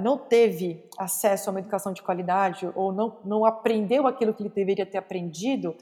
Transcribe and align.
não 0.00 0.16
teve 0.16 0.88
acesso 0.98 1.48
a 1.48 1.52
uma 1.52 1.60
educação 1.60 1.92
de 1.92 2.02
qualidade 2.02 2.70
ou 2.74 2.92
não, 2.92 3.18
não 3.24 3.44
aprendeu 3.44 4.06
aquilo 4.06 4.32
que 4.32 4.42
ele 4.42 4.50
deveria 4.50 4.86
ter 4.86 4.98
aprendido, 4.98 5.74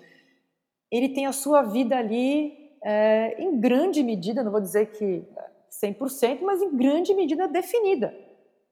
ele 0.90 1.10
tem 1.10 1.26
a 1.26 1.32
sua 1.32 1.62
vida 1.62 1.96
ali 1.96 2.70
é, 2.82 3.36
em 3.42 3.60
grande 3.60 4.02
medida, 4.02 4.42
não 4.42 4.50
vou 4.50 4.60
dizer 4.60 4.86
que 4.86 5.24
100%, 5.70 6.40
mas 6.42 6.62
em 6.62 6.76
grande 6.76 7.14
medida 7.14 7.46
definida. 7.46 8.14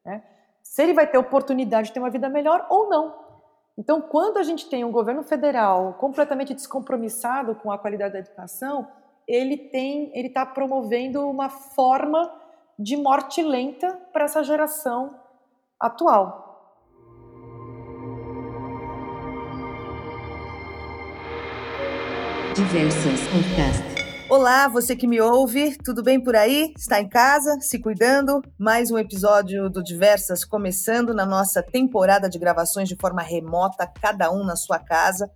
Né? 0.04 0.23
Se 0.62 0.82
ele 0.82 0.95
vai 0.95 1.06
ter 1.06 1.18
oportunidade 1.18 1.88
de 1.88 1.95
ter 1.95 2.01
uma 2.01 2.10
vida 2.10 2.29
melhor 2.29 2.66
ou 2.70 2.88
não. 2.88 3.29
Então, 3.76 4.01
quando 4.01 4.38
a 4.38 4.42
gente 4.42 4.68
tem 4.68 4.84
um 4.84 4.90
governo 4.90 5.23
federal 5.23 5.95
completamente 5.95 6.52
descompromissado 6.52 7.54
com 7.54 7.70
a 7.70 7.79
qualidade 7.79 8.15
da 8.15 8.18
educação, 8.18 8.88
ele 9.26 9.56
tem, 9.56 10.10
ele 10.18 10.29
está 10.29 10.45
promovendo 10.45 11.29
uma 11.29 11.48
forma 11.48 12.29
de 12.78 12.96
morte 12.96 13.42
lenta 13.42 13.92
para 14.12 14.27
essa 14.27 14.45
geração 14.45 15.10
atual. 15.80 16.46
Diversas 22.54 23.20
Podcast. 23.32 23.98
Olá, 24.30 24.68
você 24.68 24.95
que 24.95 25.09
me 25.09 25.21
ouve, 25.21 25.76
tudo 25.79 26.04
bem 26.04 26.23
por 26.23 26.37
aí? 26.37 26.73
Está 26.76 27.01
em 27.01 27.09
casa, 27.09 27.59
se 27.60 27.80
cuidando? 27.80 28.43
Mais 28.56 28.93
um 28.93 28.99
episódio 28.99 29.68
do 29.68 29.82
Diversas 29.82 30.45
começando 30.45 31.12
na 31.12 31.26
nossa 31.26 31.62
temporada 31.62 32.29
de 32.29 32.38
gravações 32.38 32.88
de 32.88 32.95
forma 32.95 33.23
remota, 33.23 33.90
cada 34.01 34.30
um 34.30 34.45
na 34.45 34.54
sua 34.54 34.79
casa. 34.79 35.29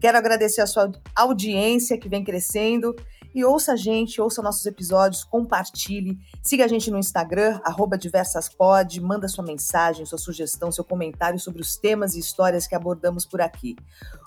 Quero 0.00 0.18
agradecer 0.18 0.60
a 0.60 0.66
sua 0.66 0.90
audiência 1.14 1.96
que 1.96 2.10
vem 2.10 2.24
crescendo 2.24 2.94
e 3.34 3.44
ouça 3.44 3.72
a 3.72 3.76
gente, 3.76 4.20
ouça 4.20 4.42
nossos 4.42 4.64
episódios, 4.66 5.24
compartilhe, 5.24 6.18
siga 6.42 6.64
a 6.64 6.68
gente 6.68 6.90
no 6.90 6.98
Instagram, 6.98 7.60
diversaspod, 7.98 9.00
manda 9.00 9.28
sua 9.28 9.44
mensagem, 9.44 10.04
sua 10.04 10.18
sugestão, 10.18 10.72
seu 10.72 10.84
comentário 10.84 11.38
sobre 11.38 11.62
os 11.62 11.76
temas 11.76 12.14
e 12.14 12.18
histórias 12.18 12.66
que 12.66 12.74
abordamos 12.74 13.24
por 13.24 13.40
aqui. 13.40 13.76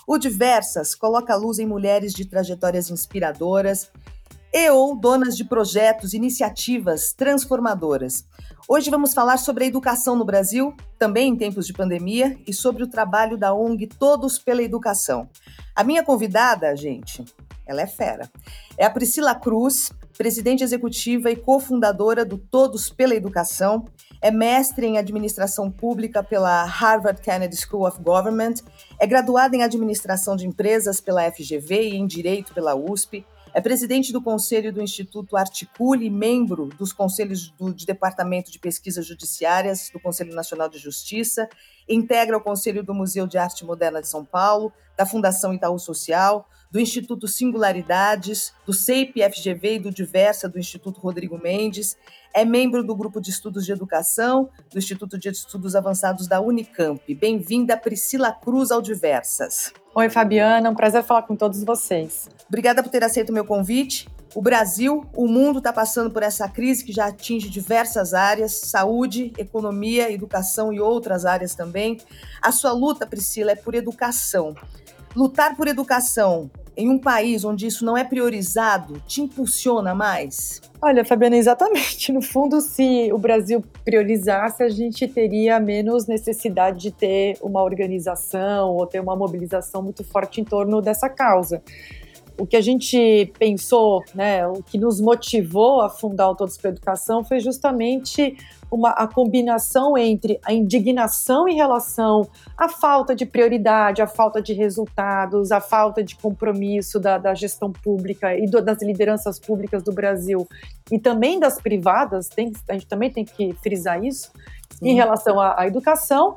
O 0.07 0.17
Diversas 0.17 0.95
coloca 0.95 1.33
a 1.33 1.37
luz 1.37 1.59
em 1.59 1.65
mulheres 1.65 2.13
de 2.13 2.25
trajetórias 2.25 2.89
inspiradoras 2.89 3.91
e 4.53 4.69
ou 4.69 4.95
donas 4.95 5.35
de 5.35 5.43
projetos, 5.43 6.13
iniciativas 6.13 7.11
transformadoras. 7.11 8.25
Hoje 8.69 8.89
vamos 8.89 9.13
falar 9.13 9.37
sobre 9.37 9.65
a 9.65 9.67
educação 9.67 10.15
no 10.15 10.23
Brasil, 10.23 10.75
também 10.97 11.29
em 11.29 11.35
tempos 11.35 11.65
de 11.65 11.73
pandemia, 11.73 12.37
e 12.45 12.53
sobre 12.53 12.83
o 12.83 12.87
trabalho 12.87 13.35
da 13.35 13.53
ONG 13.53 13.87
Todos 13.87 14.37
pela 14.37 14.61
Educação. 14.61 15.27
A 15.75 15.83
minha 15.83 16.03
convidada, 16.03 16.75
gente, 16.75 17.25
ela 17.65 17.81
é 17.81 17.87
fera. 17.87 18.29
É 18.77 18.85
a 18.85 18.89
Priscila 18.89 19.33
Cruz, 19.35 19.91
presidente 20.17 20.63
executiva 20.63 21.31
e 21.31 21.35
cofundadora 21.35 22.25
do 22.25 22.37
Todos 22.37 22.89
pela 22.89 23.15
Educação. 23.15 23.85
É 24.21 24.31
mestre 24.31 24.85
em 24.85 24.97
administração 24.97 25.71
pública 25.71 26.23
pela 26.23 26.63
Harvard 26.63 27.21
Kennedy 27.21 27.55
School 27.55 27.87
of 27.87 28.01
Government. 28.01 28.55
É 28.99 29.07
graduada 29.07 29.55
em 29.55 29.63
administração 29.63 30.35
de 30.35 30.47
empresas 30.47 30.99
pela 30.99 31.29
FGV 31.31 31.89
e 31.89 31.95
em 31.95 32.07
direito 32.07 32.53
pela 32.53 32.75
USP. 32.75 33.25
É 33.55 33.61
presidente 33.61 34.11
do 34.11 34.19
Conselho 34.19 34.73
do 34.73 34.81
Instituto 34.81 35.37
Articule, 35.37 36.09
membro 36.09 36.69
dos 36.69 36.91
conselhos 36.91 37.51
do, 37.51 37.71
de 37.71 37.85
Departamento 37.85 38.51
de 38.51 38.57
Pesquisas 38.57 39.05
Judiciárias 39.05 39.91
do 39.93 39.99
Conselho 39.99 40.33
Nacional 40.33 40.67
de 40.67 40.79
Justiça, 40.79 41.47
integra 41.87 42.35
o 42.35 42.41
Conselho 42.41 42.83
do 42.83 42.95
Museu 42.95 43.27
de 43.27 43.37
Arte 43.37 43.63
Moderna 43.63 44.01
de 44.01 44.07
São 44.07 44.25
Paulo, 44.25 44.73
da 44.97 45.05
Fundação 45.05 45.53
Itaú 45.53 45.77
Social, 45.77 46.49
do 46.73 46.79
Instituto 46.79 47.27
Singularidades, 47.27 48.51
do 48.65 48.73
CEIP 48.73 49.21
FGV 49.21 49.75
e 49.75 49.79
do 49.79 49.91
Diversa 49.91 50.49
do 50.49 50.57
Instituto 50.57 50.99
Rodrigo 50.99 51.37
Mendes, 51.37 51.95
é 52.33 52.43
membro 52.43 52.83
do 52.83 52.95
Grupo 52.95 53.21
de 53.21 53.29
Estudos 53.29 53.63
de 53.63 53.71
Educação 53.71 54.49
do 54.71 54.79
Instituto 54.79 55.19
de 55.19 55.29
Estudos 55.29 55.75
Avançados 55.75 56.27
da 56.27 56.41
Unicamp. 56.41 56.99
Bem-vinda, 57.13 57.77
Priscila 57.77 58.31
Cruz, 58.31 58.71
ao 58.71 58.81
Diversas. 58.81 59.71
Oi, 59.93 60.09
Fabiana, 60.09 60.67
é 60.67 60.71
um 60.71 60.73
prazer 60.73 61.03
falar 61.03 61.21
com 61.21 61.35
todos 61.35 61.63
vocês. 61.63 62.27
Obrigada 62.47 62.81
por 62.81 62.89
ter 62.89 63.03
aceito 63.03 63.29
o 63.29 63.33
meu 63.33 63.45
convite. 63.45 64.09
O 64.33 64.41
Brasil, 64.41 65.05
o 65.15 65.27
mundo 65.27 65.59
está 65.59 65.71
passando 65.71 66.09
por 66.09 66.23
essa 66.23 66.49
crise 66.49 66.83
que 66.83 66.91
já 66.91 67.05
atinge 67.05 67.51
diversas 67.51 68.15
áreas: 68.15 68.51
saúde, 68.51 69.31
economia, 69.37 70.11
educação 70.11 70.73
e 70.73 70.79
outras 70.79 71.23
áreas 71.23 71.53
também. 71.53 71.99
A 72.41 72.51
sua 72.51 72.71
luta, 72.71 73.05
Priscila, 73.05 73.51
é 73.51 73.55
por 73.55 73.75
educação. 73.75 74.55
Lutar 75.15 75.55
por 75.55 75.67
educação 75.67 76.49
em 76.75 76.89
um 76.89 76.97
país 76.97 77.43
onde 77.43 77.67
isso 77.67 77.85
não 77.85 77.97
é 77.97 78.03
priorizado 78.03 79.01
te 79.07 79.21
impulsiona 79.21 79.93
mais? 79.93 80.61
Olha, 80.81 81.05
Fabiana, 81.05 81.37
exatamente. 81.37 82.11
No 82.11 82.21
fundo, 82.21 82.59
se 82.59 83.09
o 83.13 83.17
Brasil 83.17 83.63
priorizasse, 83.85 84.63
a 84.63 84.69
gente 84.69 85.07
teria 85.07 85.59
menos 85.59 86.07
necessidade 86.07 86.79
de 86.79 86.91
ter 86.91 87.37
uma 87.41 87.63
organização 87.63 88.71
ou 88.71 88.85
ter 88.85 88.99
uma 88.99 89.15
mobilização 89.15 89.81
muito 89.81 90.03
forte 90.03 90.41
em 90.41 90.43
torno 90.43 90.81
dessa 90.81 91.07
causa 91.09 91.61
o 92.37 92.45
que 92.45 92.55
a 92.55 92.61
gente 92.61 93.31
pensou, 93.37 94.03
né, 94.13 94.47
o 94.47 94.63
que 94.63 94.77
nos 94.77 94.99
motivou 94.99 95.81
a 95.81 95.89
fundar 95.89 96.29
o 96.29 96.35
Todos 96.35 96.57
para 96.57 96.71
a 96.71 96.73
Educação 96.73 97.23
foi 97.23 97.39
justamente 97.39 98.35
uma, 98.71 98.89
a 98.89 99.07
combinação 99.07 99.95
entre 99.97 100.39
a 100.43 100.51
indignação 100.51 101.47
em 101.47 101.55
relação 101.55 102.27
à 102.57 102.67
falta 102.67 103.15
de 103.15 103.25
prioridade, 103.25 104.01
à 104.01 104.07
falta 104.07 104.41
de 104.41 104.53
resultados, 104.53 105.51
à 105.51 105.61
falta 105.61 106.03
de 106.03 106.15
compromisso 106.15 106.99
da, 106.99 107.17
da 107.17 107.35
gestão 107.35 107.71
pública 107.71 108.35
e 108.35 108.47
do, 108.47 108.61
das 108.61 108.81
lideranças 108.81 109.39
públicas 109.39 109.83
do 109.83 109.93
Brasil 109.93 110.47
e 110.91 110.99
também 110.99 111.39
das 111.39 111.61
privadas, 111.61 112.27
tem, 112.27 112.51
a 112.67 112.73
gente 112.73 112.87
também 112.87 113.11
tem 113.11 113.23
que 113.23 113.53
frisar 113.61 114.03
isso, 114.03 114.31
Sim. 114.71 114.89
em 114.89 114.95
relação 114.95 115.39
à, 115.39 115.61
à 115.61 115.67
educação, 115.67 116.35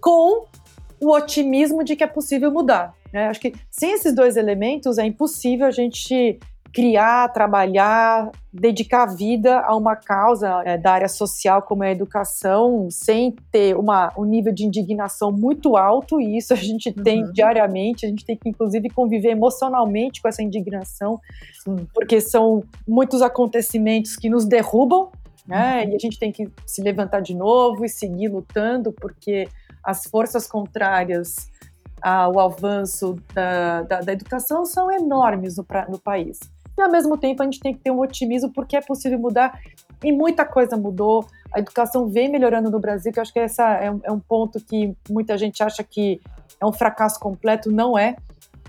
com 0.00 0.46
o 1.00 1.12
otimismo 1.12 1.84
de 1.84 1.94
que 1.94 2.02
é 2.02 2.06
possível 2.06 2.50
mudar. 2.50 2.94
Né? 3.12 3.28
Acho 3.28 3.40
que 3.40 3.54
sem 3.70 3.92
esses 3.92 4.14
dois 4.14 4.36
elementos 4.36 4.98
é 4.98 5.04
impossível 5.04 5.66
a 5.66 5.70
gente 5.70 6.38
criar, 6.72 7.28
trabalhar, 7.28 8.30
dedicar 8.52 9.04
a 9.04 9.06
vida 9.06 9.60
a 9.60 9.74
uma 9.74 9.96
causa 9.96 10.62
é, 10.64 10.76
da 10.76 10.92
área 10.92 11.08
social 11.08 11.62
como 11.62 11.82
é 11.82 11.88
a 11.88 11.92
educação, 11.92 12.88
sem 12.90 13.34
ter 13.50 13.76
uma, 13.76 14.12
um 14.16 14.24
nível 14.24 14.52
de 14.52 14.64
indignação 14.64 15.32
muito 15.32 15.76
alto, 15.76 16.20
e 16.20 16.36
isso 16.36 16.52
a 16.52 16.56
gente 16.56 16.92
tem 16.92 17.24
uhum. 17.24 17.32
diariamente, 17.32 18.04
a 18.04 18.08
gente 18.08 18.24
tem 18.24 18.36
que 18.36 18.48
inclusive 18.48 18.88
conviver 18.90 19.30
emocionalmente 19.30 20.20
com 20.20 20.28
essa 20.28 20.42
indignação, 20.42 21.18
Sim. 21.64 21.86
porque 21.94 22.20
são 22.20 22.62
muitos 22.86 23.22
acontecimentos 23.22 24.16
que 24.16 24.28
nos 24.28 24.44
derrubam, 24.44 25.10
né? 25.46 25.84
Uhum. 25.84 25.92
E 25.92 25.96
a 25.96 25.98
gente 25.98 26.18
tem 26.18 26.30
que 26.30 26.48
se 26.66 26.82
levantar 26.82 27.20
de 27.20 27.34
novo 27.34 27.84
e 27.84 27.88
seguir 27.88 28.28
lutando, 28.28 28.92
porque 28.92 29.48
as 29.82 30.04
forças 30.04 30.46
contrárias 30.46 31.48
ao 32.02 32.38
avanço 32.38 33.16
da, 33.34 33.82
da, 33.82 34.00
da 34.00 34.12
educação 34.12 34.64
são 34.64 34.90
enormes 34.90 35.56
no, 35.56 35.64
pra, 35.64 35.86
no 35.88 35.98
país. 35.98 36.38
E 36.76 36.82
ao 36.82 36.90
mesmo 36.90 37.16
tempo 37.16 37.42
a 37.42 37.44
gente 37.44 37.60
tem 37.60 37.74
que 37.74 37.80
ter 37.80 37.90
um 37.90 37.98
otimismo 37.98 38.52
porque 38.52 38.76
é 38.76 38.80
possível 38.80 39.18
mudar 39.18 39.60
e 40.02 40.12
muita 40.12 40.44
coisa 40.44 40.76
mudou. 40.76 41.26
A 41.52 41.58
educação 41.58 42.06
vem 42.08 42.30
melhorando 42.30 42.70
no 42.70 42.78
Brasil, 42.78 43.12
que 43.12 43.18
eu 43.18 43.22
acho 43.22 43.32
que 43.32 43.40
essa 43.40 43.64
é 43.74 43.90
um, 43.90 44.00
é 44.04 44.12
um 44.12 44.20
ponto 44.20 44.60
que 44.60 44.96
muita 45.10 45.36
gente 45.36 45.62
acha 45.62 45.82
que 45.82 46.20
é 46.60 46.66
um 46.66 46.72
fracasso 46.72 47.18
completo, 47.18 47.70
não 47.70 47.98
é. 47.98 48.16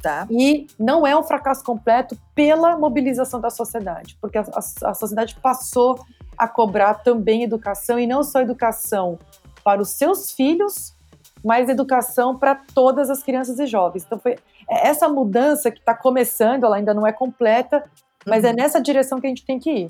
Tá. 0.01 0.25
E 0.31 0.65
não 0.79 1.05
é 1.05 1.15
um 1.17 1.23
fracasso 1.23 1.61
completo 1.61 2.17
pela 2.33 2.77
mobilização 2.77 3.41
da 3.41 3.49
sociedade, 3.49 4.17
porque 4.21 4.37
a, 4.37 4.41
a, 4.41 4.89
a 4.89 4.93
sociedade 4.93 5.35
passou 5.41 5.99
a 6.37 6.47
cobrar 6.47 6.93
também 6.95 7.43
educação, 7.43 7.99
e 7.99 8.07
não 8.07 8.23
só 8.23 8.39
educação 8.39 9.19
para 9.61 9.81
os 9.81 9.89
seus 9.89 10.31
filhos, 10.31 10.95
mais 11.43 11.69
educação 11.69 12.37
para 12.37 12.55
todas 12.55 13.09
as 13.09 13.23
crianças 13.23 13.59
e 13.59 13.65
jovens. 13.65 14.03
Então, 14.05 14.19
foi 14.19 14.37
essa 14.69 15.07
mudança 15.07 15.71
que 15.71 15.79
está 15.79 15.93
começando, 15.93 16.65
ela 16.65 16.75
ainda 16.75 16.93
não 16.93 17.05
é 17.05 17.11
completa, 17.11 17.83
mas 18.25 18.43
é 18.43 18.47
uhum. 18.47 18.53
é 18.53 18.55
nessa 18.57 18.81
direção 18.81 19.19
que 19.19 19.27
a 19.27 19.29
gente 19.29 19.45
tem 19.45 19.59
que 19.59 19.71
ir. 19.71 19.87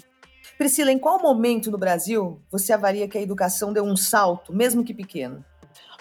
Priscila, 0.58 0.92
em 0.92 1.00
qual 1.00 1.22
momento 1.22 1.72
no 1.72 1.78
Brasil 1.78 2.40
você 2.52 2.74
avalia 2.74 3.08
que 3.08 3.18
a 3.18 3.22
educação 3.22 3.72
deu 3.72 3.84
um 3.84 3.96
salto, 3.96 4.54
mesmo 4.54 4.84
que 4.84 4.94
pequeno? 4.94 5.44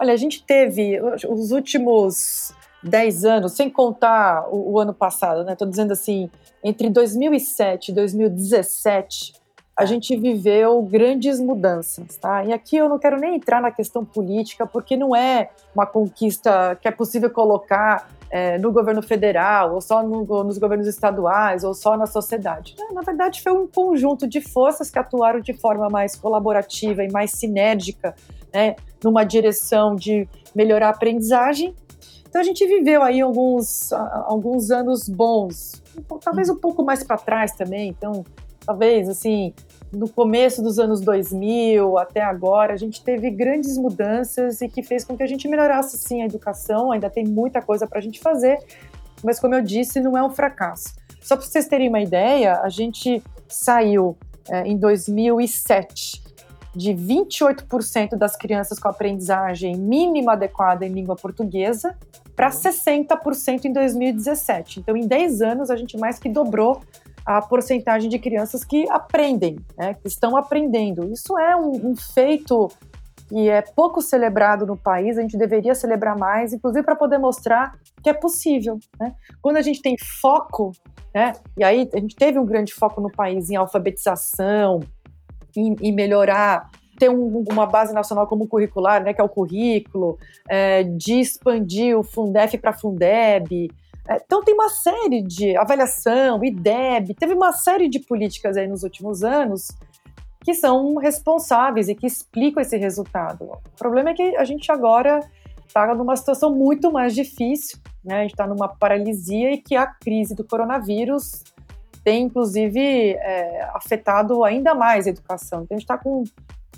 Olha, 0.00 0.12
a 0.12 0.16
gente 0.16 0.44
teve 0.44 1.00
os 1.28 1.50
últimos 1.50 2.52
10 2.82 3.24
anos, 3.24 3.52
sem 3.52 3.68
contar 3.68 4.48
o, 4.48 4.72
o 4.72 4.78
ano 4.78 4.94
passado, 4.94 5.44
né? 5.44 5.52
Estou 5.52 5.68
dizendo 5.68 5.92
assim, 5.92 6.30
entre 6.62 6.88
2007 6.88 7.90
e 7.90 7.94
2017, 7.94 9.34
a 9.78 9.84
gente 9.84 10.16
viveu 10.16 10.82
grandes 10.82 11.38
mudanças, 11.38 12.16
tá? 12.16 12.44
E 12.44 12.52
aqui 12.52 12.76
eu 12.76 12.88
não 12.88 12.98
quero 12.98 13.16
nem 13.16 13.36
entrar 13.36 13.62
na 13.62 13.70
questão 13.70 14.04
política, 14.04 14.66
porque 14.66 14.96
não 14.96 15.14
é 15.14 15.50
uma 15.72 15.86
conquista 15.86 16.76
que 16.82 16.88
é 16.88 16.90
possível 16.90 17.30
colocar 17.30 18.10
é, 18.28 18.58
no 18.58 18.72
governo 18.72 19.00
federal, 19.00 19.74
ou 19.74 19.80
só 19.80 20.02
no, 20.02 20.24
nos 20.42 20.58
governos 20.58 20.88
estaduais, 20.88 21.62
ou 21.62 21.74
só 21.74 21.96
na 21.96 22.06
sociedade. 22.06 22.74
Na 22.92 23.02
verdade, 23.02 23.40
foi 23.40 23.52
um 23.52 23.68
conjunto 23.68 24.26
de 24.26 24.40
forças 24.40 24.90
que 24.90 24.98
atuaram 24.98 25.38
de 25.38 25.52
forma 25.52 25.88
mais 25.88 26.16
colaborativa 26.16 27.04
e 27.04 27.12
mais 27.12 27.30
sinérgica, 27.30 28.16
né, 28.52 28.74
numa 29.02 29.22
direção 29.22 29.94
de 29.94 30.28
melhorar 30.56 30.88
a 30.88 30.90
aprendizagem. 30.90 31.72
Então 32.28 32.40
a 32.40 32.44
gente 32.44 32.66
viveu 32.66 33.00
aí 33.00 33.20
alguns, 33.20 33.92
alguns 33.92 34.72
anos 34.72 35.08
bons, 35.08 35.80
talvez 36.20 36.50
um 36.50 36.56
pouco 36.56 36.82
mais 36.82 37.04
para 37.04 37.16
trás 37.16 37.52
também. 37.52 37.90
Então, 37.90 38.24
talvez 38.66 39.08
assim, 39.08 39.54
no 39.92 40.08
começo 40.08 40.62
dos 40.62 40.78
anos 40.78 41.00
2000 41.00 41.98
até 41.98 42.22
agora, 42.22 42.74
a 42.74 42.76
gente 42.76 43.02
teve 43.02 43.30
grandes 43.30 43.78
mudanças 43.78 44.60
e 44.60 44.68
que 44.68 44.82
fez 44.82 45.04
com 45.04 45.16
que 45.16 45.22
a 45.22 45.26
gente 45.26 45.48
melhorasse 45.48 45.96
sim 45.98 46.22
a 46.22 46.26
educação. 46.26 46.92
Ainda 46.92 47.08
tem 47.08 47.24
muita 47.24 47.62
coisa 47.62 47.86
para 47.86 47.98
a 47.98 48.02
gente 48.02 48.20
fazer, 48.20 48.58
mas 49.22 49.40
como 49.40 49.54
eu 49.54 49.62
disse, 49.62 50.00
não 50.00 50.16
é 50.16 50.22
um 50.22 50.30
fracasso. 50.30 50.94
Só 51.20 51.36
para 51.36 51.46
vocês 51.46 51.66
terem 51.66 51.88
uma 51.88 52.00
ideia, 52.00 52.60
a 52.60 52.68
gente 52.68 53.22
saiu 53.48 54.16
é, 54.48 54.66
em 54.66 54.76
2007 54.76 56.22
de 56.74 56.92
28% 56.92 58.16
das 58.16 58.36
crianças 58.36 58.78
com 58.78 58.88
aprendizagem 58.88 59.76
mínima 59.76 60.32
adequada 60.32 60.86
em 60.86 60.92
língua 60.92 61.16
portuguesa 61.16 61.96
para 62.36 62.50
60% 62.50 63.64
em 63.64 63.72
2017. 63.72 64.80
Então, 64.80 64.96
em 64.96 65.06
10 65.06 65.42
anos, 65.42 65.70
a 65.70 65.76
gente 65.76 65.96
mais 65.96 66.18
que 66.18 66.28
dobrou 66.28 66.80
a 67.28 67.42
porcentagem 67.42 68.08
de 68.08 68.18
crianças 68.18 68.64
que 68.64 68.90
aprendem, 68.90 69.56
né, 69.76 69.92
que 69.92 70.08
estão 70.08 70.34
aprendendo. 70.34 71.12
Isso 71.12 71.38
é 71.38 71.54
um, 71.54 71.90
um 71.90 71.94
feito 71.94 72.68
que 73.28 73.50
é 73.50 73.60
pouco 73.60 74.00
celebrado 74.00 74.64
no 74.64 74.78
país, 74.78 75.18
a 75.18 75.20
gente 75.20 75.36
deveria 75.36 75.74
celebrar 75.74 76.16
mais, 76.16 76.54
inclusive 76.54 76.82
para 76.82 76.96
poder 76.96 77.18
mostrar 77.18 77.78
que 78.02 78.08
é 78.08 78.14
possível. 78.14 78.78
Né? 78.98 79.14
Quando 79.42 79.58
a 79.58 79.62
gente 79.62 79.82
tem 79.82 79.94
foco, 80.22 80.72
né, 81.14 81.34
e 81.54 81.62
aí 81.62 81.86
a 81.92 81.98
gente 81.98 82.16
teve 82.16 82.38
um 82.38 82.46
grande 82.46 82.72
foco 82.72 82.98
no 82.98 83.12
país 83.12 83.50
em 83.50 83.56
alfabetização, 83.56 84.80
em, 85.54 85.76
em 85.82 85.92
melhorar 85.92 86.70
ter 86.98 87.10
um, 87.10 87.44
uma 87.52 87.66
base 87.66 87.92
nacional 87.92 88.26
como 88.26 88.48
curricular, 88.48 89.04
né, 89.04 89.12
que 89.12 89.20
é 89.20 89.24
o 89.24 89.28
currículo, 89.28 90.18
é, 90.48 90.82
de 90.82 91.20
expandir 91.20 91.96
o 91.96 92.02
Fundef 92.02 92.56
para 92.56 92.72
Fundeb, 92.72 93.70
então 94.16 94.42
tem 94.42 94.54
uma 94.54 94.68
série 94.68 95.22
de 95.22 95.56
avaliação, 95.56 96.42
IDEB, 96.42 97.14
teve 97.14 97.34
uma 97.34 97.52
série 97.52 97.88
de 97.88 97.98
políticas 98.00 98.56
aí 98.56 98.66
nos 98.66 98.82
últimos 98.82 99.22
anos 99.22 99.68
que 100.42 100.54
são 100.54 100.96
responsáveis 100.96 101.88
e 101.88 101.94
que 101.94 102.06
explicam 102.06 102.62
esse 102.62 102.76
resultado. 102.76 103.44
O 103.44 103.76
problema 103.76 104.10
é 104.10 104.14
que 104.14 104.36
a 104.36 104.44
gente 104.44 104.72
agora 104.72 105.20
está 105.66 105.94
numa 105.94 106.16
situação 106.16 106.54
muito 106.54 106.90
mais 106.90 107.14
difícil, 107.14 107.78
né? 108.02 108.20
A 108.20 108.22
gente 108.22 108.30
está 108.30 108.46
numa 108.46 108.68
paralisia 108.68 109.52
e 109.52 109.58
que 109.58 109.76
a 109.76 109.86
crise 109.86 110.34
do 110.34 110.42
coronavírus 110.42 111.44
tem, 112.02 112.22
inclusive, 112.22 112.80
é, 112.80 113.68
afetado 113.74 114.42
ainda 114.44 114.74
mais 114.74 115.06
a 115.06 115.10
educação. 115.10 115.62
Então 115.64 115.76
a 115.76 115.78
gente 115.78 115.84
está 115.84 115.98
com 115.98 116.24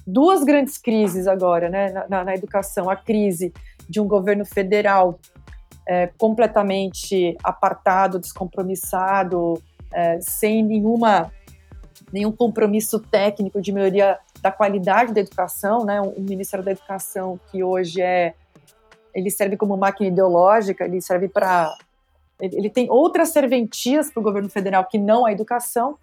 duas 0.05 0.43
grandes 0.43 0.77
crises 0.77 1.29
agora, 1.29 1.69
né, 1.69 2.05
na, 2.09 2.25
na 2.25 2.35
educação. 2.35 2.91
A 2.91 2.97
crise 2.97 3.53
de 3.88 4.00
um 4.00 4.09
governo 4.09 4.44
federal 4.44 5.21
é, 5.91 6.07
completamente 6.17 7.37
apartado, 7.43 8.21
descompromissado, 8.21 9.61
é, 9.93 10.21
sem 10.21 10.63
nenhuma 10.63 11.33
nenhum 12.13 12.31
compromisso 12.31 13.01
técnico 13.01 13.61
de 13.61 13.73
melhoria 13.73 14.17
da 14.41 14.53
qualidade 14.53 15.13
da 15.13 15.21
educação, 15.21 15.85
né? 15.85 16.01
O 16.01 16.21
Ministério 16.21 16.65
da 16.65 16.71
Educação 16.71 17.41
que 17.51 17.65
hoje 17.65 18.01
é 18.01 18.35
ele 19.13 19.31
serve 19.31 19.57
como 19.57 19.77
máquina 19.77 20.09
ideológica, 20.09 20.85
ele 20.85 21.01
serve 21.01 21.29
para 21.29 21.77
ele 22.39 22.71
tem 22.71 22.89
outras 22.89 23.31
serventias 23.31 24.13
para 24.13 24.21
o 24.21 24.23
governo 24.23 24.49
federal 24.49 24.85
que 24.85 24.97
não 24.97 25.27
a 25.27 25.33
educação 25.33 25.99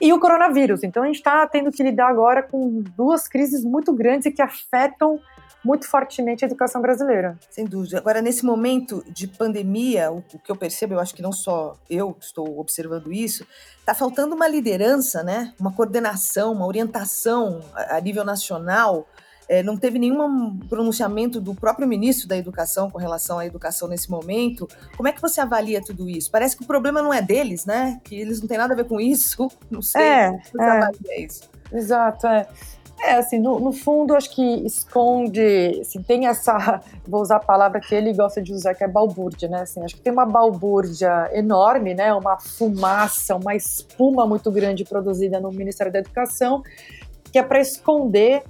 e 0.00 0.12
o 0.12 0.20
coronavírus. 0.20 0.82
Então 0.82 1.02
a 1.02 1.06
gente 1.06 1.16
está 1.16 1.46
tendo 1.46 1.70
que 1.70 1.82
lidar 1.82 2.08
agora 2.08 2.42
com 2.42 2.82
duas 2.96 3.28
crises 3.28 3.64
muito 3.64 3.92
grandes 3.92 4.26
e 4.26 4.32
que 4.32 4.42
afetam 4.42 5.20
muito 5.64 5.88
fortemente 5.88 6.44
a 6.44 6.46
educação 6.46 6.80
brasileira. 6.80 7.36
Sem 7.50 7.64
dúvida. 7.64 7.98
Agora, 7.98 8.22
nesse 8.22 8.44
momento 8.44 9.04
de 9.08 9.26
pandemia, 9.26 10.10
o, 10.10 10.22
que 10.22 10.50
eu 10.50 10.56
percebo, 10.56 10.94
eu 10.94 11.00
acho 11.00 11.14
que 11.14 11.22
não 11.22 11.32
só 11.32 11.76
eu 11.90 12.16
estou 12.20 12.58
observando 12.58 13.12
isso, 13.12 13.46
está 13.80 13.94
faltando 13.94 14.34
uma 14.34 14.48
liderança, 14.48 15.22
né? 15.22 15.52
uma 15.58 15.72
coordenação, 15.72 16.52
uma 16.52 16.66
orientação 16.66 17.60
a, 17.74 17.96
a 17.96 18.00
nível 18.00 18.24
nacional. 18.24 19.06
É, 19.48 19.62
não 19.62 19.76
teve 19.76 19.98
nenhum 19.98 20.58
pronunciamento 20.68 21.40
do 21.40 21.54
próprio 21.54 21.88
ministro 21.88 22.28
da 22.28 22.36
Educação 22.36 22.90
com 22.90 22.98
relação 22.98 23.38
à 23.38 23.46
educação 23.46 23.88
nesse 23.88 24.10
momento. 24.10 24.68
Como 24.96 25.08
é 25.08 25.12
que 25.12 25.22
você 25.22 25.40
avalia 25.40 25.80
tudo 25.80 26.08
isso? 26.08 26.30
Parece 26.30 26.56
que 26.56 26.62
o 26.62 26.66
problema 26.66 27.00
não 27.00 27.14
é 27.14 27.22
deles, 27.22 27.64
né? 27.64 27.98
Que 28.04 28.16
eles 28.16 28.40
não 28.40 28.48
têm 28.48 28.58
nada 28.58 28.74
a 28.74 28.76
ver 28.76 28.84
com 28.84 29.00
isso. 29.00 29.48
Não 29.70 29.82
sei. 29.82 30.02
É, 30.02 30.40
você 30.52 31.12
é. 31.12 31.20
isso? 31.20 31.50
Exato, 31.72 32.26
é. 32.26 32.46
É, 33.00 33.14
assim, 33.14 33.38
no, 33.38 33.60
no, 33.60 33.72
fundo, 33.72 34.14
acho 34.14 34.34
que 34.34 34.42
esconde, 34.66 35.78
assim, 35.80 36.02
tem 36.02 36.26
essa, 36.26 36.82
vou 37.06 37.22
usar 37.22 37.36
a 37.36 37.40
palavra 37.40 37.80
que 37.80 37.94
ele 37.94 38.12
gosta 38.12 38.42
de 38.42 38.52
usar, 38.52 38.74
que 38.74 38.82
é 38.82 38.88
balbúrdia, 38.88 39.48
né, 39.48 39.62
assim, 39.62 39.82
acho 39.84 39.94
que 39.94 40.00
tem 40.00 40.12
uma 40.12 40.26
balbúrdia 40.26 41.30
enorme, 41.32 41.94
né, 41.94 42.12
uma 42.12 42.38
fumaça, 42.40 43.36
uma 43.36 43.54
espuma 43.54 44.26
muito 44.26 44.50
grande 44.50 44.84
produzida 44.84 45.38
no 45.38 45.52
Ministério 45.52 45.92
da 45.92 46.00
Educação, 46.00 46.62
que 47.30 47.38
é 47.38 47.42
para 47.42 47.60
esconder 47.60 48.42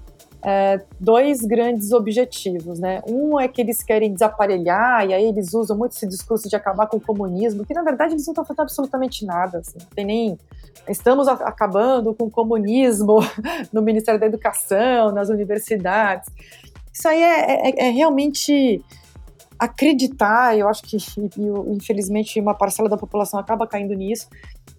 é, 0.42 0.80
dois 1.00 1.42
grandes 1.42 1.92
objetivos, 1.92 2.78
né? 2.78 3.02
Um 3.06 3.38
é 3.40 3.48
que 3.48 3.60
eles 3.60 3.82
querem 3.82 4.12
desaparelhar, 4.12 5.06
e 5.06 5.12
aí 5.12 5.24
eles 5.24 5.52
usam 5.52 5.76
muito 5.76 5.92
esse 5.92 6.06
discurso 6.06 6.48
de 6.48 6.54
acabar 6.54 6.86
com 6.86 6.96
o 6.96 7.00
comunismo, 7.00 7.64
que 7.64 7.74
na 7.74 7.82
verdade 7.82 8.14
eles 8.14 8.26
não 8.26 8.32
estão 8.32 8.44
fazendo 8.44 8.62
absolutamente 8.62 9.24
nada, 9.24 9.58
assim, 9.58 9.78
não 9.80 9.88
tem 9.94 10.04
nem... 10.04 10.38
Estamos 10.88 11.28
acabando 11.28 12.14
com 12.14 12.24
o 12.24 12.30
comunismo 12.30 13.18
no 13.72 13.82
Ministério 13.82 14.18
da 14.18 14.26
Educação, 14.26 15.12
nas 15.12 15.28
universidades. 15.28 16.30
Isso 16.92 17.06
aí 17.06 17.22
é, 17.22 17.68
é, 17.68 17.88
é 17.88 17.90
realmente 17.90 18.82
acreditar, 19.58 20.56
eu 20.56 20.68
acho 20.68 20.82
que 20.84 20.96
infelizmente 21.66 22.40
uma 22.40 22.54
parcela 22.54 22.88
da 22.88 22.96
população 22.96 23.40
acaba 23.40 23.66
caindo 23.66 23.92
nisso, 23.92 24.28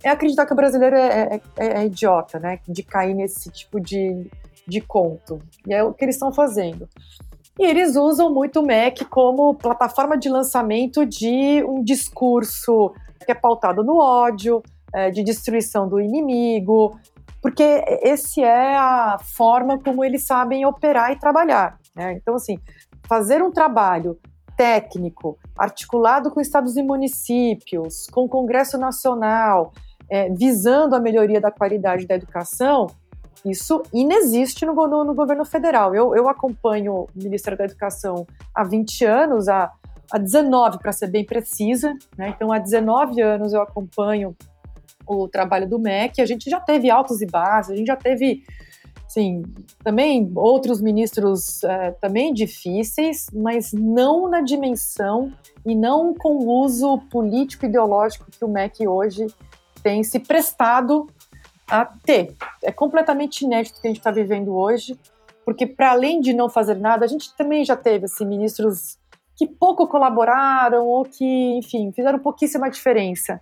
é 0.01 0.09
acreditar 0.09 0.45
que 0.45 0.53
o 0.53 0.55
brasileiro 0.55 0.95
é, 0.95 1.41
é, 1.57 1.81
é 1.81 1.85
idiota, 1.85 2.39
né? 2.39 2.59
De 2.67 2.81
cair 2.81 3.13
nesse 3.13 3.50
tipo 3.51 3.79
de 3.79 4.25
de 4.69 4.81
conto. 4.81 5.39
E 5.68 5.74
é 5.74 5.83
o 5.83 5.94
que 5.94 6.06
eles 6.06 6.16
estão 6.16 6.31
fazendo. 6.31 6.88
E 7.60 7.66
eles 7.66 7.95
usam 7.95 8.33
muito 8.33 8.62
o 8.62 8.66
MEC 8.66 9.04
como 9.06 9.56
plataforma 9.56 10.18
de 10.18 10.30
lançamento 10.30 11.06
de 11.06 11.63
um 11.66 11.83
discurso 11.83 12.94
que 13.25 13.31
é 13.31 13.36
pautado 13.36 13.83
no 13.83 13.98
ódio, 13.98 14.63
é, 14.93 15.12
de 15.12 15.24
destruição 15.24 15.88
do 15.88 16.00
inimigo, 16.00 16.98
porque 17.41 17.84
esse 18.01 18.41
é 18.41 18.77
a 18.77 19.17
forma 19.22 19.77
como 19.79 20.03
eles 20.03 20.25
sabem 20.25 20.65
operar 20.65 21.12
e 21.12 21.20
trabalhar. 21.20 21.77
Né? 21.96 22.13
Então, 22.13 22.36
assim, 22.36 22.58
fazer 23.08 23.41
um 23.41 23.51
trabalho 23.51 24.17
técnico, 24.58 25.38
articulado 25.58 26.32
com 26.32 26.41
estados 26.41 26.75
e 26.75 26.84
municípios, 26.84 28.08
com 28.08 28.25
o 28.25 28.29
Congresso 28.29 28.77
Nacional, 28.77 29.72
é, 30.10 30.29
visando 30.29 30.96
a 30.96 31.00
melhoria 31.00 31.39
da 31.39 31.51
qualidade 31.51 32.05
da 32.05 32.15
educação, 32.15 32.88
isso 33.46 33.81
inexiste 33.93 34.65
no, 34.65 34.74
no, 34.74 35.03
no 35.03 35.13
governo 35.13 35.46
federal. 35.46 35.96
Eu, 35.96 36.15
eu, 36.15 36.27
acompanho 36.27 36.93
o 36.93 37.08
Ministério 37.15 37.58
da 37.58 37.65
Educação 37.65 38.27
há 38.53 38.63
20 38.63 39.05
anos, 39.05 39.48
há, 39.48 39.72
há 40.12 40.17
19 40.17 40.79
para 40.79 40.91
ser 40.91 41.08
bem 41.08 41.25
precisa, 41.25 41.93
né? 42.17 42.34
então 42.36 42.51
há 42.51 42.60
19 42.60 43.22
anos 43.22 43.53
eu 43.53 43.62
acompanho 43.62 44.36
o 45.08 45.27
trabalho 45.27 45.67
do 45.67 45.79
MEC, 45.79 46.22
a 46.22 46.25
gente 46.25 46.50
já 46.50 46.60
teve 46.60 46.89
altos 46.89 47.22
e 47.22 47.25
baixos, 47.25 47.72
a 47.72 47.75
gente 47.75 47.88
já 47.88 47.96
teve 47.96 48.43
sim, 49.08 49.41
também 49.84 50.31
outros 50.36 50.79
ministros 50.79 51.63
é, 51.63 51.91
também 51.93 52.31
difíceis, 52.31 53.25
mas 53.34 53.74
não 53.74 54.29
na 54.29 54.41
dimensão 54.41 55.34
e 55.65 55.75
não 55.75 56.13
com 56.13 56.36
o 56.36 56.63
uso 56.63 57.00
político 57.10 57.65
ideológico 57.65 58.29
que 58.29 58.46
o 58.46 58.48
MEC 58.48 58.88
hoje 58.88 59.25
tem 59.81 60.03
se 60.03 60.19
prestado 60.19 61.08
a 61.69 61.85
ter. 61.85 62.35
É 62.63 62.71
completamente 62.71 63.45
inédito 63.45 63.77
o 63.77 63.81
que 63.81 63.88
a 63.88 63.91
gente 63.91 63.99
está 63.99 64.11
vivendo 64.11 64.55
hoje, 64.55 64.99
porque 65.45 65.65
para 65.65 65.91
além 65.91 66.19
de 66.19 66.33
não 66.33 66.49
fazer 66.49 66.75
nada, 66.75 67.05
a 67.05 67.07
gente 67.07 67.35
também 67.35 67.63
já 67.63 67.75
teve 67.75 68.05
assim, 68.05 68.25
ministros 68.25 68.97
que 69.35 69.47
pouco 69.47 69.88
colaboraram 69.88 70.85
ou 70.85 71.05
que, 71.05 71.57
enfim, 71.57 71.91
fizeram 71.93 72.19
pouquíssima 72.19 72.69
diferença. 72.69 73.39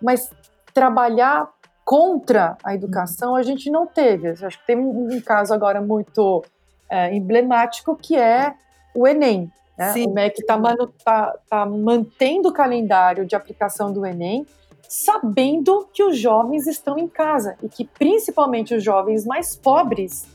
Mas 0.00 0.30
trabalhar 0.72 1.48
contra 1.84 2.56
a 2.62 2.74
educação 2.74 3.34
a 3.34 3.42
gente 3.42 3.70
não 3.70 3.86
teve. 3.86 4.28
Eu 4.28 4.46
acho 4.46 4.60
que 4.60 4.66
tem 4.66 4.76
um, 4.76 5.20
caso 5.20 5.52
agora 5.52 5.80
muito 5.80 6.44
é, 6.88 7.12
emblemático 7.14 7.96
que 7.96 8.16
é 8.16 8.54
o 8.94 9.08
Enem. 9.08 9.50
Né? 9.76 9.94
O 10.06 10.12
MEC 10.12 10.40
está 10.40 10.60
tá, 11.04 11.34
tá 11.48 11.66
mantendo 11.66 12.50
o 12.50 12.52
calendário 12.52 13.24
de 13.24 13.34
aplicação 13.34 13.92
do 13.92 14.04
Enem 14.04 14.46
sabendo 14.88 15.88
que 15.92 16.02
os 16.02 16.18
jovens 16.18 16.66
estão 16.66 16.98
em 16.98 17.08
casa 17.08 17.56
e 17.62 17.68
que 17.68 17.84
principalmente 17.84 18.74
os 18.74 18.82
jovens 18.82 19.24
mais 19.26 19.56
pobres 19.56 20.26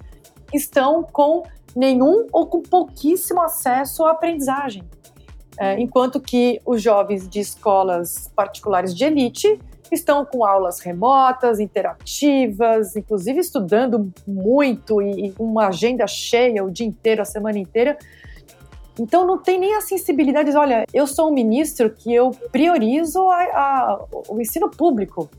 estão 0.54 1.04
com 1.04 1.44
nenhum 1.76 2.28
ou 2.32 2.46
com 2.46 2.62
pouquíssimo 2.62 3.42
acesso 3.42 4.06
à 4.06 4.12
aprendizagem. 4.12 4.84
É, 5.60 5.80
enquanto 5.80 6.20
que 6.20 6.60
os 6.66 6.82
jovens 6.82 7.28
de 7.28 7.40
escolas 7.40 8.32
particulares 8.36 8.96
de 8.96 9.06
elite 9.06 9.60
estão 9.92 10.26
com 10.26 10.44
aulas 10.44 10.80
remotas, 10.80 11.60
interativas, 11.60 12.96
inclusive 12.96 13.40
estudando 13.40 14.12
muito 14.28 15.02
e, 15.02 15.32
com 15.32 15.44
uma 15.44 15.68
agenda 15.68 16.08
cheia 16.08 16.64
o 16.64 16.72
dia 16.72 16.88
inteiro, 16.88 17.22
a 17.22 17.26
semana 17.26 17.60
inteira. 17.60 17.98
Então 19.00 19.26
não 19.26 19.38
tem 19.38 19.60
nem 19.60 19.76
a 19.76 19.82
sensibilidade 19.82 20.52
de, 20.52 20.58
olha, 20.58 20.86
eu 20.94 21.08
sou 21.08 21.30
um 21.30 21.34
ministro 21.34 21.90
que 21.90 22.14
eu 22.14 22.32
priorizo 22.52 23.28
a, 23.30 23.38
a, 23.38 24.06
o 24.30 24.40
ensino 24.40 24.70
público, 24.70 25.30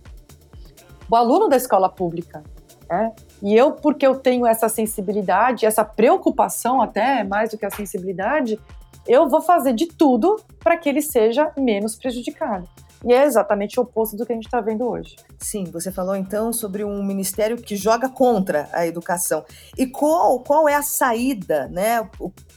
o 1.11 1.17
aluno 1.17 1.49
da 1.49 1.57
escola 1.57 1.89
pública. 1.89 2.43
Né? 2.89 3.13
E 3.43 3.55
eu, 3.55 3.73
porque 3.73 4.07
eu 4.07 4.19
tenho 4.19 4.47
essa 4.47 4.69
sensibilidade, 4.69 5.67
essa 5.67 5.85
preocupação 5.85 6.83
até 6.83 7.23
mais 7.23 7.51
do 7.51 7.59
que 7.59 7.65
a 7.65 7.71
sensibilidade, 7.71 8.59
eu 9.07 9.29
vou 9.29 9.41
fazer 9.41 9.73
de 9.73 9.87
tudo 9.87 10.41
para 10.59 10.77
que 10.77 10.89
ele 10.89 11.03
seja 11.03 11.53
menos 11.57 11.95
prejudicado. 11.95 12.69
E 13.05 13.13
é 13.13 13.25
exatamente 13.25 13.79
o 13.79 13.83
oposto 13.83 14.17
do 14.17 14.25
que 14.25 14.33
a 14.33 14.35
gente 14.35 14.47
está 14.47 14.63
vendo 14.63 14.89
hoje. 14.89 15.15
Sim, 15.39 15.65
você 15.65 15.93
falou 15.93 16.17
então 16.17 16.55
sobre 16.55 16.83
um 16.85 17.05
ministério 17.05 17.59
que 17.59 17.77
joga 17.77 18.09
contra 18.09 18.67
a 18.73 18.87
educação. 18.87 19.45
E 19.77 19.87
qual, 19.87 20.41
qual 20.41 20.67
é 20.67 20.75
a 20.75 20.83
saída, 20.83 21.69
né? 21.69 22.09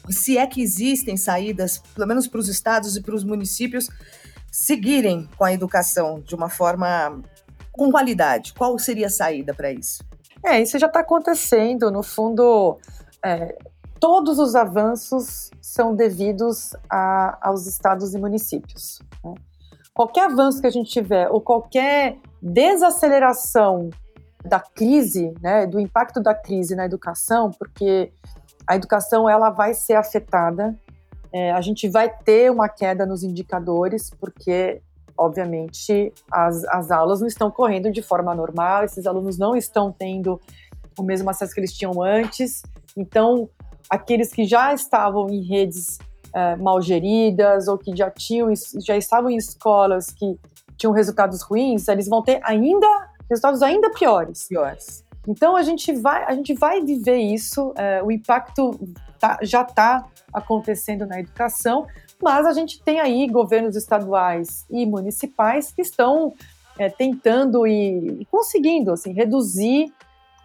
Se 0.09 0.37
é 0.37 0.45
que 0.47 0.61
existem 0.61 1.17
saídas, 1.17 1.79
pelo 1.93 2.07
menos 2.07 2.27
para 2.27 2.39
os 2.39 2.47
estados 2.47 2.95
e 2.95 3.01
para 3.01 3.15
os 3.15 3.23
municípios, 3.23 3.89
seguirem 4.51 5.29
com 5.37 5.43
a 5.43 5.53
educação 5.53 6.19
de 6.19 6.35
uma 6.35 6.49
forma 6.49 7.21
com 7.71 7.91
qualidade? 7.91 8.53
Qual 8.53 8.77
seria 8.79 9.07
a 9.07 9.09
saída 9.09 9.53
para 9.53 9.71
isso? 9.71 10.03
É, 10.43 10.61
isso 10.61 10.77
já 10.79 10.87
está 10.87 11.01
acontecendo. 11.01 11.91
No 11.91 12.01
fundo, 12.01 12.79
é, 13.23 13.57
todos 13.99 14.39
os 14.39 14.55
avanços 14.55 15.51
são 15.61 15.95
devidos 15.95 16.75
a, 16.89 17.37
aos 17.41 17.67
estados 17.67 18.13
e 18.13 18.17
municípios. 18.17 18.99
Né? 19.23 19.33
Qualquer 19.93 20.25
avanço 20.25 20.61
que 20.61 20.67
a 20.67 20.71
gente 20.71 20.89
tiver 20.89 21.29
ou 21.29 21.41
qualquer 21.41 22.17
desaceleração 22.41 23.89
da 24.45 24.59
crise, 24.59 25.33
né, 25.41 25.65
do 25.65 25.79
impacto 25.79 26.21
da 26.21 26.33
crise 26.33 26.75
na 26.75 26.85
educação, 26.85 27.51
porque 27.51 28.11
a 28.67 28.75
educação 28.75 29.29
ela 29.29 29.49
vai 29.49 29.73
ser 29.73 29.93
afetada, 29.93 30.77
é, 31.31 31.51
a 31.51 31.61
gente 31.61 31.87
vai 31.87 32.09
ter 32.09 32.51
uma 32.51 32.67
queda 32.67 33.05
nos 33.05 33.23
indicadores, 33.23 34.09
porque 34.19 34.81
obviamente 35.17 36.13
as, 36.31 36.63
as 36.65 36.91
aulas 36.91 37.19
não 37.19 37.27
estão 37.27 37.49
correndo 37.49 37.91
de 37.91 38.01
forma 38.01 38.35
normal, 38.35 38.83
esses 38.83 39.05
alunos 39.07 39.37
não 39.37 39.55
estão 39.55 39.91
tendo 39.91 40.39
o 40.97 41.03
mesmo 41.03 41.29
acesso 41.29 41.53
que 41.53 41.59
eles 41.59 41.73
tinham 41.73 42.01
antes, 42.01 42.61
então 42.95 43.49
aqueles 43.89 44.31
que 44.31 44.45
já 44.45 44.73
estavam 44.73 45.29
em 45.29 45.41
redes 45.41 45.97
é, 46.33 46.55
mal 46.55 46.81
geridas 46.81 47.67
ou 47.67 47.77
que 47.77 47.95
já 47.95 48.11
tinham 48.11 48.49
já 48.85 48.97
estavam 48.97 49.29
em 49.29 49.37
escolas 49.37 50.11
que 50.11 50.37
tinham 50.77 50.93
resultados 50.93 51.41
ruins, 51.41 51.87
eles 51.87 52.07
vão 52.07 52.21
ter 52.21 52.39
ainda 52.43 52.87
resultados 53.29 53.61
ainda 53.61 53.89
piores. 53.91 54.47
Piores. 54.47 55.06
Então 55.27 55.55
a 55.55 55.61
gente 55.61 55.91
vai 55.93 56.23
a 56.25 56.33
gente 56.33 56.53
vai 56.53 56.81
viver 56.81 57.17
isso. 57.17 57.73
É, 57.75 58.01
o 58.01 58.11
impacto 58.11 58.79
tá, 59.19 59.37
já 59.41 59.61
está 59.61 60.05
acontecendo 60.33 61.05
na 61.05 61.19
educação, 61.19 61.85
mas 62.21 62.45
a 62.45 62.53
gente 62.53 62.81
tem 62.81 62.99
aí 62.99 63.27
governos 63.27 63.75
estaduais 63.75 64.65
e 64.69 64.85
municipais 64.85 65.71
que 65.71 65.81
estão 65.81 66.33
é, 66.79 66.89
tentando 66.89 67.67
e, 67.67 68.21
e 68.21 68.25
conseguindo 68.25 68.91
assim 68.91 69.11
reduzir 69.11 69.91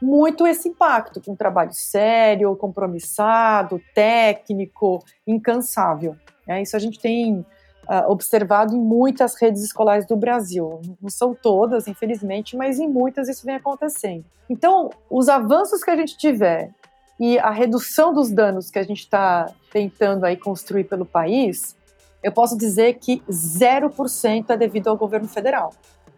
muito 0.00 0.44
esse 0.48 0.68
impacto, 0.68 1.20
com 1.20 1.32
um 1.32 1.36
trabalho 1.36 1.72
sério, 1.72 2.56
compromissado, 2.56 3.80
técnico, 3.94 5.04
incansável. 5.24 6.16
É, 6.46 6.60
isso 6.60 6.74
a 6.74 6.80
gente 6.80 6.98
tem 6.98 7.46
uh, 7.88 8.10
observado 8.10 8.74
em 8.74 8.80
muitas 8.80 9.34
redes 9.34 9.62
escolares 9.62 10.06
do 10.06 10.16
Brasil. 10.16 10.80
Não 11.00 11.10
são 11.10 11.34
todas, 11.34 11.86
infelizmente, 11.86 12.56
mas 12.56 12.78
em 12.78 12.88
muitas 12.88 13.28
isso 13.28 13.44
vem 13.44 13.56
acontecendo. 13.56 14.24
Então, 14.48 14.90
os 15.10 15.28
avanços 15.28 15.82
que 15.82 15.90
a 15.90 15.96
gente 15.96 16.16
tiver 16.16 16.70
e 17.18 17.38
a 17.38 17.50
redução 17.50 18.12
dos 18.12 18.30
danos 18.30 18.70
que 18.70 18.78
a 18.78 18.82
gente 18.82 19.00
está 19.00 19.50
tentando 19.72 20.24
aí 20.24 20.36
construir 20.36 20.84
pelo 20.84 21.04
país, 21.04 21.76
eu 22.22 22.32
posso 22.32 22.56
dizer 22.56 22.94
que 22.94 23.22
0% 23.30 24.50
é 24.50 24.56
devido 24.56 24.88
ao 24.88 24.96
governo 24.96 25.28
federal. 25.28 25.72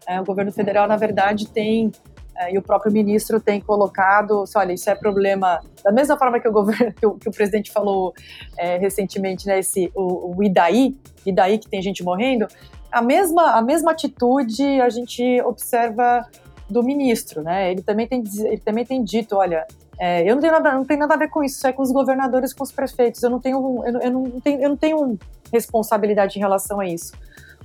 É, 0.06 0.21
o 0.21 0.25
governo 0.25 0.52
federal, 0.52 0.87
na 0.87 0.97
verdade, 0.97 1.49
tem 1.49 1.92
e 2.50 2.59
o 2.59 2.62
próprio 2.62 2.93
ministro 2.93 3.41
tem 3.41 3.61
colocado, 3.61 4.43
assim, 4.43 4.59
olha, 4.59 4.73
isso 4.73 4.88
é 4.91 4.95
problema, 4.95 5.61
da 5.83 5.93
mesma 5.93 6.17
forma 6.17 6.41
que 6.41 6.49
o 6.49 6.53
governo, 6.53 6.93
que 6.99 7.07
o, 7.07 7.14
que 7.14 7.29
o 7.29 7.33
presidente 7.33 7.71
falou 7.71 8.12
é, 8.59 8.76
recentemente, 8.79 9.47
né, 9.47 9.59
esse, 9.59 9.91
o, 9.95 10.37
o 10.37 10.43
IDAI, 10.43 10.95
IDAI 11.25 11.59
que 11.59 11.69
tem 11.69 11.81
gente 11.81 12.03
morrendo, 12.03 12.47
a 12.91 13.03
mesma, 13.03 13.53
a 13.53 13.62
mesma 13.62 13.93
atitude 13.93 14.81
a 14.81 14.88
gente 14.88 15.41
observa 15.43 16.26
do 16.69 16.83
ministro, 16.83 17.43
né, 17.43 17.71
ele 17.71 17.83
também 17.83 18.07
tem, 18.07 18.23
ele 18.45 18.59
também 18.59 18.85
tem 18.85 19.03
dito, 19.03 19.37
olha, 19.37 19.67
é, 19.99 20.29
eu 20.29 20.35
não 20.35 20.43
tenho, 20.43 20.53
nada, 20.53 20.73
não 20.73 20.85
tenho 20.85 21.00
nada 21.00 21.14
a 21.14 21.17
ver 21.17 21.29
com 21.29 21.43
isso, 21.45 21.57
isso 21.57 21.67
é 21.67 21.73
com 21.73 21.83
os 21.83 21.93
governadores, 21.93 22.53
com 22.53 22.64
os 22.64 22.73
prefeitos, 22.73 23.23
eu 23.23 23.31
não 23.31 23.38
tenho, 23.38 23.83
eu, 23.87 24.00
eu 24.00 24.11
não 24.11 24.41
tenho, 24.41 24.61
eu 24.61 24.69
não 24.69 24.76
tenho 24.76 25.19
responsabilidade 25.53 26.37
em 26.37 26.41
relação 26.41 26.81
a 26.81 26.87
isso. 26.87 27.12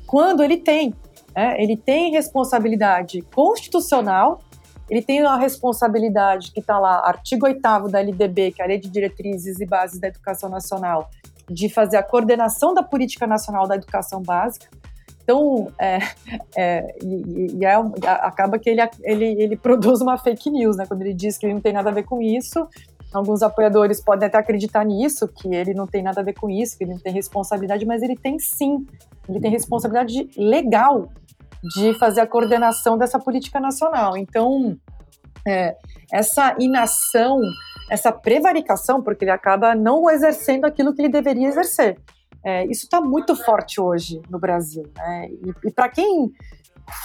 Quando 0.06 0.44
ele 0.44 0.58
tem, 0.58 0.94
é, 1.36 1.62
ele 1.62 1.76
tem 1.76 2.12
responsabilidade 2.12 3.22
constitucional 3.34 4.42
ele 4.90 5.02
tem 5.02 5.22
a 5.26 5.36
responsabilidade 5.36 6.52
que 6.52 6.60
está 6.60 6.80
lá, 6.80 7.00
artigo 7.06 7.46
8 7.46 7.62
da 7.90 8.00
LDB, 8.00 8.52
que 8.52 8.62
é 8.62 8.66
a 8.66 8.68
Lei 8.68 8.80
de 8.80 8.90
Diretrizes 8.90 9.60
e 9.60 9.66
Bases 9.66 10.00
da 10.00 10.08
Educação 10.08 10.50
Nacional, 10.50 11.10
de 11.48 11.70
fazer 11.70 11.98
a 11.98 12.04
coordenação 12.04 12.74
da 12.74 12.84
política 12.84 13.28
nacional 13.28 13.68
da 13.68 13.76
educação 13.76 14.22
básica. 14.22 14.68
Então, 15.24 15.72
é, 15.78 16.00
é, 16.58 16.96
e, 17.04 17.58
e 17.60 17.66
é, 17.66 17.76
acaba 18.06 18.58
que 18.58 18.68
ele, 18.68 18.82
ele, 19.02 19.26
ele 19.26 19.56
produz 19.56 20.02
uma 20.02 20.18
fake 20.18 20.50
news, 20.50 20.76
né? 20.76 20.86
Quando 20.88 21.02
ele 21.02 21.14
diz 21.14 21.38
que 21.38 21.46
ele 21.46 21.54
não 21.54 21.62
tem 21.62 21.72
nada 21.72 21.90
a 21.92 21.94
ver 21.94 22.04
com 22.04 22.20
isso, 22.20 22.68
alguns 23.14 23.44
apoiadores 23.44 24.02
podem 24.02 24.28
até 24.28 24.40
acreditar 24.40 24.84
nisso, 24.84 25.28
que 25.28 25.54
ele 25.54 25.76
não 25.76 25.86
tem 25.86 26.02
nada 26.02 26.22
a 26.22 26.24
ver 26.24 26.34
com 26.34 26.50
isso, 26.50 26.76
que 26.76 26.84
ele 26.84 26.94
não 26.94 27.00
tem 27.00 27.14
responsabilidade, 27.14 27.86
mas 27.86 28.02
ele 28.02 28.16
tem 28.16 28.40
sim. 28.40 28.88
Ele 29.28 29.40
tem 29.40 29.52
responsabilidade 29.52 30.28
legal 30.36 31.10
de 31.64 31.94
fazer 31.96 32.22
a 32.22 32.28
coordenação 32.28 32.98
dessa 32.98 33.20
política 33.20 33.60
nacional. 33.60 34.16
Então, 34.18 34.78
é, 35.48 35.76
essa 36.12 36.56
inação, 36.60 37.40
essa 37.90 38.12
prevaricação, 38.12 39.02
porque 39.02 39.24
ele 39.24 39.32
acaba 39.32 39.76
não 39.76 40.10
exercendo 40.10 40.66
aquilo 40.66 40.94
que 40.94 41.02
ele 41.02 41.10
deveria 41.10 41.48
exercer. 41.48 41.98
É, 42.44 42.66
isso 42.66 42.86
está 42.86 43.02
muito 43.02 43.36
forte 43.36 43.82
hoje 43.82 44.22
no 44.30 44.40
Brasil. 44.40 44.84
Né? 44.98 45.30
E, 45.30 45.68
e 45.68 45.72
para 45.72 45.90
quem 45.90 46.32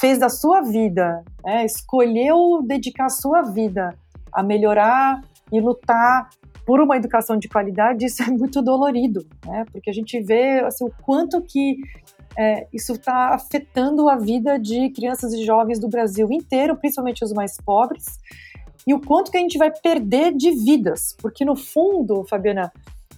fez 0.01 0.19
da 0.19 0.29
sua 0.29 0.61
vida, 0.63 1.23
né, 1.45 1.65
escolheu 1.65 2.63
dedicar 2.65 3.07
a 3.07 3.11
sua 3.11 3.43
vida 3.43 3.97
a 4.33 4.43
melhorar 4.43 5.21
e 5.53 5.61
lutar 5.61 6.29
por 6.67 6.81
uma 6.81 6.97
educação 6.97 7.37
de 7.37 7.49
qualidade, 7.49 8.07
isso 8.07 8.23
é 8.23 8.27
muito 8.27 8.63
dolorido, 8.63 9.27
né? 9.45 9.65
Porque 9.71 9.91
a 9.91 9.93
gente 9.93 10.19
vê 10.23 10.61
assim, 10.61 10.85
o 10.85 10.93
quanto 11.03 11.43
que 11.43 11.77
é, 12.37 12.67
isso 12.73 12.93
está 12.93 13.35
afetando 13.35 14.09
a 14.09 14.17
vida 14.17 14.59
de 14.59 14.91
crianças 14.91 15.33
e 15.33 15.45
jovens 15.45 15.79
do 15.79 15.89
Brasil 15.89 16.29
inteiro, 16.31 16.77
principalmente 16.77 17.25
os 17.25 17.33
mais 17.33 17.57
pobres, 17.57 18.05
e 18.87 18.93
o 18.93 19.01
quanto 19.01 19.31
que 19.31 19.37
a 19.37 19.41
gente 19.41 19.57
vai 19.57 19.71
perder 19.71 20.35
de 20.35 20.51
vidas, 20.51 21.17
porque 21.21 21.45
no 21.45 21.57
fundo, 21.57 22.25
Fabiana, 22.25 22.73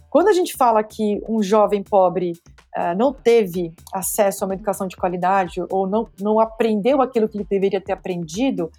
quando 0.09 0.29
a 0.29 0.33
gente 0.33 0.55
fala 0.55 0.83
que 0.83 1.21
um 1.27 1.43
jovem 1.43 1.83
pobre 1.83 2.31
uh, 2.75 2.97
não 2.97 3.11
teve 3.11 3.73
acesso 3.93 4.43
a 4.43 4.47
uma 4.47 4.53
educação 4.53 4.87
de 4.87 4.95
qualidade 4.95 5.61
ou 5.69 5.85
não, 5.85 6.07
não 6.19 6.39
aprendeu 6.39 7.01
aquilo 7.01 7.27
que 7.27 7.37
ele 7.37 7.47
deveria 7.49 7.81
ter 7.81 7.91
aprendido, 7.91 8.71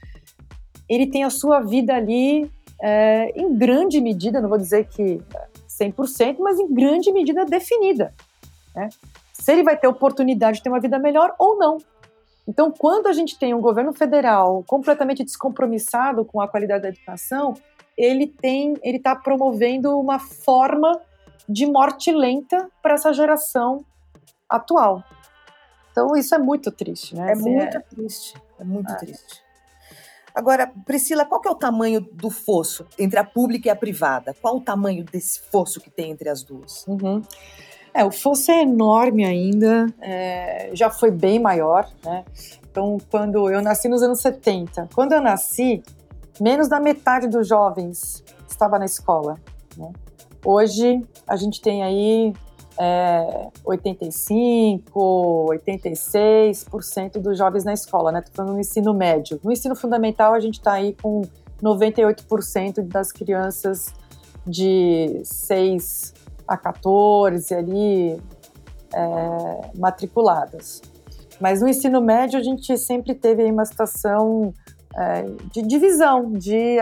ele 0.89 1.07
tem 1.07 1.25
a 1.25 1.31
sua 1.31 1.61
vida 1.61 1.95
ali 1.95 2.51
é, 2.81 3.31
em 3.39 3.55
grande 3.57 4.01
medida, 4.01 4.41
não 4.41 4.49
vou 4.49 4.57
dizer 4.57 4.89
que 4.89 5.21
100%, 5.69 6.37
mas 6.39 6.59
em 6.59 6.73
grande 6.73 7.13
medida 7.13 7.45
definida. 7.45 8.15
Né? 8.75 8.89
Se 9.39 9.53
ele 9.53 9.63
vai 9.63 9.77
ter 9.77 9.87
oportunidade 9.87 10.59
de 10.59 10.63
ter 10.63 10.69
uma 10.69 10.81
vida 10.81 10.99
melhor 10.99 11.35
ou 11.39 11.57
não. 11.57 11.79
Então, 12.47 12.71
quando 12.71 13.07
a 13.07 13.13
gente 13.13 13.39
tem 13.39 13.53
um 13.53 13.61
governo 13.61 13.93
federal 13.93 14.65
completamente 14.67 15.23
descompromissado 15.23 16.25
com 16.25 16.41
a 16.41 16.49
qualidade 16.49 16.83
da 16.83 16.89
educação, 16.89 17.55
ele 17.97 18.27
tem, 18.27 18.75
ele 18.83 18.97
está 18.97 19.15
promovendo 19.15 19.99
uma 19.99 20.19
forma 20.19 21.01
de 21.49 21.67
morte 21.67 22.11
lenta 22.11 22.71
para 22.83 22.95
essa 22.95 23.13
geração 23.13 23.85
atual. 24.49 25.05
Então, 25.91 26.17
isso 26.17 26.35
é 26.35 26.39
muito 26.39 26.71
triste, 26.71 27.15
né? 27.15 27.31
É 27.31 27.33
assim, 27.33 27.51
muito 27.51 27.77
é... 27.77 27.81
triste, 27.81 28.35
é 28.59 28.65
muito 28.65 28.93
é. 28.93 28.97
triste. 28.97 29.43
Agora, 30.35 30.73
Priscila, 30.87 31.25
qual 31.25 31.41
que 31.41 31.49
é 31.49 31.51
o 31.51 31.55
tamanho 31.55 32.01
do 32.01 32.31
fosso 32.31 32.87
entre 32.99 33.19
a 33.19 33.25
pública 33.25 33.69
e 33.69 33.71
a 33.71 33.77
privada? 33.77 34.33
Qual 34.41 34.57
o 34.57 34.61
tamanho 34.61 35.05
desse 35.05 35.41
fosso 35.51 35.81
que 35.81 35.91
tem 35.91 36.13
entre 36.13 36.29
as 36.29 36.45
duas? 36.45 36.87
Uhum. 36.87 37.23
É, 37.99 38.05
o 38.05 38.13
fosso 38.13 38.53
é 38.53 38.63
enorme 38.63 39.25
ainda, 39.25 39.93
é, 40.01 40.71
já 40.73 40.89
foi 40.89 41.11
bem 41.11 41.41
maior, 41.41 41.85
né? 42.05 42.25
Então, 42.71 42.97
quando 43.11 43.51
eu 43.51 43.61
nasci 43.61 43.89
nos 43.89 44.05
anos 44.05 44.21
70, 44.21 44.89
quando 44.95 45.15
eu 45.15 45.21
nasci, 45.21 45.83
menos 46.41 46.69
da 46.69 46.79
metade 46.79 47.27
dos 47.27 47.49
jovens 47.49 48.23
estava 48.49 48.79
na 48.79 48.85
escola. 48.85 49.35
Né? 49.77 49.91
Hoje, 50.45 51.05
a 51.27 51.35
gente 51.35 51.61
tem 51.61 51.83
aí 51.83 52.33
é, 52.79 53.49
85, 53.65 55.47
86% 55.67 57.19
dos 57.19 57.37
jovens 57.37 57.65
na 57.65 57.73
escola, 57.73 58.13
né? 58.13 58.23
Estou 58.25 58.45
no 58.45 58.61
ensino 58.61 58.95
médio. 58.95 59.41
No 59.43 59.51
ensino 59.51 59.75
fundamental, 59.75 60.35
a 60.35 60.41
gente 60.41 60.61
está 60.61 60.75
aí 60.75 60.95
com 61.03 61.23
98% 61.61 62.81
das 62.83 63.11
crianças 63.11 63.93
de 64.47 65.21
6 65.25 66.15
a 66.49 66.57
14 66.57 67.55
ali 67.55 68.21
é, 68.93 69.79
matriculadas. 69.79 70.81
Mas 71.41 71.61
no 71.61 71.69
ensino 71.69 72.01
médio 72.01 72.39
a 72.39 72.43
gente 72.43 72.77
sempre 72.79 73.15
teve 73.15 73.45
uma 73.45 73.65
situação 73.65 74.53
é, 74.97 75.23
de 75.53 75.63
divisão, 75.63 76.33
de, 76.33 76.79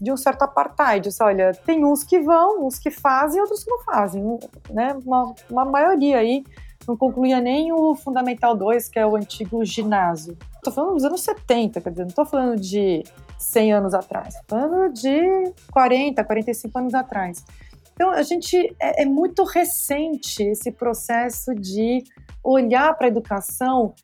de 0.00 0.12
um 0.12 0.16
certo 0.16 0.42
apartheid. 0.42 1.08
Disse, 1.08 1.22
olha, 1.22 1.52
tem 1.66 1.84
uns 1.84 2.02
que 2.04 2.20
vão, 2.20 2.64
uns 2.64 2.78
que 2.78 2.90
fazem, 2.90 3.40
outros 3.40 3.64
que 3.64 3.70
não 3.70 3.80
fazem. 3.80 4.38
Né? 4.70 4.96
Uma, 5.04 5.34
uma 5.50 5.64
maioria 5.64 6.18
aí 6.18 6.44
não 6.86 6.96
concluía 6.96 7.40
nem 7.40 7.72
o 7.72 7.94
Fundamental 7.94 8.56
2, 8.56 8.88
que 8.88 8.98
é 8.98 9.06
o 9.06 9.16
antigo 9.16 9.64
ginásio. 9.64 10.36
Estou 10.54 10.72
falando 10.72 10.94
dos 10.94 11.04
anos 11.04 11.20
70, 11.20 11.80
quer 11.80 11.90
dizer, 11.90 12.02
não 12.02 12.08
estou 12.08 12.26
falando 12.26 12.60
de 12.60 13.04
100 13.38 13.72
anos 13.72 13.94
atrás, 13.94 14.34
estou 14.34 14.58
falando 14.58 14.92
de 14.92 15.52
40, 15.70 16.24
45 16.24 16.78
anos 16.78 16.94
atrás. 16.94 17.44
Então, 18.02 18.10
a 18.10 18.22
gente 18.24 18.56
é, 18.80 19.04
é 19.04 19.06
muito 19.06 19.44
recente 19.44 20.42
esse 20.42 20.72
processo 20.72 21.54
de 21.54 22.02
olhar 22.42 22.92
para 22.98 23.06
a 23.06 23.08
educação 23.08 23.94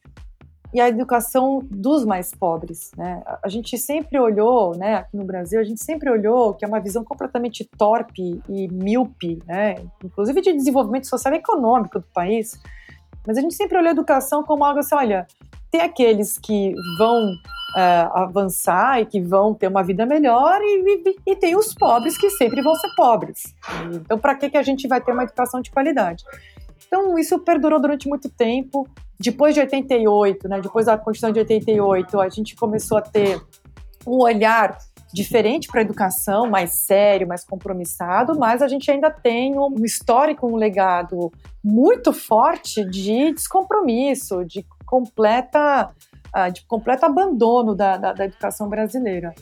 e 0.72 0.80
a 0.80 0.88
educação 0.88 1.66
dos 1.68 2.04
mais 2.04 2.32
pobres. 2.32 2.92
Né? 2.96 3.20
A 3.42 3.48
gente 3.48 3.76
sempre 3.76 4.16
olhou, 4.16 4.76
né, 4.76 4.94
aqui 4.98 5.16
no 5.16 5.24
Brasil, 5.24 5.58
a 5.58 5.64
gente 5.64 5.82
sempre 5.82 6.08
olhou 6.08 6.54
que 6.54 6.64
é 6.64 6.68
uma 6.68 6.78
visão 6.78 7.02
completamente 7.02 7.68
torpe 7.76 8.40
e 8.48 8.68
míope, 8.68 9.40
né, 9.44 9.74
inclusive 10.04 10.42
de 10.42 10.52
desenvolvimento 10.52 11.08
social 11.08 11.34
e 11.34 11.38
econômico 11.38 11.98
do 11.98 12.06
país, 12.14 12.56
mas 13.26 13.36
a 13.36 13.40
gente 13.40 13.56
sempre 13.56 13.78
olhou 13.78 13.88
a 13.88 13.92
educação 13.92 14.44
como 14.44 14.64
algo 14.64 14.78
assim, 14.78 14.94
olha, 14.94 15.26
tem 15.72 15.80
aqueles 15.80 16.38
que 16.38 16.72
vão 16.96 17.32
uh, 17.74 18.18
avançar 18.18 19.00
e 19.00 19.06
que 19.06 19.20
vão 19.20 19.54
ter 19.54 19.68
uma 19.68 19.82
vida 19.82 20.06
melhor 20.06 20.60
e, 20.62 21.02
e, 21.06 21.32
e, 21.32 21.36
tem 21.36 21.56
os 21.56 21.74
pobres 21.74 22.16
que 22.16 22.30
sempre 22.30 22.62
vão 22.62 22.74
ser 22.74 22.88
pobres. 22.96 23.54
Então, 23.92 24.18
para 24.18 24.34
que, 24.34 24.50
que 24.50 24.56
a 24.56 24.62
gente 24.62 24.86
vai 24.88 25.00
ter 25.00 25.12
uma 25.12 25.24
educação 25.24 25.60
de 25.60 25.70
qualidade? 25.70 26.24
Então, 26.86 27.18
isso 27.18 27.38
perdurou 27.38 27.80
durante 27.80 28.08
muito 28.08 28.28
tempo. 28.30 28.88
Depois 29.20 29.54
de 29.54 29.60
88, 29.60 30.48
né, 30.48 30.60
depois 30.60 30.86
da 30.86 30.96
Constituição 30.96 31.32
de 31.32 31.40
88, 31.40 32.20
a 32.20 32.28
gente 32.28 32.56
começou 32.56 32.98
a 32.98 33.02
ter 33.02 33.40
um 34.06 34.22
olhar 34.22 34.78
diferente 35.12 35.68
para 35.68 35.80
a 35.80 35.82
educação, 35.82 36.48
mais 36.48 36.80
sério, 36.80 37.26
mais 37.26 37.44
compromissado, 37.44 38.38
mas 38.38 38.62
a 38.62 38.68
gente 38.68 38.90
ainda 38.90 39.10
tem 39.10 39.58
um 39.58 39.84
histórico, 39.84 40.46
um 40.46 40.56
legado 40.56 41.32
muito 41.64 42.12
forte 42.12 42.84
de 42.84 43.32
descompromisso, 43.32 44.44
de 44.44 44.64
completa, 44.86 45.90
uh, 46.34 46.52
de 46.52 46.62
completo 46.64 47.06
abandono 47.06 47.74
da, 47.74 47.96
da, 47.96 48.12
da 48.12 48.24
educação 48.24 48.68
brasileira. 48.68 49.34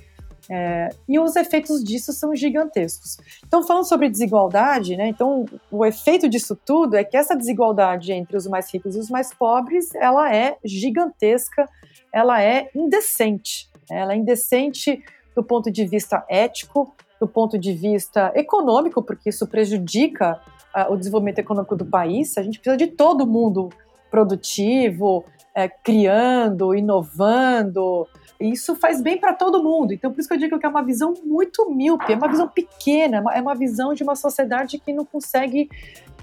É, 0.49 0.91
e 1.09 1.19
os 1.19 1.35
efeitos 1.35 1.83
disso 1.83 2.13
são 2.13 2.35
gigantescos. 2.35 3.19
Então, 3.45 3.67
falando 3.67 3.85
sobre 3.85 4.09
desigualdade, 4.09 4.97
né, 4.97 5.09
então 5.09 5.45
o 5.71 5.85
efeito 5.85 6.29
disso 6.29 6.57
tudo 6.65 6.95
é 6.97 7.03
que 7.03 7.17
essa 7.17 7.37
desigualdade 7.37 8.13
entre 8.13 8.37
os 8.37 8.47
mais 8.47 8.73
ricos 8.73 8.95
e 8.95 8.99
os 8.99 9.11
mais 9.11 9.35
pobres, 9.35 9.93
ela 9.97 10.33
é 10.35 10.57
gigantesca, 10.65 11.69
ela 12.13 12.41
é 12.43 12.71
indecente. 12.75 13.69
Né, 13.91 13.99
ela 13.99 14.13
é 14.13 14.17
indecente 14.17 15.03
do 15.35 15.43
ponto 15.43 15.71
de 15.71 15.85
vista 15.85 16.25
ético, 16.29 16.95
do 17.21 17.27
ponto 17.27 17.59
de 17.59 17.73
vista 17.73 18.33
econômico, 18.35 19.03
porque 19.03 19.31
isso 19.31 19.47
prejudica 19.47 20.41
uh, 20.75 20.93
o 20.93 20.97
desenvolvimento 20.97 21.39
econômico 21.39 21.75
do 21.75 21.85
país. 21.85 22.39
A 22.39 22.43
gente 22.43 22.61
precisa 22.61 22.77
de 22.77 22.87
todo 22.87 23.27
mundo 23.27 23.71
produtivo, 24.11 25.25
é, 25.57 25.71
criando, 25.71 26.75
inovando. 26.75 28.07
Isso 28.39 28.77
faz 28.77 29.01
bem 29.01 29.17
para 29.17 29.33
todo 29.33 29.65
mundo. 29.65 29.95
Então, 29.95 30.13
por 30.13 30.21
isso 30.21 30.29
que 30.29 30.35
eu 30.35 30.39
digo 30.39 30.59
que 30.59 30.67
é 30.67 30.69
uma 30.69 30.83
visão 30.83 31.15
muito 31.25 31.71
míope, 31.71 32.13
é 32.13 32.17
uma 32.17 32.29
visão 32.29 32.47
pequena, 32.47 33.25
é 33.33 33.41
uma 33.41 33.55
visão 33.55 33.95
de 33.95 34.03
uma 34.03 34.15
sociedade 34.15 34.79
que 34.79 34.93
não 34.93 35.07
consegue 35.07 35.71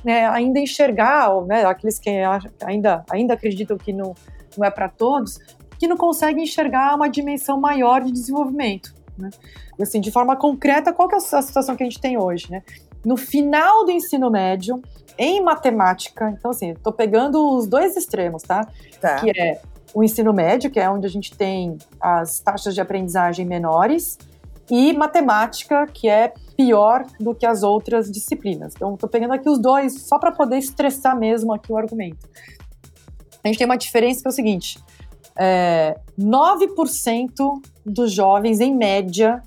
né, 0.03 0.27
ainda 0.27 0.60
enxergar, 0.60 1.31
ou, 1.31 1.47
né, 1.47 1.65
aqueles 1.65 1.97
que 1.97 2.12
ainda, 2.63 3.03
ainda 3.10 3.34
acreditam 3.34 3.75
que 3.75 3.91
não, 3.91 4.13
não 4.55 4.63
é 4.63 4.69
para 4.69 4.88
todos, 4.88 5.39
que 5.79 5.88
não 5.88 5.97
conseguem 5.97 6.43
enxergar 6.43 6.95
uma 6.95 7.10
dimensão 7.10 7.60
maior 7.60 8.03
de 8.03 8.12
desenvolvimento. 8.12 8.93
Né? 9.17 9.31
Assim, 9.81 9.99
de 9.99 10.12
forma 10.12 10.36
concreta, 10.36 10.93
qual 10.93 11.10
é 11.12 11.15
a 11.15 11.19
situação 11.41 11.75
que 11.75 11.81
a 11.81 11.86
gente 11.88 11.99
tem 11.99 12.19
hoje? 12.19 12.51
Né? 12.51 12.62
No 13.05 13.17
final 13.17 13.85
do 13.85 13.91
ensino 13.91 14.29
médio, 14.29 14.81
em 15.17 15.41
matemática, 15.41 16.29
então 16.29 16.51
assim, 16.51 16.71
estou 16.71 16.93
pegando 16.93 17.55
os 17.55 17.67
dois 17.67 17.95
extremos, 17.95 18.43
tá? 18.43 18.67
tá? 18.99 19.15
Que 19.17 19.29
é 19.29 19.61
o 19.93 20.03
ensino 20.03 20.33
médio, 20.33 20.71
que 20.71 20.79
é 20.79 20.89
onde 20.89 21.05
a 21.05 21.09
gente 21.09 21.35
tem 21.35 21.77
as 21.99 22.39
taxas 22.39 22.73
de 22.73 22.81
aprendizagem 22.81 23.45
menores, 23.45 24.17
e 24.69 24.93
matemática, 24.93 25.85
que 25.87 26.07
é 26.07 26.33
pior 26.55 27.05
do 27.19 27.35
que 27.35 27.45
as 27.45 27.63
outras 27.63 28.09
disciplinas. 28.09 28.73
Então, 28.75 28.93
estou 28.93 29.09
pegando 29.09 29.33
aqui 29.33 29.49
os 29.49 29.59
dois 29.59 30.01
só 30.03 30.17
para 30.17 30.31
poder 30.31 30.57
estressar 30.57 31.17
mesmo 31.17 31.53
aqui 31.53 31.71
o 31.71 31.77
argumento. 31.77 32.27
A 33.43 33.47
gente 33.47 33.57
tem 33.57 33.65
uma 33.65 33.77
diferença 33.77 34.21
que 34.21 34.27
é 34.27 34.29
o 34.29 34.33
seguinte: 34.33 34.79
é, 35.37 35.97
9% 36.17 37.61
dos 37.85 38.11
jovens, 38.11 38.59
em 38.59 38.73
média, 38.73 39.43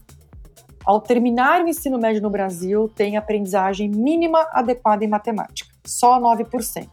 ao 0.87 1.01
terminar 1.01 1.63
o 1.63 1.69
ensino 1.69 1.99
médio 1.99 2.23
no 2.23 2.31
Brasil, 2.31 2.89
têm 2.89 3.17
aprendizagem 3.17 3.91
mínima 3.91 4.47
adequada 4.53 5.05
em 5.05 5.09
matemática. 5.09 5.75
Só 5.85 6.21
9%. 6.21 6.89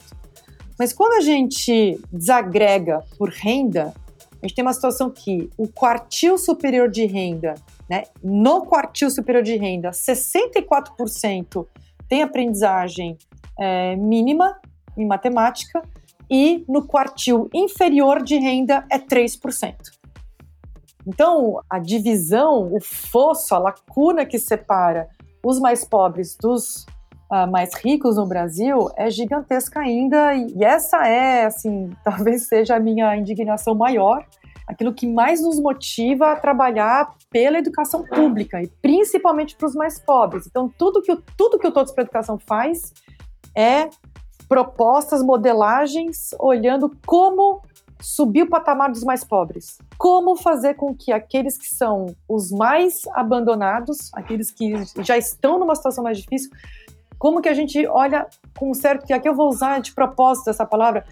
Mas 0.80 0.92
quando 0.92 1.14
a 1.14 1.22
gente 1.22 2.02
desagrega 2.12 3.04
por 3.18 3.30
renda, 3.30 3.94
a 4.42 4.48
gente 4.48 4.56
tem 4.56 4.66
uma 4.66 4.74
situação 4.74 5.12
que 5.12 5.50
o 5.56 5.68
quartil 5.68 6.38
superior 6.40 6.90
de 6.90 7.06
renda, 7.06 7.54
né, 7.88 8.04
no 8.24 8.66
quartil 8.66 9.12
superior 9.12 9.44
de 9.44 9.56
renda, 9.56 9.92
64% 9.92 11.68
tem 12.10 12.24
aprendizagem 12.24 13.16
é, 13.60 13.96
mínima 13.96 14.60
em 14.98 15.06
matemática 15.06 15.84
e 16.30 16.66
no 16.68 16.86
quartil 16.88 17.48
inferior 17.54 18.24
de 18.24 18.38
renda 18.38 18.86
é 18.92 18.98
3%. 18.98 19.76
Então, 21.06 21.62
a 21.70 21.80
divisão, 21.80 22.74
o 22.74 22.80
fosso, 22.82 23.54
a 23.54 23.60
lacuna 23.60 24.26
que 24.26 24.40
separa 24.40 25.08
os 25.44 25.60
mais 25.60 25.84
pobres 25.84 26.38
dos 26.40 26.86
uh, 27.32 27.50
mais 27.52 27.74
ricos 27.74 28.16
no 28.16 28.26
Brasil 28.26 28.90
é 28.96 29.10
gigantesca 29.10 29.82
ainda, 29.82 30.34
e 30.34 30.64
essa 30.64 31.06
é, 31.08 31.46
assim, 31.46 31.90
talvez 32.04 32.48
seja 32.48 32.76
a 32.76 32.80
minha 32.80 33.16
indignação 33.18 33.76
maior, 33.76 34.26
aquilo 34.68 34.94
que 34.94 35.06
mais 35.06 35.42
nos 35.42 35.60
motiva 35.60 36.32
a 36.32 36.36
trabalhar 36.36 37.14
pela 37.30 37.58
educação 37.58 38.04
pública, 38.04 38.62
e 38.62 38.68
principalmente 38.82 39.56
para 39.58 39.68
os 39.68 39.76
mais 39.76 40.00
pobres. 40.00 40.48
Então, 40.48 40.72
tudo 40.78 41.02
que, 41.02 41.16
tudo 41.38 41.60
que 41.60 41.68
o 41.68 41.72
Todos 41.72 41.92
para 41.92 42.04
a 42.04 42.06
Educação 42.06 42.40
faz 42.40 42.94
é 43.56 43.90
propostas, 44.48 45.22
modelagens, 45.22 46.30
olhando 46.40 46.92
como 47.06 47.62
subir 48.04 48.44
o 48.44 48.50
patamar 48.50 48.92
dos 48.92 49.04
mais 49.04 49.24
pobres. 49.24 49.78
Como 49.98 50.36
fazer 50.36 50.74
com 50.74 50.94
que 50.94 51.12
aqueles 51.12 51.58
que 51.58 51.68
são 51.68 52.08
os 52.28 52.52
mais 52.52 53.02
abandonados, 53.14 54.12
aqueles 54.14 54.52
que 54.52 54.74
já 55.02 55.18
estão 55.18 55.58
numa 55.58 55.76
situação 55.76 56.04
mais 56.04 56.18
difícil, 56.18 56.52
como 57.18 57.42
que 57.42 57.48
a 57.48 57.54
gente 57.54 57.88
olha 57.88 58.28
com 58.60 58.74
certo, 58.74 59.06
que 59.06 59.14
aqui 59.14 59.28
eu 59.28 59.36
vou 59.36 59.48
usar 59.48 59.80
de 59.80 59.94
propósito 59.94 60.50
essa 60.50 60.66
palavra, 60.66 61.06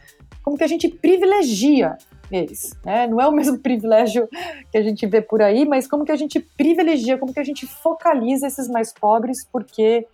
como 0.43 0.57
que 0.57 0.63
a 0.63 0.67
gente 0.67 0.89
privilegia 0.89 1.97
eles, 2.29 2.77
né? 2.83 3.07
Não 3.07 3.19
é 3.19 3.27
o 3.27 3.31
mesmo 3.31 3.57
privilégio 3.59 4.27
que 4.71 4.77
a 4.77 4.83
gente 4.83 5.05
vê 5.07 5.21
por 5.21 5.41
aí, 5.41 5.65
mas 5.65 5.87
como 5.87 6.03
que 6.03 6.11
a 6.11 6.15
gente 6.15 6.39
privilegia, 6.39 7.17
como 7.17 7.33
que 7.33 7.39
a 7.39 7.43
gente 7.43 7.65
focaliza 7.65 8.47
esses 8.47 8.67
mais 8.67 8.93
pobres, 8.93 9.45
porque 9.49 10.05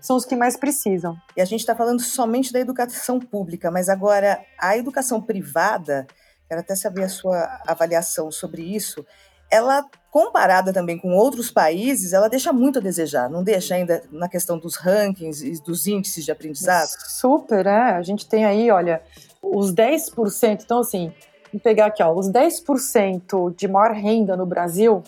são 0.00 0.16
os 0.16 0.24
que 0.24 0.36
mais 0.36 0.56
precisam. 0.56 1.16
E 1.36 1.40
a 1.40 1.44
gente 1.44 1.60
está 1.60 1.74
falando 1.74 2.00
somente 2.00 2.52
da 2.52 2.60
educação 2.60 3.18
pública, 3.18 3.70
mas 3.70 3.88
agora 3.88 4.40
a 4.58 4.76
educação 4.76 5.20
privada, 5.20 6.06
quero 6.48 6.60
até 6.60 6.74
saber 6.74 7.04
a 7.04 7.08
sua 7.08 7.60
avaliação 7.66 8.30
sobre 8.30 8.62
isso 8.62 9.04
ela 9.50 9.84
comparada 10.10 10.72
também 10.72 10.98
com 10.98 11.14
outros 11.14 11.50
países, 11.50 12.12
ela 12.12 12.28
deixa 12.28 12.52
muito 12.52 12.78
a 12.78 12.82
desejar, 12.82 13.28
não 13.28 13.44
deixa 13.44 13.74
ainda 13.74 14.02
na 14.10 14.28
questão 14.28 14.58
dos 14.58 14.76
rankings 14.76 15.42
e 15.42 15.62
dos 15.62 15.86
índices 15.86 16.24
de 16.24 16.32
aprendizado? 16.32 16.88
Super, 17.06 17.66
é. 17.66 17.92
A 17.92 18.02
gente 18.02 18.26
tem 18.26 18.44
aí, 18.44 18.70
olha, 18.70 19.02
os 19.42 19.72
10%, 19.72 20.62
então 20.64 20.80
assim, 20.80 21.12
vamos 21.52 21.62
pegar 21.62 21.86
aqui, 21.86 22.02
ó, 22.02 22.12
os 22.12 22.30
10% 22.30 23.54
de 23.54 23.68
maior 23.68 23.92
renda 23.94 24.36
no 24.36 24.46
Brasil 24.46 25.02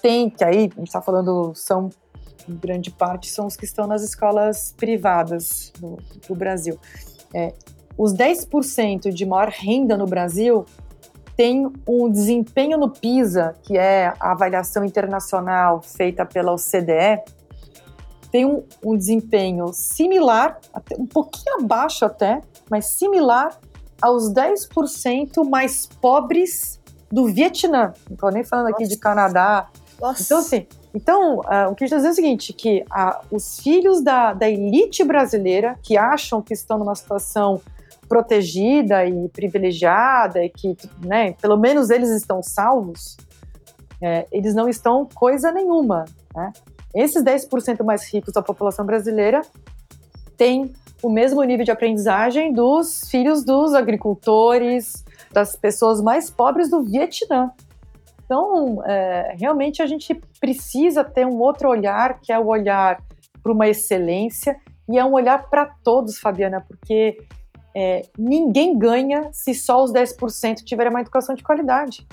tem, 0.00 0.30
que 0.30 0.44
aí 0.44 0.70
a 0.72 0.78
gente 0.78 0.86
está 0.86 1.02
falando, 1.02 1.52
são, 1.54 1.90
em 2.48 2.56
grande 2.56 2.90
parte, 2.90 3.28
são 3.30 3.46
os 3.46 3.56
que 3.56 3.64
estão 3.64 3.86
nas 3.86 4.02
escolas 4.02 4.72
privadas 4.76 5.72
do, 5.78 5.98
do 6.28 6.34
Brasil. 6.34 6.78
É, 7.34 7.52
os 7.98 8.14
10% 8.14 9.10
de 9.10 9.26
maior 9.26 9.48
renda 9.48 9.96
no 9.96 10.06
Brasil 10.06 10.64
tem 11.36 11.70
um 11.86 12.10
desempenho 12.10 12.78
no 12.78 12.90
PISA, 12.90 13.54
que 13.62 13.76
é 13.76 14.12
a 14.20 14.32
avaliação 14.32 14.84
internacional 14.84 15.80
feita 15.82 16.24
pela 16.26 16.52
OCDE, 16.52 17.22
tem 18.30 18.46
um, 18.46 18.64
um 18.82 18.96
desempenho 18.96 19.72
similar, 19.74 20.58
um 20.98 21.06
pouquinho 21.06 21.60
abaixo 21.60 22.04
até, 22.04 22.40
mas 22.70 22.86
similar 22.86 23.58
aos 24.00 24.32
10% 24.32 25.48
mais 25.48 25.86
pobres 25.86 26.80
do 27.10 27.26
Vietnã. 27.26 27.92
Não 28.08 28.14
estou 28.14 28.30
nem 28.30 28.42
falando 28.42 28.68
aqui 28.68 28.84
Nossa. 28.84 28.94
de 28.94 29.00
Canadá. 29.00 29.68
Nossa. 30.00 30.22
Então, 30.22 30.38
assim, 30.38 30.66
então, 30.94 31.38
uh, 31.40 31.70
o 31.70 31.74
que 31.74 31.84
a 31.84 31.86
gente 31.86 31.94
está 31.94 31.96
dizendo 31.96 32.08
é 32.08 32.10
o 32.10 32.14
seguinte, 32.14 32.52
que 32.54 32.84
uh, 32.90 33.24
os 33.30 33.60
filhos 33.60 34.02
da, 34.02 34.32
da 34.32 34.48
elite 34.48 35.04
brasileira, 35.04 35.78
que 35.82 35.96
acham 35.96 36.40
que 36.40 36.54
estão 36.54 36.78
numa 36.78 36.94
situação 36.94 37.60
protegida 38.12 39.06
e 39.06 39.26
privilegiada, 39.30 40.44
e 40.44 40.50
que, 40.50 40.76
né, 41.02 41.32
pelo 41.40 41.56
menos 41.56 41.88
eles 41.88 42.10
estão 42.10 42.42
salvos, 42.42 43.16
é, 44.02 44.26
eles 44.30 44.54
não 44.54 44.68
estão 44.68 45.08
coisa 45.14 45.50
nenhuma, 45.50 46.04
né? 46.36 46.52
Esses 46.94 47.24
10% 47.24 47.82
mais 47.82 48.12
ricos 48.12 48.34
da 48.34 48.42
população 48.42 48.84
brasileira 48.84 49.40
têm 50.36 50.74
o 51.02 51.08
mesmo 51.08 51.42
nível 51.42 51.64
de 51.64 51.70
aprendizagem 51.70 52.52
dos 52.52 53.08
filhos 53.08 53.46
dos 53.46 53.72
agricultores, 53.72 55.02
das 55.32 55.56
pessoas 55.56 56.02
mais 56.02 56.28
pobres 56.28 56.68
do 56.68 56.82
Vietnã. 56.82 57.50
Então, 58.26 58.84
é, 58.84 59.34
realmente 59.38 59.80
a 59.80 59.86
gente 59.86 60.20
precisa 60.38 61.02
ter 61.02 61.26
um 61.26 61.40
outro 61.40 61.70
olhar, 61.70 62.20
que 62.20 62.30
é 62.30 62.38
o 62.38 62.48
olhar 62.48 63.02
para 63.42 63.52
uma 63.52 63.66
excelência, 63.66 64.54
e 64.86 64.98
é 64.98 65.04
um 65.04 65.12
olhar 65.14 65.48
para 65.48 65.64
todos, 65.82 66.18
Fabiana, 66.18 66.60
porque 66.60 67.16
é, 67.74 68.02
ninguém 68.18 68.78
ganha 68.78 69.30
se 69.32 69.54
só 69.54 69.82
os 69.82 69.92
10% 69.92 70.64
tiverem 70.64 70.90
uma 70.90 71.00
educação 71.00 71.34
de 71.34 71.42
qualidade. 71.42 72.06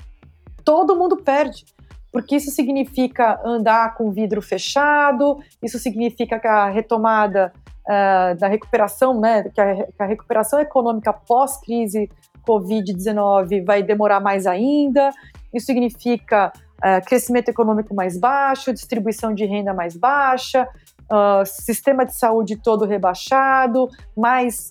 Todo 0.64 0.96
mundo 0.96 1.16
perde 1.16 1.64
porque 2.12 2.36
isso 2.36 2.50
significa 2.50 3.40
andar 3.44 3.94
com 3.94 4.10
vidro 4.10 4.42
fechado, 4.42 5.38
isso 5.62 5.78
significa 5.78 6.38
que 6.38 6.46
a 6.46 6.68
retomada 6.68 7.52
uh, 7.86 8.38
da 8.38 8.48
recuperação, 8.48 9.18
né, 9.20 9.44
que 9.44 9.60
a, 9.60 9.74
que 9.76 10.02
a 10.02 10.06
recuperação 10.06 10.58
econômica 10.60 11.12
pós-crise 11.12 12.10
Covid-19 12.46 13.64
vai 13.64 13.82
demorar 13.82 14.20
mais 14.20 14.46
ainda, 14.46 15.10
isso 15.54 15.66
significa 15.66 16.52
uh, 16.78 17.04
crescimento 17.06 17.48
econômico 17.48 17.94
mais 17.94 18.18
baixo, 18.18 18.72
distribuição 18.72 19.32
de 19.32 19.44
renda 19.44 19.72
mais 19.72 19.96
baixa, 19.96 20.66
uh, 21.04 21.46
sistema 21.46 22.04
de 22.04 22.16
saúde 22.16 22.56
todo 22.56 22.86
rebaixado, 22.86 23.88
mais 24.16 24.68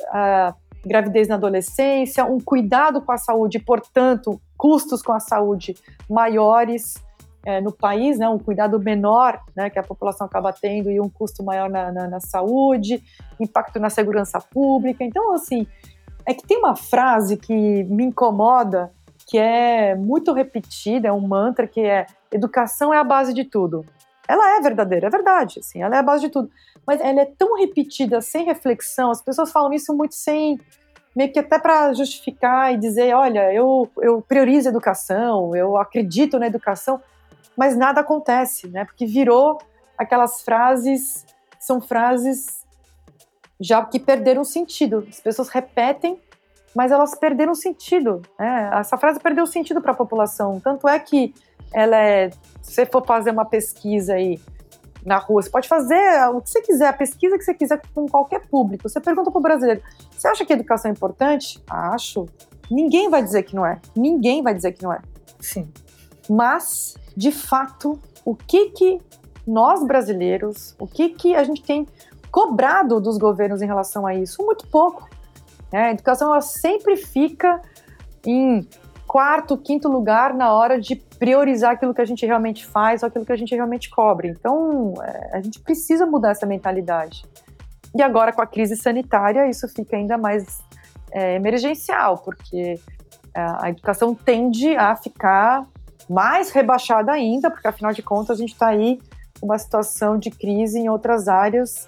gravidez 0.85 1.27
na 1.27 1.35
adolescência, 1.35 2.25
um 2.25 2.39
cuidado 2.39 3.01
com 3.01 3.11
a 3.11 3.17
saúde, 3.17 3.59
portanto, 3.59 4.39
custos 4.57 5.01
com 5.01 5.11
a 5.11 5.19
saúde 5.19 5.75
maiores 6.09 6.95
é, 7.45 7.61
no 7.61 7.71
país, 7.71 8.17
né, 8.17 8.27
um 8.27 8.37
cuidado 8.37 8.79
menor 8.79 9.39
né, 9.55 9.69
que 9.69 9.79
a 9.79 9.83
população 9.83 10.27
acaba 10.27 10.51
tendo 10.51 10.91
e 10.91 10.99
um 10.99 11.09
custo 11.09 11.43
maior 11.43 11.69
na, 11.69 11.91
na, 11.91 12.07
na, 12.07 12.19
saúde, 12.19 13.01
impacto 13.39 13.79
na 13.79 13.89
segurança 13.89 14.39
pública. 14.39 15.03
Então, 15.03 15.33
assim, 15.33 15.65
é 16.25 16.33
que 16.33 16.45
tem 16.45 16.57
uma 16.57 16.75
frase 16.75 17.37
que 17.37 17.83
me 17.85 18.03
incomoda, 18.03 18.91
que 19.25 19.37
é 19.37 19.95
muito 19.95 20.33
repetida, 20.33 21.07
é 21.07 21.13
um 21.13 21.21
mantra, 21.21 21.67
que 21.67 21.81
é 21.81 22.05
educação 22.31 22.93
é 22.93 22.97
a 22.97 23.03
base 23.03 23.33
de 23.33 23.43
tudo. 23.43 23.85
Ela 24.29 24.57
é 24.57 24.61
verdadeira, 24.61 25.07
é 25.07 25.09
verdade, 25.09 25.59
assim, 25.59 25.81
ela 25.81 25.95
é 25.95 25.99
a 25.99 26.03
base 26.03 26.21
de 26.21 26.29
tudo. 26.29 26.51
Mas 26.85 27.01
ela 27.01 27.21
é 27.21 27.25
tão 27.25 27.57
repetida, 27.57 28.21
sem 28.21 28.45
reflexão, 28.45 29.09
as 29.09 29.23
pessoas 29.23 29.51
falam 29.51 29.73
isso 29.73 29.91
muito 29.91 30.13
sem, 30.13 30.59
meio 31.15 31.33
que 31.33 31.39
até 31.39 31.57
para 31.57 31.91
justificar 31.93 32.71
e 32.71 32.77
dizer, 32.77 33.15
olha, 33.15 33.51
eu, 33.51 33.89
eu 33.97 34.21
priorizo 34.21 34.69
a 34.69 34.71
educação, 34.71 35.55
eu 35.55 35.77
acredito 35.77 36.37
na 36.37 36.45
educação, 36.45 37.01
mas 37.57 37.75
nada 37.75 38.01
acontece, 38.01 38.67
né? 38.67 38.85
Porque 38.85 39.07
virou 39.07 39.57
aquelas 39.97 40.41
frases, 40.41 41.25
são 41.59 41.81
frases 41.81 42.59
já 43.59 43.83
que 43.83 43.99
perderam 43.99 44.43
sentido. 44.43 45.05
As 45.09 45.19
pessoas 45.19 45.49
repetem, 45.49 46.21
mas 46.75 46.91
elas 46.91 47.15
perderam 47.15 47.55
sentido. 47.55 48.21
Né? 48.37 48.69
Essa 48.73 48.95
frase 48.95 49.19
perdeu 49.19 49.45
sentido 49.47 49.81
para 49.81 49.91
a 49.91 49.95
população. 49.95 50.59
Tanto 50.59 50.87
é 50.87 50.97
que 50.99 51.33
ela 51.73 51.97
é, 51.97 52.29
se 52.61 52.73
você 52.73 52.85
for 52.85 53.05
fazer 53.05 53.31
uma 53.31 53.45
pesquisa 53.45 54.13
aí 54.13 54.39
na 55.05 55.17
rua, 55.17 55.41
você 55.41 55.49
pode 55.49 55.67
fazer 55.67 56.27
o 56.33 56.41
que 56.41 56.49
você 56.49 56.61
quiser, 56.61 56.87
a 56.87 56.93
pesquisa 56.93 57.37
que 57.37 57.43
você 57.43 57.53
quiser 57.53 57.81
com 57.93 58.05
qualquer 58.07 58.47
público. 58.47 58.87
Você 58.87 58.99
pergunta 58.99 59.31
para 59.31 59.39
o 59.39 59.41
brasileiro: 59.41 59.81
você 60.11 60.27
acha 60.27 60.45
que 60.45 60.53
a 60.53 60.55
educação 60.55 60.89
é 60.89 60.93
importante? 60.93 61.61
Acho. 61.69 62.25
Ninguém 62.69 63.09
vai 63.09 63.23
dizer 63.23 63.43
que 63.43 63.55
não 63.55 63.65
é. 63.65 63.79
Ninguém 63.95 64.43
vai 64.43 64.53
dizer 64.53 64.73
que 64.73 64.83
não 64.83 64.93
é. 64.93 65.01
Sim. 65.39 65.71
Mas 66.29 66.95
de 67.15 67.31
fato, 67.31 67.99
o 68.23 68.35
que 68.35 68.69
que 68.69 69.01
nós 69.45 69.83
brasileiros, 69.85 70.75
o 70.79 70.87
que 70.87 71.09
que 71.09 71.35
a 71.35 71.43
gente 71.43 71.63
tem 71.63 71.87
cobrado 72.31 73.01
dos 73.01 73.17
governos 73.17 73.61
em 73.61 73.65
relação 73.65 74.05
a 74.05 74.13
isso? 74.13 74.43
Muito 74.45 74.67
pouco. 74.67 75.09
Né? 75.71 75.87
A 75.87 75.91
educação 75.91 76.29
ela 76.31 76.41
sempre 76.41 76.95
fica 76.95 77.61
em 78.25 78.67
quarto, 79.07 79.57
quinto 79.57 79.89
lugar 79.89 80.33
na 80.33 80.53
hora 80.53 80.79
de 80.79 80.95
priorizar 81.19 81.71
aquilo 81.71 81.93
que 81.93 82.01
a 82.01 82.05
gente 82.05 82.25
realmente 82.25 82.65
faz 82.65 83.03
ou 83.03 83.07
aquilo 83.07 83.25
que 83.25 83.31
a 83.31 83.37
gente 83.37 83.53
realmente 83.53 83.89
cobre. 83.89 84.29
Então, 84.29 84.93
é, 85.03 85.37
a 85.37 85.41
gente 85.41 85.59
precisa 85.59 86.05
mudar 86.05 86.31
essa 86.31 86.45
mentalidade. 86.45 87.25
E 87.93 88.01
agora, 88.01 88.31
com 88.31 88.41
a 88.41 88.47
crise 88.47 88.75
sanitária, 88.75 89.49
isso 89.49 89.67
fica 89.67 89.97
ainda 89.97 90.17
mais 90.17 90.63
é, 91.11 91.35
emergencial, 91.35 92.17
porque 92.19 92.79
a 93.35 93.69
educação 93.69 94.13
tende 94.13 94.75
a 94.75 94.95
ficar 94.95 95.65
mais 96.09 96.49
rebaixada 96.49 97.11
ainda, 97.11 97.51
porque 97.51 97.67
afinal 97.67 97.93
de 97.93 98.01
contas 98.01 98.37
a 98.37 98.39
gente 98.41 98.53
está 98.53 98.67
aí 98.67 98.99
uma 99.41 99.57
situação 99.57 100.17
de 100.17 100.31
crise 100.31 100.79
em 100.79 100.89
outras 100.89 101.27
áreas 101.27 101.87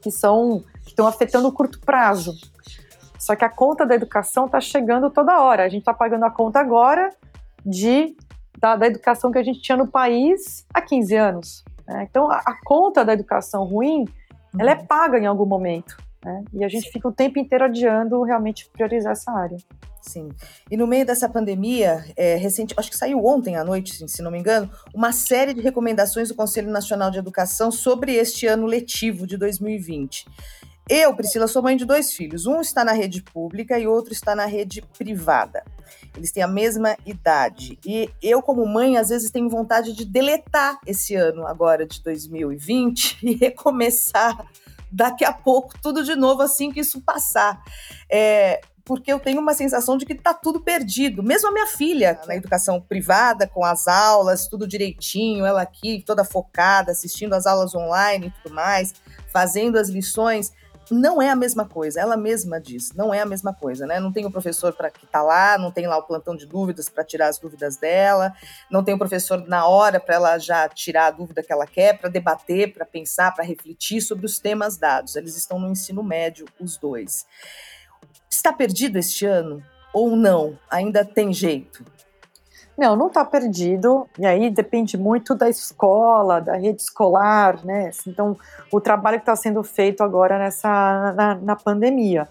que 0.00 0.10
são 0.10 0.62
que 0.82 0.90
estão 0.90 1.06
afetando 1.06 1.48
o 1.48 1.52
curto 1.52 1.80
prazo. 1.80 2.34
Só 3.18 3.34
que 3.34 3.44
a 3.44 3.48
conta 3.48 3.86
da 3.86 3.94
educação 3.94 4.46
está 4.46 4.60
chegando 4.60 5.10
toda 5.10 5.40
hora. 5.40 5.64
A 5.64 5.68
gente 5.68 5.80
está 5.80 5.92
pagando 5.92 6.24
a 6.24 6.30
conta 6.30 6.60
agora 6.60 7.10
de 7.64 8.16
da, 8.60 8.76
da, 8.76 8.86
educação 8.86 9.30
que 9.30 9.38
a 9.38 9.42
gente 9.42 9.60
tinha 9.60 9.76
no 9.76 9.86
país 9.86 10.66
há 10.72 10.80
15 10.80 11.16
anos. 11.16 11.64
Né? 11.86 12.06
Então, 12.08 12.30
a, 12.30 12.36
a, 12.38 12.56
conta 12.64 13.04
da 13.04 13.12
educação 13.12 13.64
ruim, 13.64 14.00
uhum. 14.00 14.60
ela 14.60 14.72
é 14.72 14.76
uhum. 14.76 14.86
paga 14.86 15.18
em 15.18 15.26
algum 15.26 15.46
momento. 15.46 15.96
Né? 16.24 16.44
E 16.52 16.64
a 16.64 16.68
gente 16.68 16.90
fica 16.90 17.08
o 17.08 17.12
tempo 17.12 17.38
inteiro 17.38 17.64
adiando 17.64 18.22
realmente 18.22 18.68
priorizar 18.70 19.12
essa 19.12 19.32
área. 19.32 19.56
Sim. 20.02 20.30
E 20.70 20.76
no 20.76 20.86
meio 20.86 21.04
dessa 21.04 21.28
pandemia, 21.28 22.04
é, 22.16 22.36
recente, 22.36 22.74
acho 22.76 22.90
que 22.90 22.96
saiu 22.96 23.24
ontem 23.24 23.56
à 23.56 23.64
noite, 23.64 24.08
se 24.08 24.22
não 24.22 24.30
me 24.30 24.38
engano, 24.38 24.70
uma 24.94 25.12
série 25.12 25.52
de 25.52 25.60
recomendações 25.60 26.28
do 26.28 26.34
Conselho 26.34 26.70
Nacional 26.70 27.10
de 27.10 27.18
Educação 27.18 27.70
sobre 27.70 28.14
este 28.14 28.46
ano 28.46 28.66
letivo 28.66 29.26
de 29.26 29.36
2020. 29.36 30.26
Eu, 30.92 31.14
Priscila, 31.14 31.46
sou 31.46 31.62
mãe 31.62 31.76
de 31.76 31.84
dois 31.84 32.12
filhos. 32.12 32.46
Um 32.46 32.60
está 32.60 32.84
na 32.84 32.90
rede 32.90 33.22
pública 33.22 33.78
e 33.78 33.86
outro 33.86 34.12
está 34.12 34.34
na 34.34 34.44
rede 34.44 34.82
privada. 34.98 35.62
Eles 36.16 36.32
têm 36.32 36.42
a 36.42 36.48
mesma 36.48 36.96
idade. 37.06 37.78
E 37.86 38.10
eu, 38.20 38.42
como 38.42 38.66
mãe, 38.66 38.96
às 38.96 39.08
vezes 39.08 39.30
tenho 39.30 39.48
vontade 39.48 39.92
de 39.92 40.04
deletar 40.04 40.80
esse 40.84 41.14
ano 41.14 41.46
agora 41.46 41.86
de 41.86 42.02
2020 42.02 43.18
e 43.22 43.34
recomeçar 43.36 44.44
daqui 44.90 45.24
a 45.24 45.32
pouco 45.32 45.80
tudo 45.80 46.02
de 46.02 46.16
novo 46.16 46.42
assim 46.42 46.72
que 46.72 46.80
isso 46.80 47.00
passar. 47.02 47.62
É, 48.10 48.60
porque 48.84 49.12
eu 49.12 49.20
tenho 49.20 49.40
uma 49.40 49.54
sensação 49.54 49.96
de 49.96 50.04
que 50.04 50.14
está 50.14 50.34
tudo 50.34 50.60
perdido. 50.60 51.22
Mesmo 51.22 51.50
a 51.50 51.52
minha 51.52 51.68
filha, 51.68 52.20
na 52.26 52.34
educação 52.34 52.80
privada, 52.80 53.46
com 53.46 53.64
as 53.64 53.86
aulas, 53.86 54.48
tudo 54.48 54.66
direitinho, 54.66 55.46
ela 55.46 55.62
aqui 55.62 56.02
toda 56.04 56.24
focada, 56.24 56.90
assistindo 56.90 57.34
as 57.34 57.46
aulas 57.46 57.76
online 57.76 58.26
e 58.26 58.42
tudo 58.42 58.52
mais, 58.52 58.92
fazendo 59.32 59.78
as 59.78 59.88
lições 59.88 60.52
não 60.90 61.20
é 61.20 61.28
a 61.30 61.36
mesma 61.36 61.66
coisa. 61.66 62.00
Ela 62.00 62.16
mesma 62.16 62.60
diz, 62.60 62.92
não 62.92 63.12
é 63.12 63.20
a 63.20 63.26
mesma 63.26 63.54
coisa, 63.54 63.86
né? 63.86 64.00
Não 64.00 64.12
tem 64.12 64.26
o 64.26 64.30
professor 64.30 64.72
para 64.72 64.90
que 64.90 65.04
está 65.04 65.22
lá, 65.22 65.58
não 65.58 65.70
tem 65.70 65.86
lá 65.86 65.96
o 65.96 66.02
plantão 66.02 66.36
de 66.36 66.46
dúvidas 66.46 66.88
para 66.88 67.04
tirar 67.04 67.28
as 67.28 67.38
dúvidas 67.38 67.76
dela, 67.76 68.32
não 68.70 68.82
tem 68.82 68.94
o 68.94 68.98
professor 68.98 69.46
na 69.46 69.66
hora 69.66 70.00
para 70.00 70.14
ela 70.14 70.38
já 70.38 70.68
tirar 70.68 71.06
a 71.06 71.10
dúvida 71.10 71.42
que 71.42 71.52
ela 71.52 71.66
quer, 71.66 71.98
para 71.98 72.10
debater, 72.10 72.72
para 72.72 72.84
pensar, 72.84 73.34
para 73.34 73.44
refletir 73.44 74.00
sobre 74.00 74.26
os 74.26 74.38
temas 74.38 74.76
dados. 74.76 75.16
Eles 75.16 75.36
estão 75.36 75.58
no 75.58 75.68
ensino 75.68 76.02
médio, 76.02 76.46
os 76.60 76.76
dois. 76.76 77.26
Está 78.30 78.52
perdido 78.52 78.98
este 78.98 79.26
ano 79.26 79.62
ou 79.92 80.16
não? 80.16 80.58
Ainda 80.70 81.04
tem 81.04 81.32
jeito? 81.32 81.84
Não, 82.80 82.96
não 82.96 83.08
está 83.08 83.22
perdido, 83.26 84.08
e 84.18 84.24
aí 84.24 84.48
depende 84.48 84.96
muito 84.96 85.34
da 85.34 85.50
escola, 85.50 86.40
da 86.40 86.56
rede 86.56 86.80
escolar, 86.80 87.62
né? 87.62 87.90
Então, 88.06 88.34
o 88.72 88.80
trabalho 88.80 89.18
que 89.18 89.22
está 89.22 89.36
sendo 89.36 89.62
feito 89.62 90.02
agora 90.02 90.38
nessa, 90.38 91.12
na, 91.12 91.34
na 91.34 91.56
pandemia. 91.56 92.26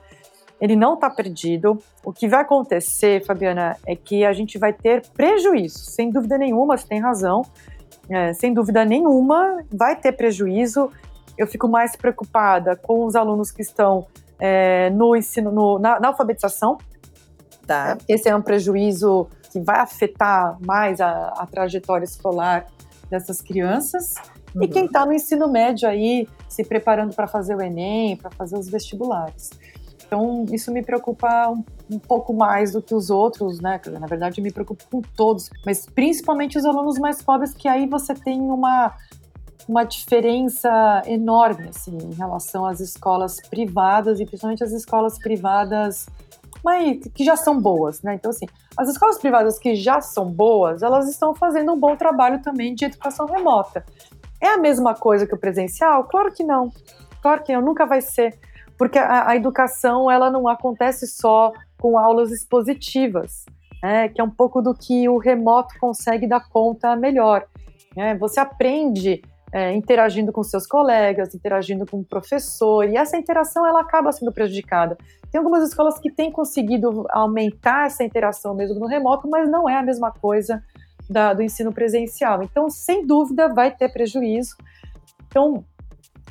Ele 0.59 0.75
não 0.75 0.95
está 0.95 1.07
perdido. 1.07 1.77
O 2.03 2.11
que 2.11 2.27
vai 2.27 2.41
acontecer, 2.41 3.23
Fabiana, 3.23 3.77
é 3.85 3.95
que 3.95 4.25
a 4.25 4.33
gente 4.33 4.57
vai 4.57 4.73
ter 4.73 5.03
prejuízo, 5.09 5.77
sem 5.77 6.09
dúvida 6.09 6.35
nenhuma, 6.35 6.75
você 6.75 6.87
tem 6.87 6.99
razão, 6.99 7.43
é, 8.09 8.33
sem 8.33 8.51
dúvida 8.51 8.83
nenhuma, 8.83 9.63
vai 9.71 9.95
ter 9.95 10.13
prejuízo. 10.13 10.91
Eu 11.37 11.45
fico 11.45 11.67
mais 11.67 11.95
preocupada 11.95 12.75
com 12.75 13.05
os 13.05 13.15
alunos 13.15 13.51
que 13.51 13.61
estão 13.61 14.07
é, 14.39 14.89
no 14.89 15.15
ensino, 15.15 15.51
no, 15.51 15.77
na, 15.77 15.99
na 15.99 16.07
alfabetização, 16.07 16.79
Tá. 17.69 17.99
Esse 18.07 18.27
é 18.27 18.35
um 18.35 18.41
prejuízo 18.41 19.27
que 19.51 19.59
vai 19.59 19.79
afetar 19.79 20.57
mais 20.65 21.01
a, 21.01 21.29
a 21.37 21.45
trajetória 21.45 22.05
escolar 22.05 22.67
dessas 23.09 23.41
crianças. 23.41 24.13
Uhum. 24.55 24.63
E 24.63 24.67
quem 24.67 24.85
está 24.85 25.05
no 25.05 25.13
ensino 25.13 25.47
médio 25.47 25.87
aí, 25.87 26.27
se 26.47 26.63
preparando 26.63 27.15
para 27.15 27.27
fazer 27.27 27.55
o 27.55 27.61
Enem, 27.61 28.15
para 28.15 28.31
fazer 28.31 28.57
os 28.57 28.69
vestibulares. 28.69 29.49
Então, 30.05 30.45
isso 30.51 30.71
me 30.71 30.81
preocupa 30.81 31.49
um, 31.49 31.63
um, 31.91 31.99
pouco 31.99 32.33
mais 32.33 32.71
do 32.71 32.81
que 32.81 32.95
os 32.95 33.11
outros, 33.11 33.59
né? 33.59 33.79
Na 33.99 34.07
verdade, 34.07 34.41
me 34.41 34.51
preocupa 34.51 34.83
com 34.89 35.01
todos, 35.15 35.51
mas 35.63 35.85
principalmente 35.85 36.57
os 36.57 36.65
alunos 36.65 36.97
mais 36.97 37.21
pobres, 37.21 37.53
que 37.53 37.67
aí 37.67 37.87
você 37.87 38.15
tem 38.15 38.41
uma, 38.41 38.95
uma 39.67 39.83
diferença 39.83 41.03
enorme, 41.05 41.69
assim, 41.69 41.95
em 41.95 42.13
relação 42.15 42.65
às 42.65 42.79
escolas 42.79 43.37
privadas, 43.49 44.19
e 44.19 44.25
principalmente 44.25 44.63
as 44.63 44.71
escolas 44.71 45.19
privadas 45.19 46.07
mas 46.63 46.99
que 47.13 47.23
já 47.23 47.35
são 47.35 47.59
boas, 47.59 48.01
né? 48.01 48.15
Então, 48.15 48.31
assim, 48.31 48.45
as 48.77 48.89
escolas 48.89 49.17
privadas 49.17 49.57
que 49.57 49.75
já 49.75 50.01
são 50.01 50.31
boas, 50.31 50.83
elas 50.83 51.09
estão 51.09 51.33
fazendo 51.33 51.73
um 51.73 51.79
bom 51.79 51.95
trabalho 51.95 52.41
também 52.41 52.75
de 52.75 52.85
educação 52.85 53.25
remota. 53.25 53.83
É 54.41 54.49
a 54.49 54.57
mesma 54.57 54.93
coisa 54.93 55.27
que 55.27 55.33
o 55.33 55.39
presencial? 55.39 56.05
Claro 56.05 56.31
que 56.31 56.43
não. 56.43 56.71
Claro 57.21 57.43
que 57.43 57.53
não, 57.53 57.61
nunca 57.61 57.85
vai 57.85 58.01
ser. 58.01 58.37
Porque 58.77 58.97
a, 58.97 59.29
a 59.29 59.35
educação, 59.35 60.09
ela 60.09 60.29
não 60.29 60.47
acontece 60.47 61.05
só 61.07 61.51
com 61.79 61.97
aulas 61.97 62.31
expositivas, 62.31 63.45
né? 63.83 64.07
que 64.09 64.21
é 64.21 64.23
um 64.23 64.29
pouco 64.29 64.61
do 64.61 64.73
que 64.73 65.09
o 65.09 65.17
remoto 65.17 65.77
consegue 65.79 66.27
dar 66.27 66.47
conta 66.49 66.95
melhor. 66.95 67.45
Né? 67.95 68.15
Você 68.15 68.39
aprende 68.39 69.21
é, 69.51 69.73
interagindo 69.73 70.31
com 70.31 70.43
seus 70.43 70.65
colegas, 70.65 71.33
interagindo 71.33 71.85
com 71.85 71.99
o 71.99 72.05
professor, 72.05 72.87
e 72.87 72.95
essa 72.95 73.17
interação 73.17 73.65
ela 73.65 73.81
acaba 73.81 74.11
sendo 74.11 74.31
prejudicada. 74.31 74.97
Tem 75.31 75.39
algumas 75.39 75.67
escolas 75.67 75.99
que 75.99 76.11
têm 76.11 76.31
conseguido 76.31 77.05
aumentar 77.09 77.85
essa 77.85 78.03
interação 78.03 78.55
mesmo 78.55 78.79
no 78.79 78.87
remoto, 78.87 79.29
mas 79.29 79.49
não 79.49 79.69
é 79.69 79.77
a 79.77 79.83
mesma 79.83 80.11
coisa 80.11 80.63
da, 81.09 81.33
do 81.33 81.41
ensino 81.41 81.71
presencial. 81.71 82.41
Então, 82.43 82.69
sem 82.69 83.05
dúvida, 83.05 83.53
vai 83.53 83.71
ter 83.71 83.89
prejuízo. 83.89 84.55
Então, 85.27 85.63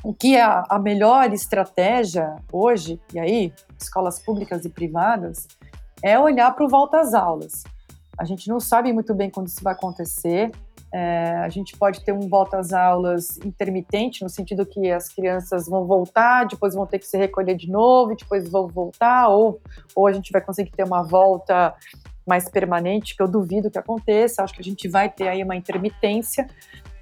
o 0.03 0.13
que 0.13 0.35
é 0.35 0.41
a, 0.41 0.63
a 0.69 0.79
melhor 0.79 1.31
estratégia 1.33 2.35
hoje, 2.51 2.99
e 3.13 3.19
aí, 3.19 3.53
escolas 3.77 4.19
públicas 4.19 4.65
e 4.65 4.69
privadas, 4.69 5.47
é 6.01 6.17
olhar 6.17 6.53
para 6.55 6.65
o 6.65 6.69
volta 6.69 6.99
às 6.99 7.13
aulas. 7.13 7.63
A 8.17 8.25
gente 8.25 8.49
não 8.49 8.59
sabe 8.59 8.91
muito 8.91 9.13
bem 9.13 9.29
quando 9.29 9.47
isso 9.47 9.63
vai 9.63 9.73
acontecer. 9.73 10.51
É, 10.91 11.35
a 11.37 11.49
gente 11.49 11.77
pode 11.77 12.03
ter 12.03 12.11
um 12.11 12.27
volta 12.27 12.57
às 12.57 12.73
aulas 12.73 13.37
intermitente, 13.45 14.23
no 14.23 14.29
sentido 14.29 14.65
que 14.65 14.89
as 14.89 15.07
crianças 15.07 15.67
vão 15.67 15.85
voltar, 15.85 16.47
depois 16.47 16.73
vão 16.73 16.85
ter 16.85 16.97
que 16.99 17.05
se 17.05 17.17
recolher 17.17 17.55
de 17.55 17.69
novo, 17.69 18.15
depois 18.15 18.49
vão 18.49 18.67
voltar, 18.67 19.27
ou, 19.27 19.61
ou 19.95 20.07
a 20.07 20.11
gente 20.11 20.31
vai 20.31 20.41
conseguir 20.41 20.71
ter 20.71 20.83
uma 20.83 21.03
volta 21.03 21.75
mais 22.27 22.49
permanente, 22.49 23.15
que 23.15 23.21
eu 23.21 23.27
duvido 23.27 23.69
que 23.69 23.77
aconteça. 23.77 24.43
Acho 24.43 24.53
que 24.53 24.61
a 24.61 24.63
gente 24.63 24.87
vai 24.87 25.09
ter 25.09 25.27
aí 25.27 25.43
uma 25.43 25.55
intermitência. 25.55 26.47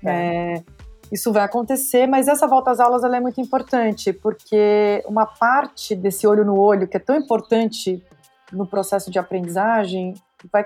É. 0.04 0.56
É, 0.56 0.64
isso 1.12 1.32
vai 1.32 1.44
acontecer, 1.44 2.08
mas 2.08 2.28
essa 2.28 2.48
volta 2.48 2.72
às 2.72 2.80
aulas 2.80 3.04
é 3.04 3.20
muito 3.20 3.40
importante, 3.40 4.12
porque 4.12 5.04
uma 5.08 5.26
parte 5.26 5.96
desse 5.96 6.28
olho 6.28 6.44
no 6.44 6.58
olho, 6.58 6.88
que 6.88 6.98
é 6.98 7.00
tão 7.00 7.16
importante 7.16 8.04
no 8.52 8.68
processo 8.68 9.10
de 9.10 9.18
aprendizagem, 9.18 10.14
vai, 10.52 10.66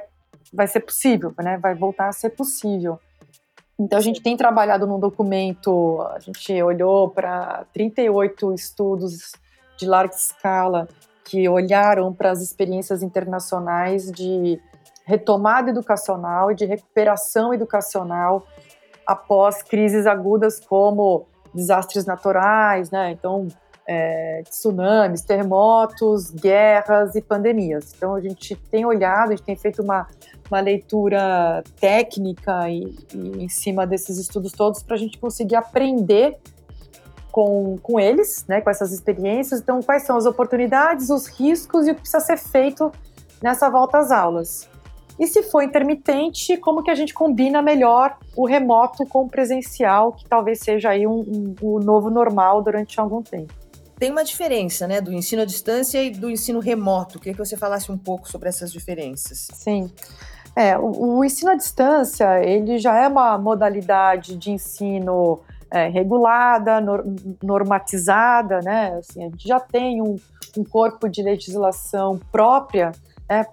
vai 0.51 0.67
ser 0.67 0.79
possível, 0.81 1.33
né? 1.39 1.57
vai 1.57 1.75
voltar 1.75 2.07
a 2.07 2.11
ser 2.11 2.31
possível. 2.31 2.99
Então, 3.81 3.97
a 3.97 4.01
gente 4.01 4.21
tem 4.21 4.37
trabalhado 4.37 4.85
num 4.85 4.99
documento, 4.99 5.99
a 6.13 6.19
gente 6.19 6.61
olhou 6.61 7.09
para 7.09 7.65
38 7.73 8.53
estudos 8.53 9.31
de 9.75 9.87
larga 9.87 10.13
escala 10.13 10.87
que 11.23 11.49
olharam 11.49 12.13
para 12.13 12.29
as 12.29 12.43
experiências 12.43 13.01
internacionais 13.01 14.11
de 14.11 14.61
retomada 15.03 15.71
educacional 15.71 16.51
e 16.51 16.55
de 16.55 16.63
recuperação 16.65 17.55
educacional 17.55 18.45
após 19.03 19.63
crises 19.63 20.05
agudas 20.05 20.59
como 20.59 21.25
desastres 21.51 22.05
naturais, 22.05 22.91
né? 22.91 23.09
Então, 23.09 23.47
é, 23.87 24.41
tsunamis, 24.49 25.21
terremotos, 25.21 26.31
guerras 26.31 27.15
e 27.15 27.21
pandemias. 27.21 27.93
Então, 27.95 28.15
a 28.15 28.21
gente 28.21 28.55
tem 28.55 28.85
olhado, 28.85 29.29
a 29.33 29.35
gente 29.35 29.43
tem 29.43 29.55
feito 29.55 29.81
uma 29.81 30.07
uma 30.51 30.59
leitura 30.59 31.63
técnica 31.79 32.69
e, 32.69 32.83
e 33.13 33.43
em 33.43 33.47
cima 33.47 33.87
desses 33.87 34.17
estudos 34.17 34.51
todos 34.51 34.83
para 34.83 34.95
a 34.95 34.99
gente 34.99 35.17
conseguir 35.17 35.55
aprender 35.55 36.37
com, 37.31 37.77
com 37.81 37.97
eles, 37.97 38.45
né, 38.47 38.59
com 38.59 38.69
essas 38.69 38.91
experiências. 38.91 39.61
Então, 39.61 39.81
quais 39.81 40.03
são 40.03 40.17
as 40.17 40.25
oportunidades, 40.25 41.09
os 41.09 41.27
riscos 41.27 41.87
e 41.87 41.91
o 41.91 41.95
que 41.95 42.01
precisa 42.01 42.19
ser 42.19 42.37
feito 42.37 42.91
nessa 43.41 43.69
volta 43.69 43.99
às 43.99 44.11
aulas. 44.11 44.69
E 45.17 45.25
se 45.25 45.43
for 45.43 45.63
intermitente, 45.63 46.57
como 46.57 46.83
que 46.83 46.91
a 46.91 46.95
gente 46.95 47.13
combina 47.13 47.61
melhor 47.61 48.17
o 48.35 48.45
remoto 48.45 49.05
com 49.05 49.23
o 49.23 49.29
presencial, 49.29 50.11
que 50.11 50.27
talvez 50.27 50.59
seja 50.59 50.89
aí 50.89 51.07
um, 51.07 51.19
um, 51.21 51.55
um 51.61 51.79
novo 51.79 52.09
normal 52.09 52.61
durante 52.61 52.99
algum 52.99 53.21
tempo. 53.21 53.60
Tem 54.01 54.09
uma 54.09 54.23
diferença, 54.23 54.87
né, 54.87 54.99
do 54.99 55.13
ensino 55.13 55.43
à 55.43 55.45
distância 55.45 56.03
e 56.03 56.09
do 56.09 56.27
ensino 56.27 56.59
remoto. 56.59 57.19
Queria 57.19 57.33
que 57.33 57.45
você 57.45 57.55
falasse 57.55 57.91
um 57.91 57.97
pouco 57.99 58.27
sobre 58.27 58.49
essas 58.49 58.73
diferenças. 58.73 59.47
Sim. 59.53 59.91
É, 60.55 60.75
o, 60.75 61.17
o, 61.17 61.23
ensino 61.23 61.51
à 61.51 61.55
distância, 61.55 62.43
ele 62.43 62.79
já 62.79 62.97
é 62.97 63.07
uma 63.07 63.37
modalidade 63.37 64.35
de 64.37 64.49
ensino 64.49 65.41
é, 65.69 65.87
regulada, 65.87 66.81
nor, 66.81 67.05
normatizada, 67.43 68.59
né? 68.61 68.95
Assim, 68.97 69.23
a 69.23 69.29
gente 69.29 69.47
já 69.47 69.59
tem 69.59 70.01
um, 70.01 70.19
um 70.57 70.63
corpo 70.63 71.07
de 71.07 71.21
legislação 71.21 72.19
própria, 72.31 72.93
né, 73.29 73.45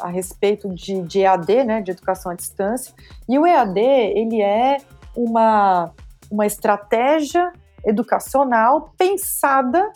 a 0.00 0.08
respeito 0.08 0.74
de, 0.74 1.02
de 1.02 1.20
EAD, 1.20 1.62
né, 1.62 1.80
de 1.82 1.92
educação 1.92 2.32
à 2.32 2.34
distância. 2.34 2.92
E 3.28 3.38
o 3.38 3.46
EAD, 3.46 3.78
ele 3.78 4.42
é 4.42 4.78
uma, 5.16 5.92
uma 6.28 6.46
estratégia 6.46 7.52
educacional 7.84 8.92
pensada 8.96 9.90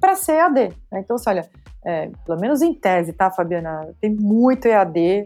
para 0.00 0.14
ser 0.14 0.32
EAD. 0.32 0.68
Né? 0.90 1.00
Então, 1.00 1.16
assim, 1.16 1.30
olha, 1.30 1.48
é, 1.84 2.10
pelo 2.24 2.40
menos 2.40 2.62
em 2.62 2.74
tese, 2.74 3.12
tá, 3.12 3.30
Fabiana? 3.30 3.94
Tem 4.00 4.14
muito 4.14 4.66
EAD, 4.66 5.24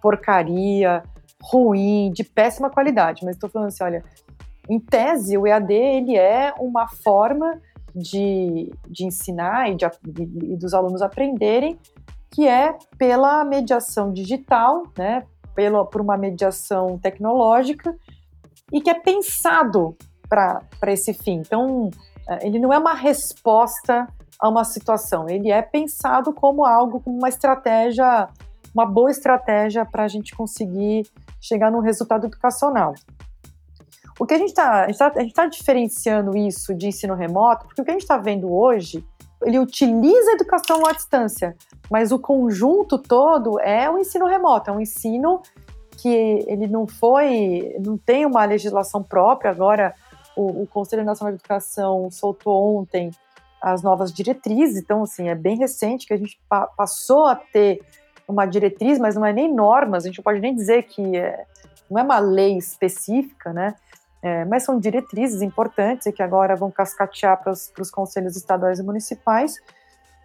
porcaria, 0.00 1.02
ruim, 1.42 2.10
de 2.12 2.24
péssima 2.24 2.70
qualidade, 2.70 3.24
mas 3.24 3.36
estou 3.36 3.48
falando 3.48 3.68
assim, 3.68 3.84
olha, 3.84 4.04
em 4.68 4.78
tese 4.78 5.36
o 5.38 5.46
EAD 5.46 5.72
ele 5.72 6.16
é 6.16 6.52
uma 6.58 6.86
forma 6.88 7.60
de, 7.94 8.70
de 8.88 9.06
ensinar 9.06 9.70
e, 9.70 9.76
de, 9.76 9.86
e 10.52 10.56
dos 10.56 10.74
alunos 10.74 11.02
aprenderem 11.02 11.78
que 12.30 12.46
é 12.46 12.76
pela 12.98 13.44
mediação 13.44 14.12
digital, 14.12 14.82
né, 14.96 15.24
pela, 15.54 15.84
por 15.84 16.00
uma 16.00 16.16
mediação 16.16 16.98
tecnológica 16.98 17.96
e 18.72 18.80
que 18.80 18.90
é 18.90 18.94
pensado 18.94 19.96
para 20.28 20.62
esse 20.88 21.14
fim. 21.14 21.40
Então, 21.40 21.90
é, 22.28 22.46
ele 22.46 22.58
não 22.58 22.72
é 22.72 22.78
uma 22.78 22.94
resposta 22.94 24.06
a 24.40 24.48
uma 24.48 24.64
situação, 24.64 25.28
ele 25.28 25.50
é 25.50 25.60
pensado 25.60 26.32
como 26.32 26.64
algo, 26.64 27.00
como 27.00 27.16
uma 27.16 27.28
estratégia 27.28 28.28
uma 28.74 28.86
boa 28.86 29.10
estratégia 29.10 29.84
para 29.84 30.04
a 30.04 30.08
gente 30.08 30.34
conseguir 30.36 31.06
chegar 31.40 31.70
num 31.70 31.80
resultado 31.80 32.26
educacional. 32.26 32.94
O 34.18 34.26
que 34.26 34.34
a 34.34 34.38
gente 34.38 34.48
está 34.48 34.86
tá, 34.92 35.12
tá 35.34 35.46
diferenciando 35.46 36.36
isso 36.36 36.74
de 36.74 36.88
ensino 36.88 37.14
remoto, 37.14 37.66
porque 37.66 37.82
o 37.82 37.84
que 37.84 37.90
a 37.90 37.94
gente 37.94 38.02
está 38.02 38.16
vendo 38.16 38.52
hoje, 38.52 39.04
ele 39.44 39.58
utiliza 39.58 40.30
a 40.30 40.34
educação 40.34 40.84
à 40.86 40.92
distância, 40.92 41.56
mas 41.90 42.10
o 42.10 42.18
conjunto 42.18 42.98
todo 42.98 43.60
é 43.60 43.88
o 43.88 43.98
ensino 43.98 44.26
remoto, 44.26 44.70
é 44.70 44.72
um 44.72 44.80
ensino 44.80 45.40
que 45.96 46.44
ele 46.46 46.66
não 46.66 46.86
foi, 46.86 47.74
não 47.84 47.96
tem 47.96 48.26
uma 48.26 48.44
legislação 48.44 49.02
própria. 49.02 49.50
Agora, 49.50 49.94
o, 50.38 50.62
o 50.62 50.66
Conselho 50.66 51.04
Nacional 51.04 51.32
de 51.32 51.40
Educação 51.40 52.08
soltou 52.10 52.78
ontem 52.78 53.10
as 53.60 53.82
novas 53.82 54.12
diretrizes, 54.12 54.76
então, 54.76 55.02
assim, 55.02 55.28
é 55.28 55.34
bem 55.34 55.56
recente 55.58 56.06
que 56.06 56.14
a 56.14 56.16
gente 56.16 56.40
pa 56.48 56.68
passou 56.68 57.26
a 57.26 57.34
ter 57.34 57.80
uma 58.26 58.46
diretriz, 58.46 59.00
mas 59.00 59.16
não 59.16 59.26
é 59.26 59.32
nem 59.32 59.52
normas, 59.52 60.04
a 60.04 60.06
gente 60.06 60.18
não 60.18 60.22
pode 60.22 60.38
nem 60.38 60.54
dizer 60.54 60.84
que 60.84 61.16
é, 61.16 61.44
não 61.90 61.98
é 61.98 62.02
uma 62.04 62.20
lei 62.20 62.56
específica, 62.56 63.52
né? 63.52 63.74
É, 64.22 64.44
mas 64.44 64.64
são 64.64 64.78
diretrizes 64.78 65.42
importantes 65.42 66.06
e 66.06 66.12
que 66.12 66.22
agora 66.22 66.54
vão 66.54 66.70
cascatear 66.70 67.40
para 67.42 67.52
os 67.52 67.90
conselhos 67.90 68.36
estaduais 68.36 68.78
e 68.78 68.82
municipais. 68.82 69.56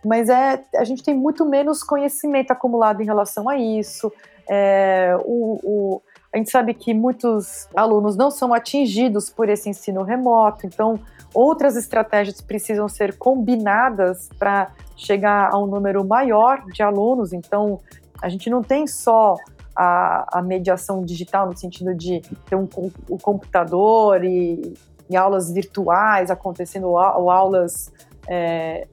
Mas 0.04 0.30
é, 0.30 0.64
a 0.76 0.84
gente 0.84 1.04
tem 1.04 1.16
muito 1.16 1.46
menos 1.46 1.84
conhecimento 1.84 2.52
acumulado 2.52 3.02
em 3.02 3.06
relação 3.06 3.48
a 3.48 3.58
isso. 3.58 4.12
É, 4.50 5.16
o, 5.24 5.60
o, 5.64 6.02
a 6.34 6.38
gente 6.38 6.50
sabe 6.50 6.74
que 6.74 6.96
muitos 6.96 7.70
alunos 7.76 8.16
não 8.16 8.32
são 8.32 8.54
atingidos 8.56 9.30
por 9.30 9.50
esse 9.50 9.70
ensino 9.70 10.02
remoto, 10.02 10.66
então 10.66 11.00
outras 11.32 11.76
estratégias 11.76 12.42
precisam 12.42 12.90
ser 12.90 13.18
combinadas 13.18 14.30
para 14.40 14.72
chegar 14.98 15.54
a 15.54 15.60
um 15.60 15.68
número 15.68 16.04
maior 16.04 16.66
de 16.72 16.82
alunos. 16.82 17.34
Então, 17.34 17.80
a 18.20 18.30
gente 18.30 18.50
não 18.50 18.64
tem 18.64 18.88
só 18.88 19.36
a, 19.76 20.40
a 20.40 20.42
mediação 20.42 21.04
digital 21.04 21.48
no 21.48 21.56
sentido 21.56 21.94
de 21.94 22.22
ter 22.48 22.56
um, 22.56 22.68
o 23.10 23.18
computador 23.20 24.24
e, 24.24 24.74
e 25.08 25.16
aulas 25.16 25.52
virtuais 25.52 26.32
acontecendo 26.32 26.88
ou 26.88 27.30
aulas 27.30 27.92
é, 28.28 28.88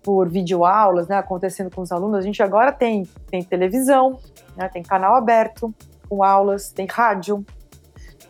por 0.00 0.28
videoaulas, 0.28 1.08
né, 1.08 1.16
acontecendo 1.16 1.74
com 1.74 1.80
os 1.80 1.90
alunos, 1.90 2.18
a 2.18 2.22
gente 2.22 2.42
agora 2.42 2.70
tem, 2.70 3.08
tem 3.28 3.42
televisão, 3.42 4.18
né, 4.56 4.68
tem 4.68 4.82
canal 4.82 5.16
aberto 5.16 5.74
com 6.08 6.22
aulas, 6.22 6.70
tem 6.70 6.86
rádio, 6.86 7.44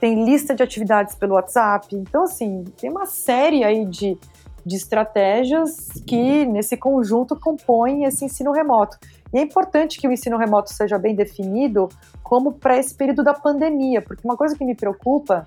tem 0.00 0.24
lista 0.24 0.54
de 0.54 0.62
atividades 0.62 1.14
pelo 1.14 1.34
WhatsApp. 1.34 1.94
Então, 1.96 2.24
assim, 2.24 2.64
tem 2.76 2.90
uma 2.90 3.06
série 3.06 3.64
aí 3.64 3.86
de, 3.86 4.18
de 4.64 4.76
estratégias 4.76 5.88
que, 6.06 6.44
nesse 6.46 6.76
conjunto, 6.76 7.38
compõem 7.38 8.04
esse 8.04 8.24
ensino 8.24 8.52
remoto. 8.52 8.98
E 9.32 9.38
é 9.38 9.42
importante 9.42 9.98
que 9.98 10.06
o 10.06 10.12
ensino 10.12 10.36
remoto 10.36 10.72
seja 10.72 10.98
bem 10.98 11.14
definido 11.14 11.88
como 12.22 12.52
para 12.52 12.76
esse 12.76 12.94
período 12.94 13.22
da 13.22 13.34
pandemia, 13.34 14.00
porque 14.02 14.22
uma 14.24 14.36
coisa 14.36 14.56
que 14.56 14.64
me 14.64 14.74
preocupa 14.74 15.46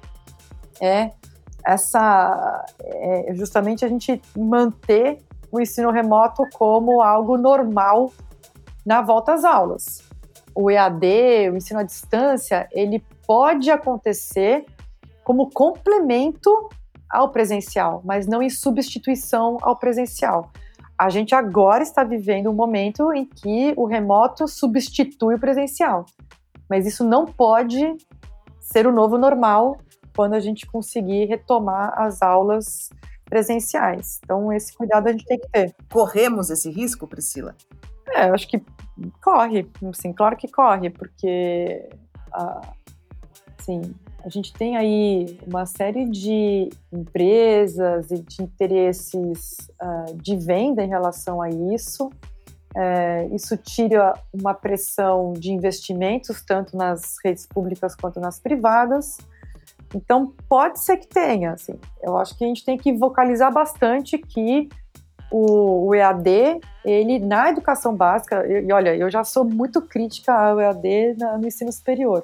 é 0.82 1.12
essa 1.66 2.66
é 2.82 3.34
justamente 3.34 3.84
a 3.84 3.88
gente 3.88 4.22
manter 4.38 5.20
o 5.52 5.60
ensino 5.60 5.92
remoto 5.92 6.44
como 6.54 7.02
algo 7.02 7.38
normal 7.38 8.12
na 8.86 9.02
volta 9.02 9.34
às 9.34 9.44
aulas. 9.44 10.07
O 10.60 10.72
EAD, 10.72 11.52
o 11.52 11.58
ensino 11.58 11.80
à 11.80 11.84
distância, 11.84 12.67
ele 12.72 13.06
pode 13.28 13.70
acontecer 13.70 14.65
como 15.24 15.52
complemento 15.52 16.50
ao 17.08 17.30
presencial, 17.30 18.02
mas 18.04 18.26
não 18.26 18.41
em 18.41 18.50
substituição 18.50 19.60
ao 19.62 19.76
presencial. 19.78 20.52
A 20.98 21.10
gente 21.10 21.36
agora 21.36 21.84
está 21.84 22.04
vivendo 22.04 22.50
um 22.50 22.56
momento 22.56 23.13
em 23.13 23.24
que 23.24 23.72
o 23.78 23.86
remoto 23.86 24.48
substitui 24.48 25.36
o 25.36 25.39
presencial, 25.39 26.08
mas 26.67 26.88
isso 26.88 27.04
não 27.04 27.26
pode 27.26 27.96
ser 28.60 28.88
o 28.88 28.91
novo 28.91 29.15
normal 29.15 29.78
quando 30.15 30.34
a 30.34 30.39
gente 30.39 30.65
conseguir 30.65 31.26
retomar 31.26 31.93
as 31.96 32.24
aulas 32.24 32.89
presenciais. 33.26 34.20
Então, 34.24 34.52
esse 34.52 34.76
cuidado 34.76 35.08
a 35.08 35.12
gente 35.12 35.26
tem 35.26 35.38
que 35.38 35.50
ter. 35.50 35.76
Corremos 35.93 36.50
esse 36.50 36.72
risco, 36.72 37.06
Priscila? 37.06 37.56
É, 38.15 38.30
acho 38.30 38.48
que 38.48 38.62
corre, 39.22 39.67
sim, 39.93 40.13
claro 40.13 40.36
que 40.36 40.48
corre, 40.48 40.89
porque 40.89 41.88
assim, 43.60 43.82
a 44.24 44.30
gente 44.30 44.54
tem 44.54 44.76
aí 44.76 45.39
uma 45.46 45.65
série 45.65 46.06
de 46.06 46.70
empresas 46.91 48.12
e 48.12 48.20
de 48.20 48.43
interesses 48.43 49.58
uh, 49.82 50.15
de 50.15 50.36
venda 50.36 50.84
em 50.84 50.89
relação 50.89 51.41
a 51.41 51.50
isso. 51.50 52.10
É, 52.76 53.28
isso 53.34 53.58
tira 53.58 54.13
uma 54.32 54.54
pressão 54.54 55.34
de 55.34 55.52
investimentos, 55.52 56.43
tanto 56.46 56.78
nas 56.78 57.15
redes 57.24 57.46
públicas 57.46 57.96
quanto 57.96 58.20
nas 58.20 58.39
privadas. 58.39 59.17
Então, 59.96 60.34
pode 60.50 60.80
ser 60.80 60.98
que 60.98 61.08
tenha, 61.08 61.54
assim. 61.54 61.74
Eu 62.04 62.17
acho 62.17 62.38
que 62.38 62.43
a 62.43 62.48
gente 62.48 62.63
tem 62.63 62.78
que 62.78 62.93
vocalizar 62.93 63.52
bastante 63.52 64.17
que 64.17 64.70
o, 65.32 65.88
o 65.88 65.96
EAD, 65.96 66.60
ele 66.86 67.20
na 67.20 67.50
educação 67.50 67.96
básica, 67.96 68.46
e, 68.48 68.72
olha, 68.72 68.96
eu 68.96 69.10
já 69.10 69.24
sou 69.24 69.44
muito 69.44 69.82
crítica 69.82 70.34
ao 70.34 70.60
EAD 70.60 71.16
na, 71.18 71.38
no 71.38 71.48
ensino 71.48 71.72
superior, 71.72 72.24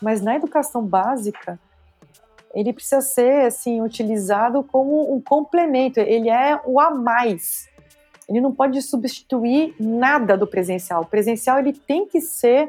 mas 0.00 0.20
na 0.20 0.36
educação 0.36 0.84
básica, 0.84 1.58
ele 2.54 2.72
precisa 2.72 3.00
ser, 3.00 3.46
assim, 3.46 3.80
utilizado 3.82 4.62
como 4.62 5.14
um 5.14 5.20
complemento, 5.20 6.00
ele 6.00 6.30
é 6.30 6.60
o 6.64 6.80
a 6.80 6.90
mais. 6.90 7.68
Ele 8.28 8.40
não 8.40 8.52
pode 8.52 8.80
substituir 8.82 9.74
nada 9.80 10.36
do 10.36 10.46
presencial. 10.46 11.02
O 11.02 11.06
presencial, 11.06 11.58
ele 11.58 11.72
tem 11.72 12.06
que 12.06 12.20
ser 12.20 12.68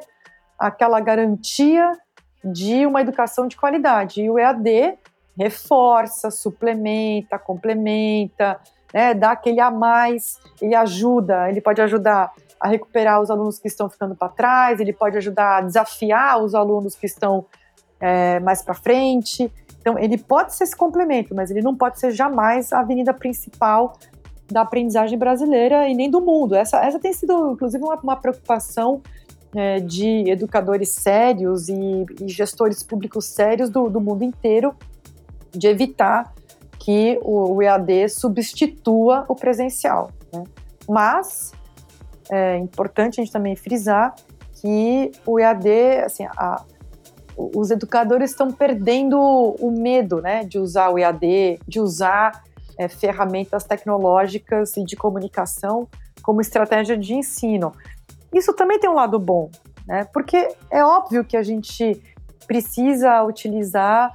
aquela 0.58 1.00
garantia 1.00 1.98
de 2.44 2.86
uma 2.86 3.02
educação 3.02 3.48
de 3.48 3.58
qualidade. 3.58 4.22
E 4.22 4.30
o 4.30 4.40
EAD 4.40 4.98
reforça, 5.38 6.32
suplementa, 6.32 7.38
complementa, 7.38 8.60
né, 8.93 9.13
dá 9.13 9.32
aquele 9.32 9.60
a 9.60 9.69
mais, 9.71 10.39
ele 10.62 10.75
ajuda, 10.75 11.49
ele 11.49 11.62
pode 11.62 11.82
ajudar 11.82 12.32
a 12.60 12.67
recuperar 12.67 13.21
os 13.21 13.32
alunos 13.32 13.58
que 13.60 13.67
estão 13.67 13.89
ficando 13.89 14.15
para 14.15 14.30
trás, 14.30 14.80
ele 14.80 14.91
pode 14.91 15.17
ajudar 15.17 15.58
a 15.58 15.62
desafiar 15.62 16.41
os 16.43 16.54
alunos 16.54 16.95
que 16.95 17.06
estão 17.06 17.45
é, 17.99 18.39
mais 18.39 18.62
para 18.62 18.73
frente. 18.73 19.52
Então, 19.80 19.97
ele 19.97 20.17
pode 20.17 20.54
ser 20.56 20.65
esse 20.65 20.75
complemento, 20.75 21.34
mas 21.34 21.49
ele 21.49 21.62
não 21.62 21.75
pode 21.75 21.99
ser 21.99 22.12
jamais 22.12 22.73
a 22.73 22.80
avenida 22.80 23.13
principal 23.13 23.97
da 24.52 24.62
aprendizagem 24.62 25.17
brasileira 25.17 25.88
e 25.88 25.93
nem 25.93 26.10
do 26.10 26.19
mundo. 26.19 26.56
Essa, 26.56 26.84
essa 26.84 26.99
tem 26.99 27.13
sido, 27.13 27.52
inclusive, 27.52 27.84
uma, 27.84 27.95
uma 27.95 28.15
preocupação 28.15 29.02
é, 29.56 29.80
de 29.80 30.30
educadores 30.30 30.89
sérios 30.89 31.69
e, 31.69 32.06
e, 32.21 32.28
gestores 32.28 32.84
públicos 32.84 33.25
sérios 33.25 33.69
do, 33.69 33.89
do 33.89 34.02
mundo 34.02 34.23
inteiro 34.23 34.75
de 35.52 35.67
evitar 35.67 36.34
que 36.80 37.20
o, 37.24 37.62
EAD 37.62 38.10
substitua 38.10 39.26
o 39.28 39.36
presencial. 39.36 40.12
Né? 40.34 40.44
Mas 40.88 41.52
é 42.32 42.58
importante 42.58 43.20
a 43.20 43.24
gente 43.24 43.34
também 43.34 43.56
frisar 43.56 44.15
que 44.54 45.12
o 45.26 45.39
EAD, 45.39 45.70
assim, 46.06 46.26
a, 46.26 46.63
os 47.38 47.72
educadores 47.72 48.32
estão 48.32 48.52
perdendo 48.52 49.18
o 49.20 49.72
medo 49.72 50.22
né, 50.22 50.44
de 50.44 50.58
usar 50.60 50.89
o 50.89 50.98
EAD, 50.98 51.60
de 51.68 51.80
usar 51.80 52.44
é, 52.78 52.88
ferramentas 52.88 53.63
tecnológicas 53.63 54.76
e 54.78 54.84
de 54.84 54.96
comunicação 54.96 55.88
como 56.22 56.42
estratégia 56.42 56.98
de 56.98 57.13
ensino. 57.13 57.74
Isso 58.34 58.54
também 58.54 58.80
tem 58.80 58.89
um 58.89 58.94
lado 58.94 59.18
bom, 59.18 59.50
né? 59.88 60.06
Porque 60.13 60.50
é 60.70 60.84
óbvio 60.84 61.26
que 61.26 61.36
a 61.36 61.42
gente 61.42 62.02
precisa 62.48 63.24
utilizar 63.24 64.12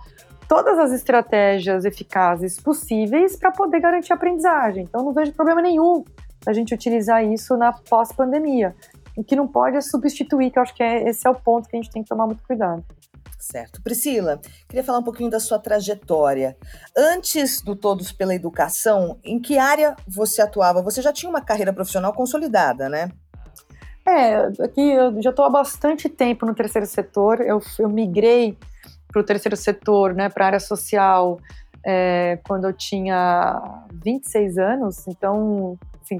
todas 0.49 0.79
as 0.79 0.93
estratégias 0.93 1.85
eficazes 1.85 2.59
possíveis 2.59 3.37
para 3.37 3.51
poder 3.51 3.81
garantir 3.81 4.13
a 4.13 4.17
aprendizagem. 4.17 4.85
Então, 4.85 5.05
não 5.05 5.13
vejo 5.13 5.33
problema 5.33 5.63
nenhum 5.63 6.05
a 6.47 6.53
gente 6.53 6.75
utilizar 6.75 7.25
isso 7.25 7.57
na 7.57 7.73
pós-pandemia. 7.73 8.75
O 9.17 9.23
que 9.23 9.37
não 9.37 9.47
pode 9.47 9.77
é 9.77 9.81
substituir, 9.81 10.51
que 10.51 10.59
eu 10.59 10.63
acho 10.63 10.75
que 10.75 10.83
é, 10.83 11.09
esse 11.09 11.27
é 11.27 11.31
o 11.31 11.35
ponto 11.35 11.69
que 11.69 11.77
a 11.77 11.81
gente 11.81 11.91
tem 11.91 12.03
que 12.03 12.09
tomar 12.09 12.27
muito 12.27 12.43
cuidado. 12.43 12.85
Certo. 13.39 13.83
Priscila, 13.83 14.41
queria 14.67 14.83
falar 14.83 14.99
um 14.99 15.03
pouquinho 15.03 15.29
da 15.29 15.39
sua 15.39 15.59
trajetória. 15.59 16.57
Antes 16.97 17.61
do 17.61 17.77
Todos 17.77 18.11
pela 18.11 18.35
Educação, 18.35 19.19
em 19.23 19.39
que 19.39 19.59
área 19.59 19.95
você 20.09 20.41
atuava? 20.41 20.83
Você 20.83 21.03
já 21.03 21.13
tinha 21.13 21.29
uma 21.29 21.43
carreira 21.43 21.73
profissional 21.73 22.13
consolidada, 22.13 22.89
né? 22.89 23.11
É, 24.07 24.47
aqui 24.63 24.81
eu 24.81 25.21
já 25.23 25.31
estou 25.31 25.45
há 25.45 25.51
bastante 25.51 26.09
tempo 26.09 26.45
no 26.47 26.55
terceiro 26.55 26.87
setor. 26.87 27.41
Eu, 27.41 27.61
eu 27.79 27.89
migrei 27.89 28.57
para 29.15 29.21
o 29.21 29.25
terceiro 29.25 29.57
setor, 29.57 30.13
né, 30.13 30.29
para 30.29 30.45
a 30.45 30.47
área 30.49 30.61
social, 30.61 31.39
é, 31.87 32.41
quando 32.49 32.65
eu 32.65 32.73
tinha 32.73 33.87
26 34.05 34.59
anos. 34.59 35.07
Então, 35.07 35.79
assim, 36.03 36.19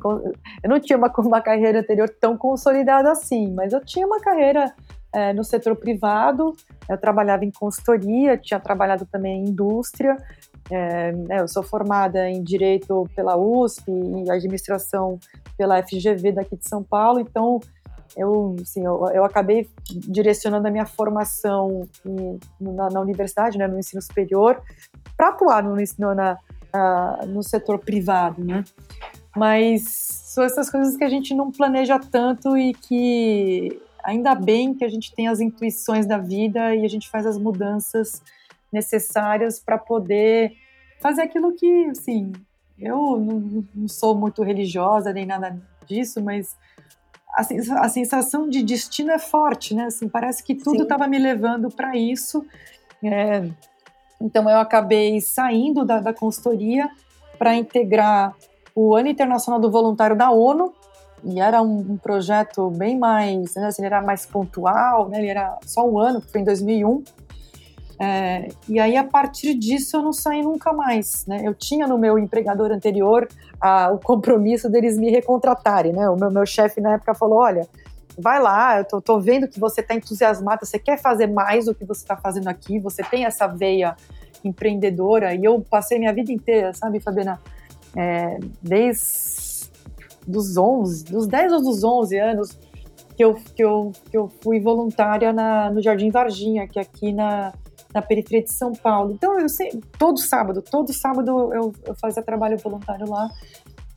eu 0.63 0.71
não 0.71 0.79
tinha 0.79 0.97
uma, 0.97 1.11
uma 1.19 1.41
carreira 1.41 1.81
anterior 1.81 2.09
tão 2.09 2.37
consolidada 2.39 3.11
assim, 3.11 3.53
mas 3.53 3.73
eu 3.73 3.85
tinha 3.85 4.07
uma 4.07 4.21
carreira 4.21 4.73
é, 5.13 5.33
no 5.33 5.43
setor 5.43 5.75
privado. 5.75 6.55
Eu 6.89 6.97
trabalhava 6.97 7.45
em 7.45 7.51
consultoria, 7.51 8.39
tinha 8.39 8.61
trabalhado 8.61 9.05
também 9.07 9.41
em 9.41 9.49
indústria. 9.49 10.17
É, 10.71 11.11
né, 11.11 11.41
eu 11.41 11.49
sou 11.49 11.65
formada 11.65 12.29
em 12.31 12.45
Direito 12.45 13.09
pela 13.17 13.37
USP 13.37 13.91
e 13.91 14.31
Administração 14.31 15.19
pela 15.59 15.83
FGV 15.83 16.33
daqui 16.33 16.57
de 16.57 16.69
São 16.69 16.83
Paulo, 16.83 17.21
então 17.21 17.61
eu, 18.17 18.57
assim, 18.61 18.85
eu, 18.85 19.07
eu 19.13 19.25
acabei 19.25 19.69
direcionando 19.91 20.67
a 20.69 20.71
minha 20.71 20.87
formação 20.87 21.89
em, 22.05 22.39
na, 22.61 22.91
na, 22.91 23.01
universidade, 23.01 23.59
né, 23.59 23.67
no 23.67 23.79
ensino 23.79 24.01
superior, 24.01 24.63
para 25.17 25.29
atuar 25.29 25.63
no, 25.63 25.75
no, 25.99 26.15
na, 26.15 26.39
no 27.27 27.43
setor 27.43 27.79
privado, 27.79 28.45
né? 28.45 28.65
Mas 29.37 29.83
são 29.85 30.45
essas 30.45 30.71
coisas 30.71 30.97
que 30.97 31.05
a 31.05 31.09
gente 31.09 31.35
não 31.35 31.51
planeja 31.51 31.99
tanto 31.99 32.57
e 32.57 32.73
que 32.73 33.81
ainda 34.03 34.35
bem 34.35 34.75
que 34.75 34.85
a 34.85 34.89
gente 34.89 35.13
tem 35.15 35.29
as 35.29 35.41
intuições 35.41 36.07
da 36.07 36.19
vida 36.19 36.75
e 36.75 36.85
a 36.85 36.89
gente 36.89 37.11
faz 37.11 37.27
as 37.27 37.39
mudanças 37.39 38.23
necessárias 38.73 39.59
para 39.59 39.79
poder 39.79 40.53
fazer 41.01 41.23
aquilo 41.23 41.55
que, 41.55 41.87
assim, 41.87 42.33
eu 42.79 43.19
não, 43.19 43.65
não 43.75 43.89
sou 43.89 44.15
muito 44.15 44.43
religiosa 44.43 45.13
nem 45.13 45.27
nada 45.27 45.61
disso, 45.87 46.23
mas 46.23 46.57
a, 47.35 47.89
sensação 47.89 48.49
de 48.49 48.63
destino 48.63 49.11
é 49.11 49.19
forte, 49.19 49.75
né? 49.75 49.87
Assim, 49.87 50.09
parece 50.09 50.43
que 50.43 50.55
tudo 50.55 50.85
estava 50.85 51.07
me 51.07 51.19
levando 51.19 51.69
para 51.71 51.97
isso. 51.97 52.45
É, 53.03 53.49
então 54.21 54.49
eu 54.49 54.59
acabei 54.59 55.21
saindo 55.21 55.85
da, 55.85 56.01
da 56.01 56.15
consultoria 56.15 56.89
para 57.39 57.55
integrar 57.55 58.35
o 58.75 58.95
Ano 58.95 59.09
Internacional 59.09 59.61
do 59.61 59.71
Voluntário 59.71 60.17
da 60.17 60.31
ONU, 60.31 60.73
e 61.23 61.41
era 61.41 61.63
um, 61.63 61.79
um 61.93 61.97
projeto 61.97 62.71
bem 62.71 62.99
mais, 62.99 63.55
né, 63.55 63.67
assim, 63.67 63.83
ele 63.83 63.95
era 63.95 64.03
mais 64.03 64.27
pontual, 64.27 65.09
né, 65.09 65.19
ele 65.19 65.29
era 65.29 65.59
só 65.65 65.89
um 65.89 65.99
ano, 65.99 66.21
foi 66.21 66.41
em 66.41 66.45
2001, 66.45 67.03
é, 67.99 68.49
e 68.69 68.79
aí, 68.81 68.97
a 68.97 69.05
partir 69.05 69.55
disso, 69.55 69.97
eu 69.97 70.03
não 70.03 70.13
saí 70.13 70.43
nunca 70.43 70.73
mais. 70.73 71.25
Né? 71.27 71.43
Eu 71.45 71.55
tinha 71.55 71.87
no 71.87 71.99
meu 71.99 72.19
empregador 72.19 72.73
anterior 72.73 73.29
a, 73.61 73.91
o 73.93 73.99
compromisso 73.99 74.69
deles 74.69 74.99
me 74.99 75.11
recontratarem. 75.11 75.93
Né? 75.93 76.09
O 76.09 76.17
meu, 76.17 76.31
meu 76.31 76.47
chefe 76.47 76.81
na 76.81 76.95
época 76.95 77.15
falou: 77.15 77.39
olha, 77.39 77.69
vai 78.19 78.41
lá, 78.41 78.79
eu 78.79 78.85
tô, 78.85 79.01
tô 79.01 79.21
vendo 79.21 79.49
que 79.49 79.61
você 79.61 79.81
está 79.81 79.95
entusiasmada, 79.95 80.65
você 80.65 80.79
quer 80.79 81.01
fazer 81.01 81.29
mais 81.29 81.67
do 81.67 81.75
que 81.75 81.85
você 81.85 82.03
está 82.03 82.17
fazendo 82.17 82.49
aqui, 82.49 82.79
você 82.79 83.03
tem 83.03 83.25
essa 83.25 83.47
veia 83.47 83.97
empreendedora. 84.43 85.35
E 85.35 85.45
eu 85.45 85.61
passei 85.61 85.99
minha 85.99 86.13
vida 86.13 86.33
inteira, 86.33 86.73
sabe, 86.73 87.01
Fabiana? 87.01 87.41
É, 87.97 88.39
desde 88.61 89.71
dos 90.27 90.57
11, 90.57 91.05
dos 91.05 91.27
10 91.27 91.53
ou 91.53 91.63
dos 91.63 91.85
11 91.85 92.19
anos, 92.19 92.59
que 93.15 93.25
eu, 93.25 93.35
que 93.35 93.63
eu, 93.63 93.93
que 94.11 94.17
eu 94.17 94.29
fui 94.43 94.59
voluntária 94.59 95.33
na, 95.33 95.71
no 95.71 95.81
Jardim 95.81 96.11
Varginha, 96.11 96.67
que 96.67 96.79
é 96.79 96.83
aqui 96.83 97.13
na, 97.13 97.53
na 97.95 98.03
periferia 98.03 98.43
de 98.43 98.53
São 98.53 98.73
Paulo. 98.73 99.13
Então, 99.13 99.39
eu 99.39 99.49
sei, 99.49 99.71
todo 99.99 100.19
sábado, 100.19 100.61
todo 100.61 100.93
sábado 100.93 101.53
eu, 101.55 101.73
eu 101.85 101.95
fazia 101.95 102.23
trabalho 102.23 102.59
voluntário 102.59 103.09
lá. 103.09 103.31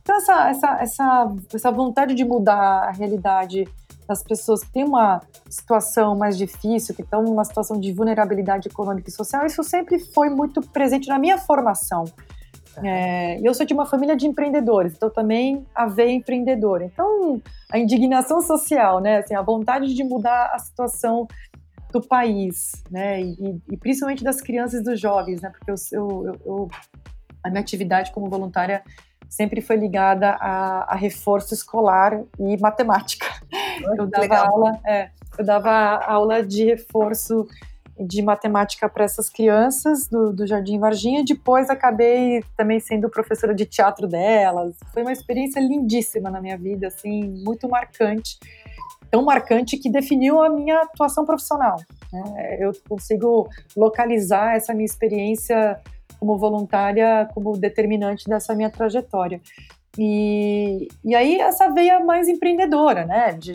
Então, 0.00 0.16
essa, 0.16 0.48
essa, 0.48 0.78
essa, 0.80 1.36
essa 1.52 1.70
vontade 1.70 2.14
de 2.14 2.24
mudar 2.24 2.88
a 2.88 2.92
realidade 2.92 3.66
das 4.06 4.22
pessoas 4.22 4.64
que 4.64 4.72
têm 4.72 4.84
uma 4.84 5.20
situação 5.50 6.16
mais 6.16 6.38
difícil, 6.38 6.94
que 6.94 7.02
estão 7.02 7.22
numa 7.22 7.44
situação 7.44 7.78
de 7.78 7.92
vulnerabilidade 7.92 8.68
econômica 8.68 9.10
e 9.10 9.12
social, 9.12 9.44
isso 9.44 9.62
sempre 9.62 9.98
foi 9.98 10.30
muito 10.30 10.62
presente 10.62 11.08
na 11.08 11.18
minha 11.18 11.36
formação. 11.36 12.04
É, 12.82 13.38
eu 13.42 13.52
sou 13.52 13.66
de 13.66 13.74
uma 13.74 13.84
família 13.84 14.16
de 14.16 14.26
empreendedores, 14.26 14.94
então 14.94 15.10
também 15.10 15.66
a 15.74 15.86
veia 15.86 16.12
empreendedora. 16.12 16.84
Então, 16.84 17.42
a 17.70 17.78
indignação 17.78 18.40
social, 18.40 19.00
né, 19.00 19.18
assim, 19.18 19.34
a 19.34 19.42
vontade 19.42 19.92
de 19.94 20.04
mudar 20.04 20.52
a 20.54 20.58
situação 20.58 21.26
do 21.92 22.00
país, 22.00 22.72
né, 22.90 23.20
e, 23.20 23.60
e 23.70 23.76
principalmente 23.76 24.22
das 24.22 24.40
crianças 24.40 24.80
e 24.80 24.82
dos 24.82 25.00
jovens, 25.00 25.40
né, 25.40 25.50
porque 25.50 25.70
eu, 25.70 25.76
eu, 25.92 26.40
eu, 26.44 26.68
a 27.42 27.48
minha 27.48 27.60
atividade 27.60 28.12
como 28.12 28.28
voluntária 28.28 28.82
sempre 29.28 29.60
foi 29.60 29.76
ligada 29.76 30.30
a, 30.40 30.94
a 30.94 30.96
reforço 30.96 31.52
escolar 31.54 32.20
e 32.38 32.56
matemática. 32.58 33.26
eu 33.98 34.06
dava 34.06 34.36
aula, 34.36 34.80
é, 34.86 35.10
eu 35.38 35.44
dava 35.44 35.70
aula 35.70 36.42
de 36.42 36.64
reforço 36.64 37.46
de 38.00 38.22
matemática 38.22 38.88
para 38.88 39.04
essas 39.04 39.28
crianças 39.28 40.06
do, 40.06 40.32
do 40.32 40.46
Jardim 40.46 40.78
Varginha. 40.78 41.24
Depois 41.24 41.68
acabei 41.68 42.42
também 42.56 42.78
sendo 42.78 43.08
professora 43.08 43.54
de 43.54 43.66
teatro 43.66 44.06
delas. 44.06 44.76
Foi 44.92 45.02
uma 45.02 45.12
experiência 45.12 45.60
lindíssima 45.60 46.30
na 46.30 46.40
minha 46.40 46.56
vida, 46.56 46.86
assim, 46.86 47.24
muito 47.44 47.68
marcante. 47.68 48.38
Tão 49.10 49.24
marcante 49.24 49.76
que 49.76 49.90
definiu 49.90 50.42
a 50.42 50.48
minha 50.48 50.82
atuação 50.82 51.24
profissional. 51.24 51.76
Né? 52.12 52.58
Eu 52.60 52.72
consigo 52.88 53.48
localizar 53.76 54.56
essa 54.56 54.74
minha 54.74 54.86
experiência 54.86 55.80
como 56.18 56.36
voluntária 56.36 57.28
como 57.32 57.56
determinante 57.56 58.28
dessa 58.28 58.54
minha 58.54 58.70
trajetória. 58.70 59.40
E, 59.96 60.88
e 61.04 61.14
aí 61.14 61.40
essa 61.40 61.70
veia 61.70 62.00
mais 62.00 62.28
empreendedora, 62.28 63.04
né? 63.04 63.32
De 63.32 63.52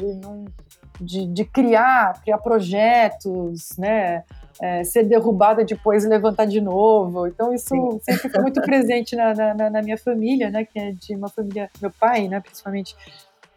de, 0.99 1.25
de 1.25 1.45
criar, 1.45 2.21
criar 2.21 2.37
projetos, 2.37 3.77
né? 3.77 4.23
É, 4.61 4.83
ser 4.83 5.03
derrubada 5.03 5.65
depois 5.65 6.05
e 6.05 6.07
levantar 6.07 6.45
de 6.45 6.61
novo. 6.61 7.27
Então 7.27 7.53
isso 7.53 7.69
Sim. 7.69 7.99
sempre 8.01 8.29
foi 8.29 8.41
muito 8.41 8.61
presente 8.61 9.15
na, 9.15 9.33
na, 9.33 9.69
na, 9.69 9.81
minha 9.81 9.97
família, 9.97 10.49
né? 10.49 10.63
Que 10.63 10.79
é 10.79 10.91
de 10.91 11.15
uma 11.15 11.27
família, 11.27 11.69
meu 11.81 11.91
pai, 11.91 12.27
né? 12.27 12.39
Principalmente 12.39 12.95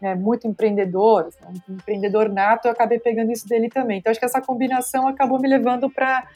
é, 0.01 0.15
muito 0.15 0.47
empreendedor, 0.47 1.29
um 1.69 1.73
empreendedor 1.73 2.29
nato. 2.29 2.67
Eu 2.67 2.71
acabei 2.71 2.99
pegando 2.99 3.31
isso 3.31 3.47
dele 3.47 3.69
também. 3.69 3.99
Então 3.99 4.11
acho 4.11 4.19
que 4.19 4.25
essa 4.25 4.41
combinação 4.41 5.07
acabou 5.07 5.39
me 5.39 5.47
levando 5.47 5.89
para 5.89 6.27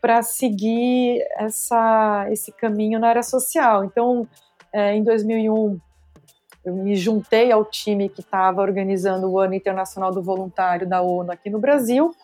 para 0.00 0.22
seguir 0.22 1.20
essa, 1.36 2.28
esse 2.30 2.52
caminho 2.52 3.00
na 3.00 3.08
área 3.08 3.22
social. 3.22 3.84
Então, 3.84 4.28
é, 4.72 4.94
em 4.94 5.02
2001 5.02 5.80
eu 6.64 6.74
me 6.74 6.94
juntei 6.96 7.50
ao 7.50 7.64
time 7.64 8.08
que 8.08 8.20
estava 8.20 8.60
organizando 8.60 9.30
o 9.30 9.38
Ano 9.38 9.54
Internacional 9.54 10.12
do 10.12 10.22
Voluntário 10.22 10.86
da 10.86 11.00
ONU 11.00 11.32
aqui 11.32 11.48
no 11.48 11.58
Brasil. 11.58 12.14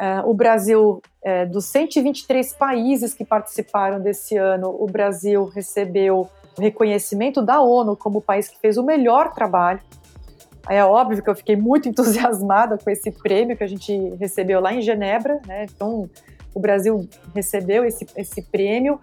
Uh, 0.00 0.28
o 0.28 0.34
Brasil, 0.34 1.02
é, 1.22 1.44
dos 1.44 1.66
123 1.66 2.54
países 2.54 3.14
que 3.14 3.24
participaram 3.24 4.00
desse 4.00 4.36
ano, 4.36 4.68
o 4.68 4.86
Brasil 4.86 5.44
recebeu 5.44 6.28
reconhecimento 6.58 7.42
da 7.42 7.60
ONU 7.60 7.96
como 7.96 8.18
o 8.18 8.22
país 8.22 8.48
que 8.48 8.58
fez 8.58 8.76
o 8.76 8.82
melhor 8.82 9.32
trabalho. 9.32 9.80
É 10.68 10.84
óbvio 10.84 11.22
que 11.22 11.30
eu 11.30 11.34
fiquei 11.34 11.56
muito 11.56 11.88
entusiasmada 11.90 12.78
com 12.78 12.90
esse 12.90 13.10
prêmio 13.10 13.56
que 13.56 13.64
a 13.64 13.66
gente 13.66 13.96
recebeu 14.18 14.60
lá 14.60 14.72
em 14.72 14.80
Genebra, 14.80 15.40
né? 15.46 15.64
Então, 15.64 16.08
o 16.54 16.60
Brasil 16.60 17.08
recebeu 17.34 17.84
esse, 17.84 18.06
esse 18.16 18.42
prêmio. 18.42 19.00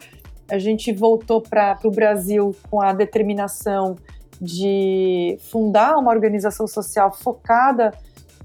A 0.49 0.57
gente 0.57 0.91
voltou 0.93 1.41
para 1.41 1.77
o 1.83 1.91
Brasil 1.91 2.55
com 2.69 2.81
a 2.81 2.93
determinação 2.93 3.95
de 4.41 5.37
fundar 5.51 5.97
uma 5.97 6.11
organização 6.11 6.65
social 6.65 7.11
focada 7.11 7.91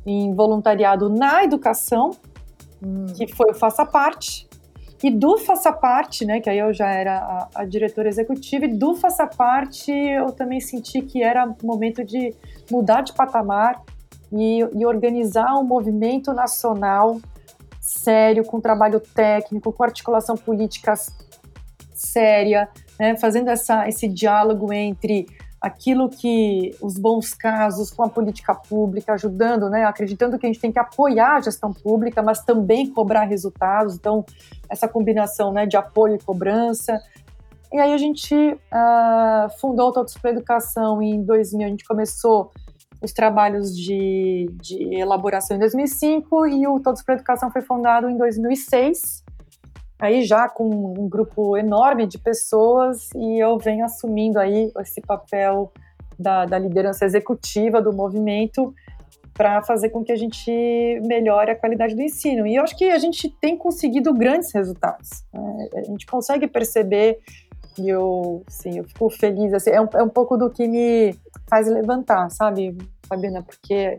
em 0.05 0.35
voluntariado 0.35 1.09
na 1.09 1.45
educação, 1.45 2.11
hum. 2.83 3.07
que 3.15 3.27
foi 3.35 3.53
o 3.53 3.55
Faça 3.55 3.87
Parte. 3.87 4.47
E 5.05 5.11
do 5.11 5.37
Faça 5.37 5.71
Parte, 5.71 6.25
né, 6.25 6.41
que 6.41 6.49
aí 6.49 6.59
eu 6.59 6.73
já 6.73 6.91
era 6.91 7.19
a, 7.19 7.49
a, 7.57 7.65
diretora 7.67 8.09
executiva, 8.09 8.65
e 8.65 8.69
do 8.69 8.95
Faça 8.95 9.27
Parte 9.27 9.93
eu 9.93 10.33
também 10.33 10.61
senti 10.61 11.03
que 11.03 11.23
era 11.23 11.55
momento 11.63 12.03
de 12.03 12.35
mudar 12.71 13.03
de 13.03 13.13
patamar 13.13 13.83
e, 14.33 14.61
e 14.61 14.87
organizar 14.87 15.59
um 15.59 15.63
movimento 15.63 16.33
nacional 16.33 17.21
sério, 17.79 18.47
com 18.47 18.59
trabalho 18.63 18.99
técnico, 18.99 19.71
com 19.71 19.85
articulação 19.85 20.39
política 20.39 20.95
séria, 21.93 22.67
né, 22.99 23.15
fazendo 23.19 23.51
essa, 23.51 23.87
esse 23.87 24.09
diálogo 24.09 24.73
entre 24.73 25.27
aquilo 25.65 26.11
que 26.11 26.77
os 26.79 26.99
bons 26.99 27.33
casos 27.33 27.91
com 27.91 28.03
a 28.03 28.09
política 28.11 28.55
pública, 28.55 29.15
ajudando, 29.15 29.71
né, 29.71 29.87
acreditando 29.87 30.39
que 30.39 30.45
a 30.45 30.49
gente 30.51 30.61
tem 30.61 30.71
que 30.71 30.79
apoiar 30.79 31.37
a 31.37 31.41
gestão 31.41 31.73
pública, 31.73 32.23
mas 32.23 32.45
também 32.45 32.91
cobrar 32.91 33.25
resultados. 33.25 33.95
Então, 33.95 34.27
essa 34.69 34.87
combinação 34.87 35.55
né, 35.55 35.65
de 35.65 35.75
apoio 35.75 36.17
e 36.17 36.19
cobrança. 36.19 37.01
E 37.73 37.79
aí 37.79 37.95
a 37.95 37.97
gente 37.97 38.35
uh, 38.35 39.59
fundou 39.59 39.89
o 39.89 39.93
Todos 39.93 40.13
para 40.19 40.33
Educação 40.33 41.01
em 41.01 41.23
2000, 41.23 41.67
a 41.67 41.71
gente 41.71 41.85
começou 41.87 42.53
os 43.01 43.15
trabalhos 43.15 43.75
de, 43.75 44.51
de 44.61 44.95
elaboração 44.95 45.57
em 45.57 45.61
2005 45.61 46.47
e 46.47 46.69
o 46.69 46.79
Todos 46.79 47.03
para 47.03 47.15
Educação 47.15 47.51
foi 47.51 47.63
fundado 47.63 48.11
em 48.11 48.19
2006 48.19 49.24
aí 50.05 50.25
já 50.25 50.49
com 50.49 50.65
um 50.69 51.09
grupo 51.09 51.57
enorme 51.57 52.07
de 52.07 52.19
pessoas 52.19 53.11
e 53.15 53.39
eu 53.43 53.59
venho 53.59 53.85
assumindo 53.85 54.39
aí 54.39 54.71
esse 54.81 55.01
papel 55.01 55.73
da, 56.19 56.45
da 56.45 56.59
liderança 56.59 57.05
executiva 57.05 57.81
do 57.81 57.93
movimento 57.93 58.75
para 59.33 59.63
fazer 59.63 59.89
com 59.89 60.05
que 60.05 60.13
a 60.13 60.17
gente 60.17 60.51
melhore 61.05 61.51
a 61.51 61.57
qualidade 61.57 61.95
do 61.95 62.03
ensino. 62.03 62.47
E 62.47 62.55
eu 62.55 62.63
acho 62.63 62.77
que 62.77 62.85
a 62.85 62.99
gente 62.99 63.29
tem 63.29 63.57
conseguido 63.57 64.15
grandes 64.15 64.53
resultados. 64.53 65.25
Né? 65.33 65.69
A 65.75 65.83
gente 65.83 66.07
consegue 66.07 66.47
perceber 66.47 67.19
e 67.77 67.89
eu, 67.89 68.45
sim, 68.49 68.79
eu 68.79 68.85
fico 68.85 69.11
feliz. 69.11 69.53
Assim, 69.53 69.71
é, 69.71 69.81
um, 69.81 69.89
é 69.95 70.03
um 70.03 70.09
pouco 70.09 70.37
do 70.37 70.49
que 70.51 70.69
me 70.69 71.19
faz 71.49 71.67
levantar, 71.67 72.31
sabe, 72.31 72.77
Fabiana? 73.09 73.43
Porque 73.43 73.99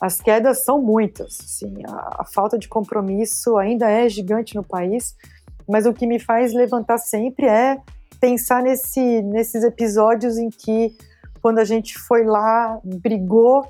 as 0.00 0.20
quedas 0.20 0.64
são 0.64 0.82
muitas. 0.82 1.38
Assim, 1.40 1.72
a, 1.86 2.22
a, 2.22 2.24
falta 2.24 2.58
de 2.58 2.68
compromisso 2.68 3.56
ainda 3.56 3.88
é 3.88 4.08
gigante 4.08 4.56
no 4.56 4.64
país, 4.64 5.14
mas 5.68 5.86
o 5.86 5.92
que 5.92 6.06
me 6.06 6.18
faz 6.18 6.52
levantar 6.52 6.98
sempre 6.98 7.46
é 7.46 7.78
pensar 8.20 8.62
nesse, 8.62 9.22
nesses 9.22 9.64
episódios 9.64 10.38
em 10.38 10.48
que, 10.48 10.96
quando 11.40 11.58
a 11.58 11.64
gente 11.64 11.98
foi 11.98 12.24
lá, 12.24 12.78
brigou, 12.84 13.66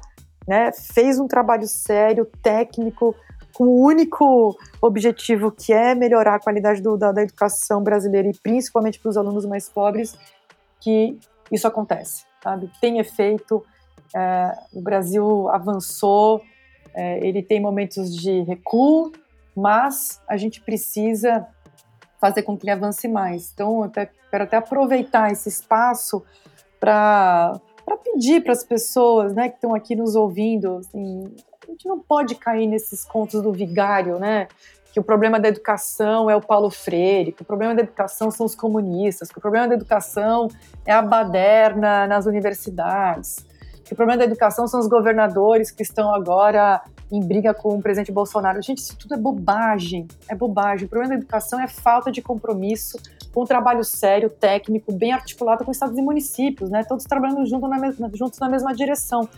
né, 0.46 0.70
fez 0.72 1.18
um 1.18 1.26
trabalho 1.26 1.66
sério, 1.66 2.26
técnico, 2.42 3.14
com 3.54 3.64
o 3.64 3.84
único 3.84 4.56
objetivo 4.80 5.50
que 5.50 5.72
é 5.72 5.94
melhorar 5.94 6.36
a 6.36 6.40
qualidade 6.40 6.80
do, 6.80 6.96
da, 6.96 7.12
da 7.12 7.22
educação 7.22 7.82
brasileira 7.82 8.28
e 8.28 8.36
principalmente 8.36 8.98
para 8.98 9.10
os 9.10 9.16
alunos 9.16 9.44
mais 9.44 9.68
pobres, 9.68 10.16
que 10.80 11.18
isso 11.50 11.66
acontece, 11.66 12.24
sabe? 12.42 12.70
Tem 12.80 12.98
efeito, 12.98 13.64
é, 14.14 14.58
o 14.72 14.80
Brasil 14.80 15.48
avançou, 15.50 16.42
é, 16.94 17.26
ele 17.26 17.42
tem 17.42 17.60
momentos 17.60 18.14
de 18.14 18.42
recuo, 18.42 19.12
mas 19.54 20.20
a 20.28 20.36
gente 20.36 20.60
precisa 20.60 21.46
fazer 22.22 22.44
com 22.44 22.56
que 22.56 22.62
ele 22.62 22.70
avance 22.70 23.08
mais. 23.08 23.50
Então, 23.52 23.78
eu 23.78 23.82
até, 23.82 24.08
quero 24.30 24.44
até 24.44 24.56
aproveitar 24.56 25.32
esse 25.32 25.48
espaço 25.48 26.22
para 26.78 27.60
pedir 28.04 28.44
para 28.44 28.52
as 28.52 28.62
pessoas 28.62 29.34
né, 29.34 29.48
que 29.48 29.56
estão 29.56 29.74
aqui 29.74 29.96
nos 29.96 30.14
ouvindo, 30.14 30.76
assim, 30.76 31.24
a 31.66 31.70
gente 31.72 31.88
não 31.88 31.98
pode 31.98 32.36
cair 32.36 32.68
nesses 32.68 33.04
contos 33.04 33.42
do 33.42 33.52
vigário, 33.52 34.20
né? 34.20 34.46
Que 34.92 35.00
o 35.00 35.02
problema 35.02 35.40
da 35.40 35.48
educação 35.48 36.30
é 36.30 36.36
o 36.36 36.40
Paulo 36.40 36.70
Freire, 36.70 37.32
que 37.32 37.42
o 37.42 37.44
problema 37.44 37.74
da 37.74 37.82
educação 37.82 38.30
são 38.30 38.46
os 38.46 38.54
comunistas, 38.54 39.32
que 39.32 39.38
o 39.38 39.40
problema 39.40 39.66
da 39.66 39.74
educação 39.74 40.48
é 40.86 40.92
a 40.92 41.02
baderna 41.02 42.06
nas 42.06 42.26
universidades 42.26 43.44
que 43.92 43.94
o 43.94 43.96
problema 43.96 44.18
da 44.18 44.24
educação 44.24 44.66
são 44.66 44.80
os 44.80 44.86
governadores 44.86 45.70
que 45.70 45.82
estão 45.82 46.12
agora 46.14 46.82
em 47.10 47.20
briga 47.20 47.52
com 47.52 47.76
o 47.76 47.82
presidente 47.82 48.10
Bolsonaro. 48.10 48.62
Gente, 48.62 48.78
isso 48.78 48.96
tudo 48.96 49.14
é 49.14 49.18
bobagem, 49.18 50.08
é 50.28 50.34
bobagem. 50.34 50.86
O 50.86 50.88
problema 50.88 51.14
da 51.14 51.20
educação 51.20 51.60
é 51.60 51.68
falta 51.68 52.10
de 52.10 52.22
compromisso 52.22 52.98
com 53.34 53.42
um 53.42 53.44
trabalho 53.44 53.84
sério, 53.84 54.30
técnico, 54.30 54.92
bem 54.92 55.12
articulado 55.12 55.64
com 55.64 55.70
estados 55.70 55.96
e 55.96 56.02
municípios, 56.02 56.70
né? 56.70 56.82
Todos 56.84 57.04
trabalhando 57.04 57.44
junto 57.44 57.68
na 57.68 57.78
mesma, 57.78 58.10
juntos 58.14 58.38
na 58.38 58.48
mesma 58.48 58.74
direção. 58.74 59.28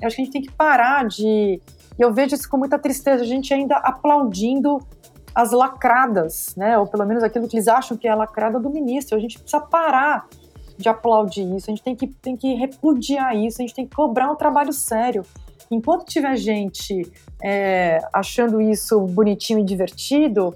Eu 0.00 0.06
acho 0.06 0.16
que 0.16 0.22
a 0.22 0.24
gente 0.24 0.30
tem 0.30 0.42
que 0.42 0.52
parar 0.52 1.06
de. 1.06 1.60
E 1.98 2.02
eu 2.02 2.12
vejo 2.12 2.36
isso 2.36 2.48
com 2.48 2.56
muita 2.56 2.78
tristeza, 2.78 3.24
a 3.24 3.26
gente 3.26 3.52
ainda 3.52 3.76
aplaudindo 3.78 4.80
as 5.34 5.50
lacradas, 5.50 6.54
né? 6.56 6.78
Ou 6.78 6.86
pelo 6.86 7.04
menos 7.04 7.24
aquilo 7.24 7.48
que 7.48 7.56
eles 7.56 7.66
acham 7.66 7.96
que 7.96 8.06
é 8.06 8.10
a 8.12 8.14
lacrada 8.14 8.60
do 8.60 8.70
ministro. 8.70 9.16
A 9.16 9.20
gente 9.20 9.40
precisa 9.40 9.60
parar 9.60 10.28
de 10.78 10.88
aplaudir 10.88 11.42
isso, 11.56 11.70
a 11.70 11.74
gente 11.74 11.82
tem 11.82 11.96
que, 11.96 12.06
tem 12.06 12.36
que 12.36 12.54
repudiar 12.54 13.36
isso, 13.36 13.60
a 13.60 13.62
gente 13.62 13.74
tem 13.74 13.86
que 13.86 13.94
cobrar 13.94 14.30
um 14.30 14.36
trabalho 14.36 14.72
sério. 14.72 15.24
Enquanto 15.70 16.06
tiver 16.06 16.36
gente 16.36 17.10
é, 17.42 18.00
achando 18.12 18.60
isso 18.60 19.00
bonitinho 19.00 19.58
e 19.58 19.64
divertido, 19.64 20.54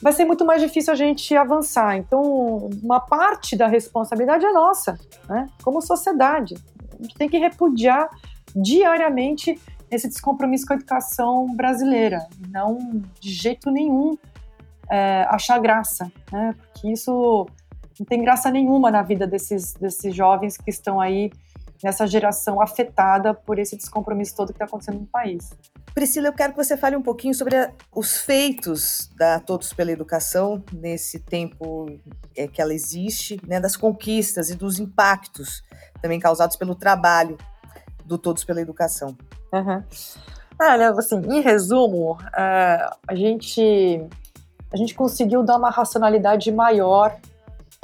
vai 0.00 0.12
ser 0.12 0.24
muito 0.24 0.44
mais 0.44 0.62
difícil 0.62 0.92
a 0.92 0.96
gente 0.96 1.36
avançar. 1.36 1.96
Então, 1.96 2.68
uma 2.82 3.00
parte 3.00 3.56
da 3.56 3.66
responsabilidade 3.66 4.44
é 4.44 4.52
nossa, 4.52 4.98
né? 5.28 5.48
como 5.62 5.82
sociedade. 5.82 6.54
A 6.98 7.02
gente 7.02 7.14
tem 7.16 7.28
que 7.28 7.38
repudiar 7.38 8.08
diariamente 8.54 9.60
esse 9.90 10.08
descompromisso 10.08 10.66
com 10.66 10.72
a 10.72 10.76
educação 10.76 11.54
brasileira, 11.54 12.26
não 12.48 13.02
de 13.20 13.30
jeito 13.32 13.70
nenhum 13.70 14.16
é, 14.90 15.26
achar 15.28 15.58
graça, 15.58 16.10
né? 16.32 16.54
porque 16.58 16.90
isso 16.92 17.46
não 17.98 18.06
tem 18.06 18.22
graça 18.22 18.50
nenhuma 18.50 18.90
na 18.90 19.02
vida 19.02 19.26
desses, 19.26 19.74
desses 19.74 20.14
jovens 20.14 20.56
que 20.56 20.70
estão 20.70 21.00
aí 21.00 21.30
nessa 21.82 22.06
geração 22.06 22.60
afetada 22.60 23.34
por 23.34 23.58
esse 23.58 23.76
descompromisso 23.76 24.34
todo 24.34 24.48
que 24.48 24.54
está 24.54 24.64
acontecendo 24.64 25.00
no 25.00 25.06
país. 25.06 25.52
Priscila, 25.94 26.28
eu 26.28 26.32
quero 26.32 26.52
que 26.52 26.64
você 26.64 26.76
fale 26.76 26.96
um 26.96 27.02
pouquinho 27.02 27.34
sobre 27.34 27.56
a, 27.56 27.70
os 27.94 28.16
feitos 28.18 29.10
da 29.16 29.38
Todos 29.38 29.72
pela 29.72 29.92
Educação 29.92 30.62
nesse 30.72 31.20
tempo 31.20 31.86
é, 32.36 32.48
que 32.48 32.60
ela 32.60 32.72
existe, 32.72 33.40
né, 33.46 33.60
das 33.60 33.76
conquistas 33.76 34.50
e 34.50 34.56
dos 34.56 34.78
impactos 34.78 35.62
também 36.00 36.18
causados 36.18 36.56
pelo 36.56 36.74
trabalho 36.74 37.36
do 38.04 38.18
Todos 38.18 38.44
pela 38.44 38.60
Educação. 38.60 39.16
Uhum. 39.52 39.82
Olha, 40.60 40.90
assim, 40.90 41.20
em 41.30 41.40
resumo, 41.40 42.12
uh, 42.12 42.96
a 43.06 43.14
gente 43.14 44.00
a 44.72 44.76
gente 44.76 44.94
conseguiu 44.94 45.44
dar 45.44 45.56
uma 45.56 45.70
racionalidade 45.70 46.50
maior 46.50 47.16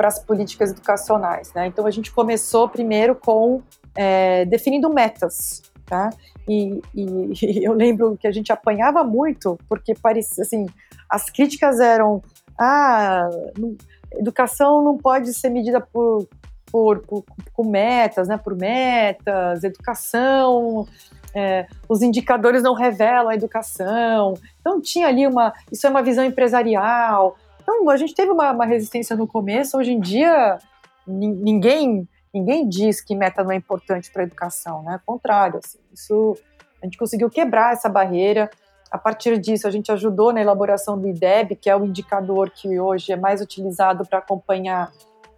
para 0.01 0.09
as 0.09 0.18
políticas 0.18 0.70
educacionais, 0.70 1.53
né? 1.53 1.66
Então 1.66 1.84
a 1.84 1.90
gente 1.90 2.11
começou 2.11 2.66
primeiro 2.66 3.14
com 3.14 3.61
é, 3.94 4.46
definindo 4.46 4.88
metas, 4.88 5.61
tá? 5.84 6.09
E, 6.48 6.80
e, 6.94 7.05
e, 7.42 7.61
eu 7.62 7.74
lembro 7.74 8.16
que 8.16 8.26
a 8.26 8.32
gente 8.32 8.51
apanhava 8.51 9.05
muito, 9.05 9.59
porque 9.68 9.94
parecia 9.94 10.42
assim, 10.42 10.64
as 11.07 11.28
críticas 11.28 11.80
eram 11.80 12.22
ah, 12.59 13.28
não, 13.59 13.76
educação 14.12 14.82
não 14.82 14.96
pode 14.96 15.34
ser 15.34 15.51
medida 15.51 15.82
por, 15.82 16.26
por, 16.72 17.01
por, 17.01 17.22
por 17.55 17.66
metas, 17.66 18.26
né? 18.26 18.38
Por 18.38 18.57
metas, 18.57 19.62
educação, 19.64 20.88
é, 21.34 21.66
os 21.86 22.01
indicadores 22.01 22.62
não 22.62 22.72
revelam 22.72 23.28
a 23.28 23.34
educação. 23.34 24.32
Então 24.62 24.80
tinha 24.80 25.09
ali 25.09 25.26
uma, 25.26 25.53
isso 25.70 25.86
é 25.86 25.90
uma 25.90 26.03
visão 26.03 26.24
empresarial. 26.24 27.36
Então 27.62 27.88
a 27.88 27.96
gente 27.96 28.14
teve 28.14 28.30
uma, 28.30 28.52
uma 28.52 28.66
resistência 28.66 29.16
no 29.16 29.26
começo. 29.26 29.76
Hoje 29.76 29.92
em 29.92 30.00
dia 30.00 30.58
ninguém 31.06 32.08
ninguém 32.32 32.68
diz 32.68 33.00
que 33.00 33.14
meta 33.14 33.42
não 33.42 33.50
é 33.50 33.56
importante 33.56 34.11
para 34.11 34.22
a 34.22 34.24
educação, 34.24 34.82
né? 34.82 34.94
Ao 34.94 35.00
contrário, 35.00 35.58
assim, 35.62 35.78
isso 35.92 36.36
a 36.80 36.86
gente 36.86 36.96
conseguiu 36.96 37.28
quebrar 37.28 37.72
essa 37.72 37.88
barreira. 37.88 38.50
A 38.90 38.98
partir 38.98 39.38
disso, 39.38 39.68
a 39.68 39.70
gente 39.70 39.92
ajudou 39.92 40.32
na 40.32 40.40
elaboração 40.40 40.98
do 40.98 41.08
IDEB, 41.08 41.56
que 41.56 41.70
é 41.70 41.76
o 41.76 41.84
indicador 41.84 42.50
que 42.50 42.80
hoje 42.80 43.12
é 43.12 43.16
mais 43.16 43.40
utilizado 43.40 44.04
para 44.06 44.18
acompanhar 44.18 44.90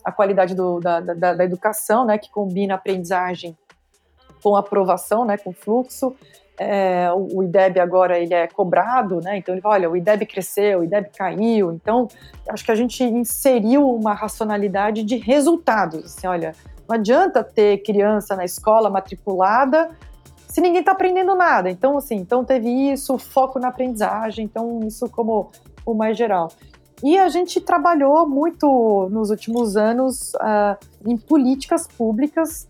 a 0.04 0.10
qualidade 0.10 0.54
do, 0.54 0.80
da, 0.80 1.00
da, 1.00 1.34
da, 1.34 1.44
educação, 1.44 2.04
né, 2.04 2.18
que 2.18 2.30
combina 2.30 2.74
aprendizagem 2.74 3.56
com 4.42 4.56
aprovação, 4.56 5.24
né, 5.24 5.36
com 5.36 5.52
fluxo. 5.52 6.16
É, 6.58 7.08
o 7.12 7.42
IDEB 7.42 7.80
agora 7.80 8.18
ele 8.18 8.34
é 8.34 8.46
cobrado, 8.46 9.20
né? 9.20 9.38
Então 9.38 9.54
ele 9.54 9.62
fala, 9.62 9.74
olha, 9.74 9.90
o 9.90 9.96
IDEB 9.96 10.26
cresceu, 10.26 10.80
o 10.80 10.84
IDEB 10.84 11.10
caiu. 11.16 11.72
Então 11.72 12.08
acho 12.48 12.64
que 12.64 12.70
a 12.70 12.74
gente 12.74 13.02
inseriu 13.02 13.88
uma 13.88 14.12
racionalidade 14.12 15.02
de 15.02 15.16
resultados. 15.16 16.04
Assim, 16.04 16.26
olha, 16.26 16.54
não 16.88 16.96
adianta 16.96 17.42
ter 17.42 17.78
criança 17.78 18.36
na 18.36 18.44
escola 18.44 18.90
matriculada 18.90 19.90
se 20.46 20.60
ninguém 20.60 20.80
está 20.80 20.92
aprendendo 20.92 21.34
nada. 21.34 21.70
Então, 21.70 21.96
assim, 21.96 22.16
então 22.16 22.44
teve 22.44 22.68
isso, 22.68 23.16
foco 23.16 23.58
na 23.58 23.68
aprendizagem, 23.68 24.44
então 24.44 24.80
isso 24.86 25.08
como 25.08 25.50
o 25.86 25.94
mais 25.94 26.16
geral. 26.18 26.50
E 27.02 27.18
a 27.18 27.28
gente 27.30 27.58
trabalhou 27.58 28.28
muito 28.28 29.08
nos 29.10 29.30
últimos 29.30 29.76
anos 29.76 30.34
uh, 30.34 30.76
em 31.06 31.16
políticas 31.16 31.88
públicas 31.88 32.68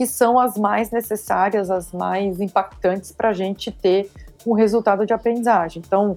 que 0.00 0.06
são 0.06 0.38
as 0.38 0.56
mais 0.56 0.90
necessárias, 0.90 1.70
as 1.70 1.92
mais 1.92 2.40
impactantes 2.40 3.12
para 3.12 3.28
a 3.28 3.32
gente 3.34 3.70
ter 3.70 4.10
um 4.46 4.54
resultado 4.54 5.04
de 5.04 5.12
aprendizagem. 5.12 5.82
Então, 5.86 6.16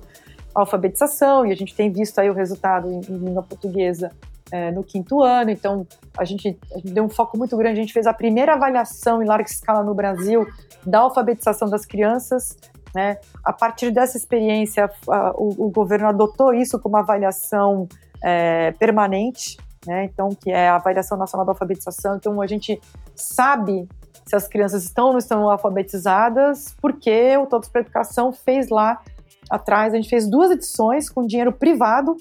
alfabetização, 0.55 1.45
e 1.45 1.51
a 1.51 1.55
gente 1.55 1.75
tem 1.75 1.91
visto 1.91 2.17
aí 2.17 2.29
o 2.29 2.33
resultado 2.33 2.89
em, 2.89 3.01
em 3.01 3.17
língua 3.17 3.43
portuguesa 3.43 4.09
é, 4.49 4.71
no 4.71 4.85
quinto 4.85 5.21
ano, 5.21 5.51
então 5.51 5.85
a 6.17 6.23
gente, 6.23 6.57
a 6.71 6.75
gente, 6.75 6.93
deu 6.93 7.03
um 7.03 7.09
foco 7.09 7.37
muito 7.37 7.57
grande, 7.57 7.77
a 7.77 7.81
gente 7.81 7.91
fez 7.91 8.07
a 8.07 8.13
primeira 8.13 8.53
avaliação 8.53 9.21
em 9.21 9.25
larga 9.25 9.49
escala 9.49 9.83
no 9.83 9.93
Brasil 9.93 10.47
da 10.85 10.99
alfabetização 10.99 11.69
das 11.69 11.85
crianças, 11.85 12.55
né? 12.95 13.17
A 13.43 13.51
partir 13.51 13.91
dessa 13.91 14.15
experiência, 14.15 14.89
a, 15.09 15.31
o, 15.35 15.65
o, 15.65 15.69
governo 15.69 16.07
adotou 16.07 16.53
isso 16.53 16.79
como 16.79 16.95
avaliação 16.95 17.85
é, 18.23 18.71
permanente, 18.79 19.57
né? 19.85 20.05
Então, 20.05 20.29
que 20.29 20.51
é 20.51 20.69
a 20.69 20.75
avaliação 20.75 21.17
nacional 21.17 21.45
da 21.45 21.51
alfabetização. 21.51 22.15
Então, 22.15 22.41
a 22.41 22.47
gente 22.47 22.79
sabe 23.15 23.87
se 24.25 24.35
as 24.35 24.47
crianças 24.47 24.83
estão 24.83 25.07
ou 25.07 25.11
não 25.11 25.19
estão 25.19 25.49
alfabetizadas, 25.49 26.75
porque 26.81 27.35
o 27.37 27.45
Todos 27.45 27.69
para 27.69 27.81
Educação 27.81 28.31
fez 28.31 28.69
lá 28.69 29.01
atrás, 29.49 29.93
a 29.93 29.97
gente 29.97 30.09
fez 30.09 30.29
duas 30.29 30.51
edições 30.51 31.09
com 31.09 31.25
dinheiro 31.25 31.51
privado 31.51 32.15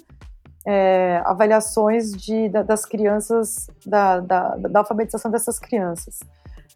é, 0.67 1.21
avaliações 1.25 2.13
de, 2.13 2.49
da, 2.49 2.63
das 2.63 2.85
crianças, 2.85 3.69
da, 3.85 4.21
da, 4.21 4.57
da, 4.57 4.81
alfabetização 4.81 5.31
dessas 5.31 5.59
crianças. 5.59 6.21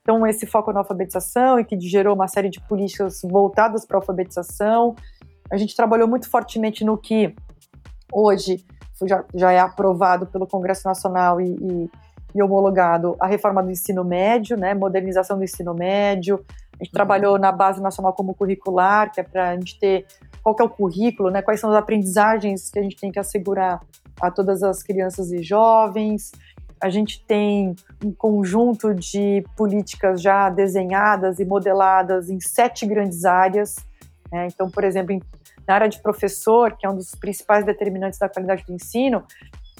Então, 0.01 0.27
esse 0.27 0.47
foco 0.47 0.73
na 0.73 0.81
alfabetização 0.81 1.59
e 1.59 1.65
que 1.65 1.79
gerou 1.81 2.15
uma 2.15 2.29
série 2.29 2.49
de 2.49 2.61
políticas 2.61 3.21
voltadas 3.23 3.85
para 3.85 3.97
a 3.97 4.01
alfabetização. 4.01 4.95
A 5.51 5.57
gente 5.57 5.75
trabalhou 5.75 6.09
muito 6.09 6.29
fortemente 6.29 6.85
no 6.85 6.97
que 6.97 7.35
hoje 8.13 8.65
já, 9.05 9.25
já 9.35 9.53
é 9.53 9.59
aprovado 9.59 10.27
pelo 10.27 10.47
Congresso 10.47 10.87
Nacional 10.87 11.41
e, 11.41 11.51
e, 11.51 11.91
e, 12.35 12.43
homologado 12.43 13.17
a 13.21 13.27
reforma 13.27 13.63
do 13.63 13.71
ensino 13.71 14.05
médio, 14.05 14.57
né, 14.57 14.75
modernização 14.75 15.37
do 15.37 15.45
ensino 15.45 15.75
médio. 15.75 16.45
A 16.79 16.85
gente 16.85 16.93
uhum. 16.93 16.95
trabalhou 16.95 17.39
na 17.39 17.51
base 17.51 17.83
nacional 17.83 18.13
como 18.13 18.35
curricular, 18.35 19.13
que 19.13 19.21
é 19.21 19.23
para 19.23 19.51
a 19.51 19.55
gente 19.55 19.79
ter 19.79 20.07
qual 20.43 20.55
que 20.55 20.63
é 20.63 20.65
o 20.65 20.71
currículo, 20.71 21.31
né? 21.31 21.43
Quais 21.43 21.59
são 21.59 21.71
as 21.71 21.77
aprendizagens 21.77 22.71
que 22.71 22.79
a 22.79 22.83
gente 22.83 22.97
tem 22.97 23.11
que 23.11 23.19
assegurar 23.19 23.81
a 24.21 24.31
todas 24.31 24.63
as 24.63 24.83
crianças 24.83 25.33
e 25.33 25.43
jovens. 25.43 26.33
A 26.81 26.89
gente 26.89 27.25
tem 27.25 27.75
um 28.05 28.13
conjunto 28.13 28.95
de 28.95 29.45
políticas 29.57 30.21
já 30.21 30.51
desenhadas 30.51 31.39
e 31.39 31.45
modeladas 31.45 32.29
em 32.29 32.39
sete 32.39 32.87
grandes 32.87 33.25
áreas. 33.25 33.77
Né? 34.31 34.49
Então, 34.53 34.71
por 34.71 34.85
exemplo, 34.85 35.19
na 35.67 35.75
área 35.75 35.89
de 35.89 36.01
professor, 36.01 36.77
que 36.77 36.87
é 36.87 36.91
um 36.91 36.95
dos 36.95 37.15
principais 37.15 37.65
determinantes 37.65 38.19
da 38.19 38.29
qualidade 38.29 38.65
do 38.65 38.73
ensino, 38.73 39.25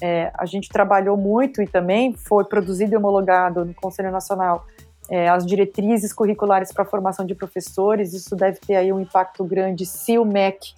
é, 0.01 0.31
a 0.37 0.45
gente 0.45 0.69
trabalhou 0.69 1.17
muito 1.17 1.61
e 1.61 1.67
também 1.67 2.13
foi 2.13 2.43
produzido 2.45 2.93
e 2.93 2.97
homologado 2.97 3.65
no 3.65 3.73
Conselho 3.73 4.11
Nacional 4.11 4.65
é, 5.09 5.29
as 5.29 5.45
diretrizes 5.45 6.13
curriculares 6.13 6.71
para 6.71 6.83
a 6.83 6.85
formação 6.85 7.25
de 7.25 7.33
professores, 7.33 8.13
isso 8.13 8.35
deve 8.35 8.59
ter 8.59 8.75
aí 8.75 8.91
um 8.91 8.99
impacto 8.99 9.43
grande 9.43 9.85
se 9.85 10.17
o 10.17 10.25
MEC 10.25 10.73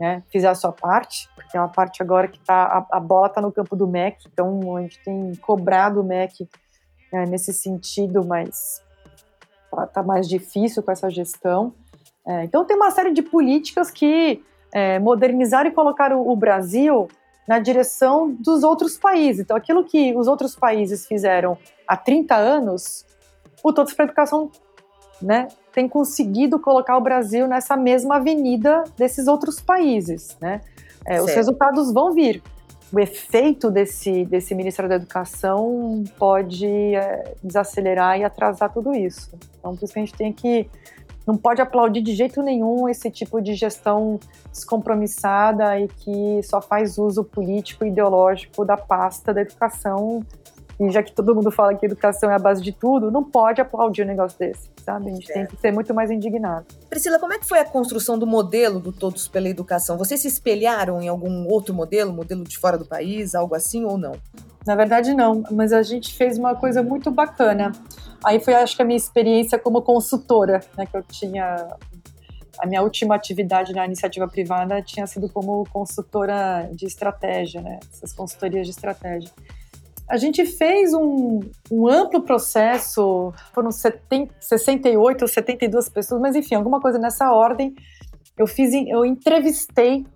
né, 0.00 0.22
fizer 0.30 0.48
a 0.48 0.54
sua 0.54 0.72
parte, 0.72 1.28
porque 1.34 1.56
é 1.56 1.60
uma 1.60 1.68
parte 1.68 2.02
agora 2.02 2.26
que 2.26 2.38
tá, 2.40 2.86
a, 2.90 2.96
a 2.96 3.00
bola 3.00 3.28
está 3.28 3.40
no 3.40 3.52
campo 3.52 3.76
do 3.76 3.86
MEC, 3.86 4.28
então 4.32 4.76
a 4.76 4.82
gente 4.82 4.98
tem 5.04 5.34
cobrado 5.36 6.00
o 6.00 6.04
MEC 6.04 6.48
é, 7.12 7.24
nesse 7.26 7.52
sentido, 7.52 8.24
mas 8.24 8.82
está 9.64 9.86
tá 9.86 10.02
mais 10.02 10.28
difícil 10.28 10.82
com 10.82 10.90
essa 10.90 11.08
gestão. 11.08 11.72
É, 12.26 12.44
então 12.44 12.64
tem 12.64 12.76
uma 12.76 12.90
série 12.90 13.12
de 13.12 13.22
políticas 13.22 13.90
que 13.90 14.42
é, 14.72 14.98
modernizaram 14.98 15.68
e 15.68 15.72
colocaram 15.72 16.26
o 16.26 16.36
Brasil 16.36 17.08
na 17.46 17.58
direção 17.58 18.30
dos 18.30 18.62
outros 18.62 18.96
países. 18.96 19.40
Então 19.40 19.56
aquilo 19.56 19.84
que 19.84 20.14
os 20.16 20.28
outros 20.28 20.54
países 20.54 21.06
fizeram 21.06 21.58
há 21.86 21.96
30 21.96 22.34
anos, 22.34 23.04
o 23.62 23.72
Todos 23.72 23.92
para 23.92 24.04
a 24.04 24.06
Educação 24.06 24.50
né, 25.20 25.48
tem 25.72 25.88
conseguido 25.88 26.58
colocar 26.58 26.96
o 26.96 27.00
Brasil 27.00 27.46
nessa 27.46 27.76
mesma 27.76 28.16
avenida 28.16 28.84
desses 28.96 29.28
outros 29.28 29.60
países. 29.60 30.36
Né? 30.40 30.60
É, 31.06 31.20
os 31.20 31.32
resultados 31.32 31.92
vão 31.92 32.12
vir. 32.12 32.42
O 32.92 33.00
efeito 33.00 33.70
desse, 33.70 34.26
desse 34.26 34.54
Ministério 34.54 34.88
da 34.88 34.96
Educação 34.96 36.04
pode 36.18 36.66
é, 36.66 37.34
desacelerar 37.42 38.18
e 38.18 38.24
atrasar 38.24 38.70
tudo 38.70 38.94
isso. 38.94 39.30
Então, 39.58 39.74
por 39.74 39.84
isso 39.84 39.94
que 39.94 39.98
a 39.98 40.04
gente 40.04 40.14
tem 40.14 40.32
que. 40.32 40.68
Não 41.26 41.36
pode 41.36 41.60
aplaudir 41.60 42.02
de 42.02 42.14
jeito 42.14 42.42
nenhum 42.42 42.88
esse 42.88 43.10
tipo 43.10 43.40
de 43.40 43.54
gestão 43.54 44.18
descompromissada 44.50 45.78
e 45.78 45.88
que 45.88 46.42
só 46.42 46.60
faz 46.60 46.98
uso 46.98 47.22
político 47.22 47.84
e 47.84 47.88
ideológico 47.88 48.64
da 48.64 48.76
pasta 48.76 49.32
da 49.32 49.42
educação 49.42 50.24
e 50.80 50.90
já 50.90 51.02
que 51.02 51.12
todo 51.12 51.34
mundo 51.34 51.50
fala 51.50 51.74
que 51.74 51.86
educação 51.86 52.30
é 52.30 52.34
a 52.34 52.38
base 52.38 52.62
de 52.62 52.72
tudo, 52.72 53.10
não 53.10 53.22
pode 53.22 53.60
aplaudir 53.60 54.02
um 54.02 54.06
negócio 54.06 54.38
desse, 54.38 54.70
sabe? 54.84 55.10
A 55.10 55.14
gente 55.14 55.30
é. 55.30 55.34
tem 55.34 55.46
que 55.46 55.56
ser 55.56 55.72
muito 55.72 55.94
mais 55.94 56.10
indignado. 56.10 56.66
Priscila, 56.88 57.18
como 57.18 57.32
é 57.32 57.38
que 57.38 57.46
foi 57.46 57.60
a 57.60 57.64
construção 57.64 58.18
do 58.18 58.26
modelo 58.26 58.80
do 58.80 58.92
Todos 58.92 59.28
pela 59.28 59.48
Educação? 59.48 59.96
Vocês 59.96 60.20
se 60.20 60.28
espelharam 60.28 61.00
em 61.00 61.08
algum 61.08 61.46
outro 61.48 61.74
modelo, 61.74 62.12
modelo 62.12 62.44
de 62.44 62.58
fora 62.58 62.78
do 62.78 62.84
país, 62.84 63.34
algo 63.34 63.54
assim 63.54 63.84
ou 63.84 63.96
não? 63.96 64.12
na 64.66 64.74
verdade 64.76 65.12
não, 65.14 65.42
mas 65.50 65.72
a 65.72 65.82
gente 65.82 66.14
fez 66.14 66.38
uma 66.38 66.54
coisa 66.54 66.82
muito 66.82 67.10
bacana. 67.10 67.72
Aí 68.24 68.38
foi, 68.38 68.54
acho 68.54 68.76
que 68.76 68.82
a 68.82 68.84
minha 68.84 68.96
experiência 68.96 69.58
como 69.58 69.82
consultora, 69.82 70.60
né, 70.76 70.86
que 70.86 70.96
eu 70.96 71.02
tinha 71.02 71.68
a 72.58 72.66
minha 72.66 72.82
última 72.82 73.16
atividade 73.16 73.72
na 73.72 73.84
iniciativa 73.84 74.28
privada 74.28 74.80
tinha 74.82 75.06
sido 75.06 75.28
como 75.28 75.66
consultora 75.72 76.68
de 76.72 76.86
estratégia, 76.86 77.60
né? 77.60 77.80
Essas 77.92 78.12
consultorias 78.12 78.66
de 78.66 78.72
estratégia. 78.72 79.30
A 80.12 80.18
gente 80.18 80.44
fez 80.44 80.92
um, 80.92 81.40
um 81.70 81.88
amplo 81.88 82.20
processo, 82.20 83.32
foram 83.54 83.70
70, 83.70 84.34
68 84.38 85.22
ou 85.22 85.26
72 85.26 85.88
pessoas, 85.88 86.20
mas 86.20 86.36
enfim, 86.36 86.54
alguma 86.54 86.82
coisa 86.82 86.98
nessa 86.98 87.32
ordem. 87.32 87.74
Eu 88.36 88.46
fiz, 88.46 88.74
eu 88.74 89.06
entrevistei 89.06 90.06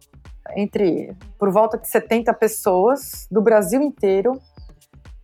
entre 0.54 1.16
por 1.38 1.50
volta 1.50 1.78
de 1.78 1.88
70 1.88 2.30
pessoas 2.34 3.26
do 3.30 3.40
Brasil 3.40 3.80
inteiro, 3.80 4.38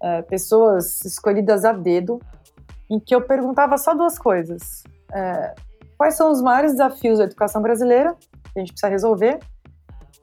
é, 0.02 0.22
pessoas 0.22 1.04
escolhidas 1.04 1.66
a 1.66 1.72
dedo, 1.74 2.18
em 2.90 2.98
que 2.98 3.14
eu 3.14 3.20
perguntava 3.20 3.76
só 3.76 3.92
duas 3.92 4.18
coisas. 4.18 4.84
É, 5.12 5.54
quais 5.98 6.14
são 6.14 6.32
os 6.32 6.40
maiores 6.40 6.72
desafios 6.72 7.18
da 7.18 7.24
educação 7.24 7.60
brasileira 7.60 8.16
que 8.54 8.58
a 8.58 8.60
gente 8.60 8.72
precisa 8.72 8.88
resolver 8.88 9.38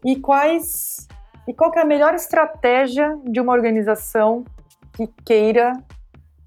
e 0.03 0.15
quais 0.15 1.07
e 1.49 1.53
qual 1.53 1.71
é 1.75 1.81
a 1.81 1.85
melhor 1.85 2.13
estratégia 2.13 3.19
de 3.25 3.41
uma 3.41 3.53
organização 3.53 4.45
que 4.93 5.07
queira 5.25 5.73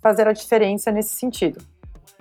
fazer 0.01 0.29
a 0.29 0.33
diferença 0.33 0.93
nesse 0.93 1.17
sentido. 1.17 1.61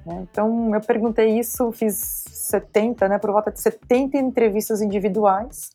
Né? 0.04 0.26
Então, 0.32 0.74
eu 0.74 0.82
perguntei 0.82 1.38
isso, 1.38 1.72
fiz 1.72 1.94
70, 1.96 3.08
né, 3.08 3.20
por 3.20 3.32
volta 3.32 3.52
de 3.52 3.62
70 3.62 4.18
entrevistas 4.18 4.82
individuais, 4.82 5.70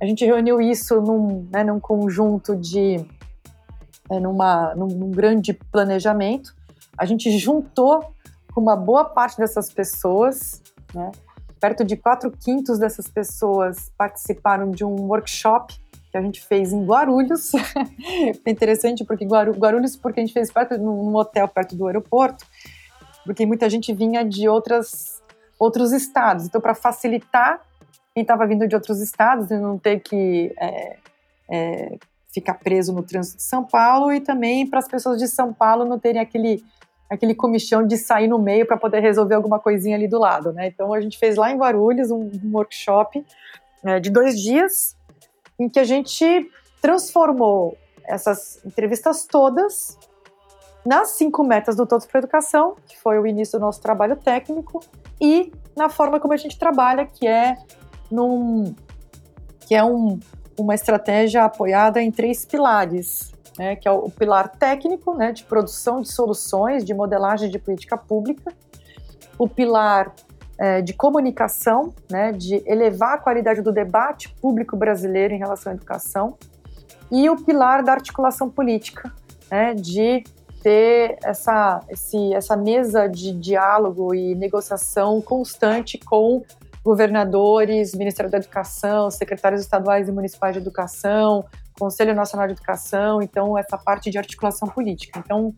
a 0.00 0.06
gente 0.06 0.24
reuniu 0.24 0.58
isso 0.58 1.02
num, 1.02 1.46
né, 1.52 1.62
num 1.62 1.78
conjunto 1.78 2.56
de. 2.56 3.06
É, 4.10 4.18
numa, 4.18 4.74
num, 4.74 4.88
num 4.88 5.10
grande 5.10 5.52
planejamento. 5.52 6.54
A 6.96 7.04
gente 7.04 7.30
juntou 7.38 8.12
com 8.54 8.60
uma 8.60 8.74
boa 8.74 9.04
parte 9.04 9.36
dessas 9.36 9.70
pessoas, 9.70 10.62
né, 10.94 11.12
perto 11.60 11.84
de 11.84 11.94
quatro 11.96 12.30
quintos 12.30 12.78
dessas 12.78 13.06
pessoas 13.06 13.92
participaram 13.96 14.70
de 14.70 14.82
um 14.82 14.96
workshop 15.02 15.82
que 16.12 16.18
a 16.18 16.22
gente 16.22 16.42
fez 16.42 16.72
em 16.72 16.84
Guarulhos. 16.84 17.52
é 18.44 18.50
interessante 18.50 19.02
porque 19.02 19.24
Guarulhos, 19.24 19.96
porque 19.96 20.20
a 20.20 20.22
gente 20.22 20.34
fez 20.34 20.52
perto 20.52 20.76
num 20.76 21.16
hotel 21.16 21.48
perto 21.48 21.74
do 21.74 21.86
aeroporto, 21.86 22.44
porque 23.24 23.46
muita 23.46 23.68
gente 23.70 23.92
vinha 23.94 24.22
de 24.22 24.46
outras 24.46 25.20
outros 25.58 25.92
estados. 25.92 26.46
Então, 26.46 26.60
para 26.60 26.74
facilitar 26.74 27.60
quem 28.12 28.22
estava 28.22 28.46
vindo 28.46 28.66
de 28.66 28.74
outros 28.74 29.00
estados 29.00 29.50
e 29.50 29.56
não 29.56 29.78
ter 29.78 30.00
que 30.00 30.52
é, 30.58 30.96
é, 31.48 31.98
ficar 32.34 32.54
preso 32.54 32.92
no 32.92 33.02
trânsito 33.02 33.36
de 33.36 33.44
São 33.44 33.64
Paulo 33.64 34.12
e 34.12 34.20
também 34.20 34.66
para 34.66 34.80
as 34.80 34.88
pessoas 34.88 35.18
de 35.18 35.28
São 35.28 35.52
Paulo 35.52 35.84
não 35.84 35.98
terem 35.98 36.20
aquele 36.20 36.62
aquele 37.08 37.34
comichão 37.34 37.86
de 37.86 37.98
sair 37.98 38.26
no 38.26 38.38
meio 38.38 38.66
para 38.66 38.76
poder 38.78 39.00
resolver 39.00 39.34
alguma 39.34 39.58
coisinha 39.58 39.94
ali 39.94 40.08
do 40.08 40.18
lado, 40.18 40.50
né? 40.50 40.66
Então 40.66 40.94
a 40.94 41.00
gente 41.00 41.18
fez 41.18 41.36
lá 41.36 41.52
em 41.52 41.58
Guarulhos 41.58 42.10
um, 42.10 42.30
um 42.42 42.54
workshop 42.54 43.22
é, 43.84 44.00
de 44.00 44.10
dois 44.10 44.40
dias 44.40 44.96
em 45.62 45.68
que 45.68 45.78
a 45.78 45.84
gente 45.84 46.50
transformou 46.80 47.76
essas 48.04 48.62
entrevistas 48.64 49.24
todas 49.24 49.96
nas 50.84 51.10
cinco 51.10 51.44
metas 51.44 51.76
do 51.76 51.86
Todos 51.86 52.06
para 52.06 52.18
a 52.18 52.22
Educação, 52.22 52.74
que 52.86 52.98
foi 52.98 53.18
o 53.18 53.26
início 53.26 53.58
do 53.58 53.64
nosso 53.64 53.80
trabalho 53.80 54.16
técnico, 54.16 54.80
e 55.20 55.52
na 55.76 55.88
forma 55.88 56.18
como 56.18 56.34
a 56.34 56.36
gente 56.36 56.58
trabalha, 56.58 57.06
que 57.06 57.26
é 57.26 57.56
num 58.10 58.74
que 59.60 59.76
é 59.76 59.84
um, 59.84 60.18
uma 60.58 60.74
estratégia 60.74 61.44
apoiada 61.44 62.02
em 62.02 62.10
três 62.10 62.44
pilares, 62.44 63.32
né, 63.56 63.76
que 63.76 63.86
é 63.86 63.90
o 63.92 64.10
pilar 64.10 64.48
técnico, 64.48 65.14
né, 65.14 65.30
de 65.30 65.44
produção 65.44 66.02
de 66.02 66.12
soluções, 66.12 66.84
de 66.84 66.92
modelagem 66.92 67.48
de 67.48 67.58
política 67.60 67.96
pública, 67.96 68.52
o 69.38 69.48
pilar 69.48 70.12
é, 70.58 70.82
de 70.82 70.92
comunicação, 70.92 71.94
né, 72.10 72.32
de 72.32 72.62
elevar 72.66 73.14
a 73.14 73.18
qualidade 73.18 73.62
do 73.62 73.72
debate 73.72 74.28
público 74.40 74.76
brasileiro 74.76 75.34
em 75.34 75.38
relação 75.38 75.72
à 75.72 75.74
educação, 75.74 76.36
e 77.10 77.28
o 77.28 77.36
pilar 77.36 77.82
da 77.82 77.92
articulação 77.92 78.48
política, 78.48 79.12
né, 79.50 79.74
de 79.74 80.24
ter 80.62 81.18
essa, 81.24 81.80
esse, 81.88 82.32
essa 82.32 82.56
mesa 82.56 83.08
de 83.08 83.32
diálogo 83.32 84.14
e 84.14 84.34
negociação 84.34 85.20
constante 85.20 85.98
com 85.98 86.42
governadores, 86.84 87.94
Ministério 87.94 88.30
da 88.30 88.38
Educação, 88.38 89.10
secretários 89.10 89.60
estaduais 89.60 90.08
e 90.08 90.12
municipais 90.12 90.54
de 90.54 90.60
educação, 90.60 91.44
Conselho 91.78 92.14
Nacional 92.14 92.46
de 92.46 92.54
Educação, 92.54 93.22
então 93.22 93.56
essa 93.56 93.78
parte 93.78 94.10
de 94.10 94.18
articulação 94.18 94.68
política. 94.68 95.18
Então, 95.18 95.54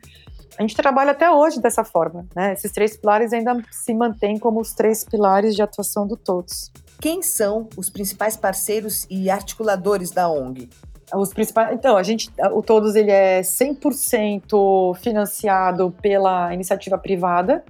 a 0.59 0.63
gente 0.63 0.77
trabalha 0.77 1.13
até 1.13 1.31
hoje 1.31 1.61
dessa 1.61 1.85
forma, 1.85 2.27
né? 2.35 2.53
Esses 2.53 2.71
três 2.71 2.97
pilares 2.97 3.33
ainda 3.33 3.63
se 3.71 3.93
mantêm 3.93 4.39
como 4.39 4.61
os 4.61 4.73
três 4.73 5.05
pilares 5.05 5.55
de 5.55 5.63
atuação 5.63 6.07
do 6.07 6.17
todos. 6.17 6.73
Quem 7.01 7.23
são 7.23 7.69
os 7.77 7.91
principais 7.91 8.37
parceiros 8.37 9.07
e 9.11 9.29
articuladores 9.29 10.11
da 10.11 10.29
ONG? 10.29 10.71
Os 11.15 11.35
principais, 11.35 11.75
então, 11.75 11.97
a 11.97 12.03
gente, 12.03 12.33
o 12.53 12.63
Todos 12.63 12.95
ele 12.95 13.11
é 13.11 13.43
100% 13.43 14.97
financiado 14.97 15.95
pela 16.01 16.53
iniciativa 16.55 16.97
privada, 16.97 17.63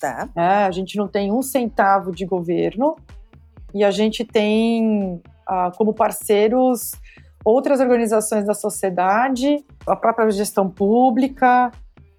Tá. 0.00 0.28
É, 0.36 0.64
a 0.64 0.70
gente 0.70 0.96
não 0.96 1.08
tem 1.08 1.32
um 1.32 1.42
centavo 1.42 2.12
de 2.12 2.26
governo 2.26 2.96
e 3.74 3.82
a 3.82 3.90
gente 3.90 4.24
tem 4.24 5.20
ah, 5.46 5.70
como 5.76 5.94
parceiros 5.94 6.92
outras 7.44 7.80
organizações 7.80 8.44
da 8.44 8.54
sociedade, 8.54 9.64
a 9.86 9.96
própria 9.96 10.30
gestão 10.30 10.68
pública. 10.68 11.70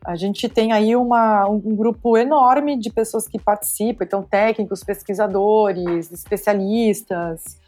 A 0.08 0.16
gente 0.16 0.47
tem 0.47 0.72
aí 0.72 0.95
uma, 0.95 1.45
um 1.49 1.76
grupo 1.76 2.16
enorme 2.18 2.80
de 2.80 2.89
pessoas 2.89 3.28
que 3.28 3.38
participam, 3.38 4.05
então 4.05 4.24
técnicos, 4.24 4.82
pesquisadores, 4.82 6.10
especialistas. 6.14 7.60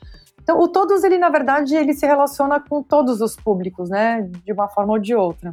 Então, 0.41 0.57
o 0.57 0.69
todos 0.69 1.03
ele 1.03 1.17
na 1.17 1.27
verdade 1.27 1.75
ele 1.75 1.93
se 1.93 2.05
relaciona 2.05 2.57
com 2.57 2.81
todos 2.81 3.19
os 3.19 3.35
públicos, 3.35 3.89
né, 3.89 4.21
de 4.45 4.53
uma 4.53 4.69
forma 4.69 4.93
ou 4.93 4.99
de 4.99 5.13
outra. 5.13 5.51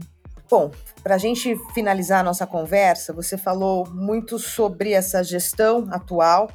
Bom, 0.49 0.71
para 1.03 1.17
a 1.17 1.19
gente 1.19 1.57
finalizar 1.75 2.21
a 2.21 2.23
nossa 2.23 2.47
conversa, 2.47 3.13
você 3.13 3.37
falou 3.37 3.85
muito 3.91 4.39
sobre 4.39 4.93
essa 4.93 5.25
gestão 5.25 5.89
atual, 5.91 6.49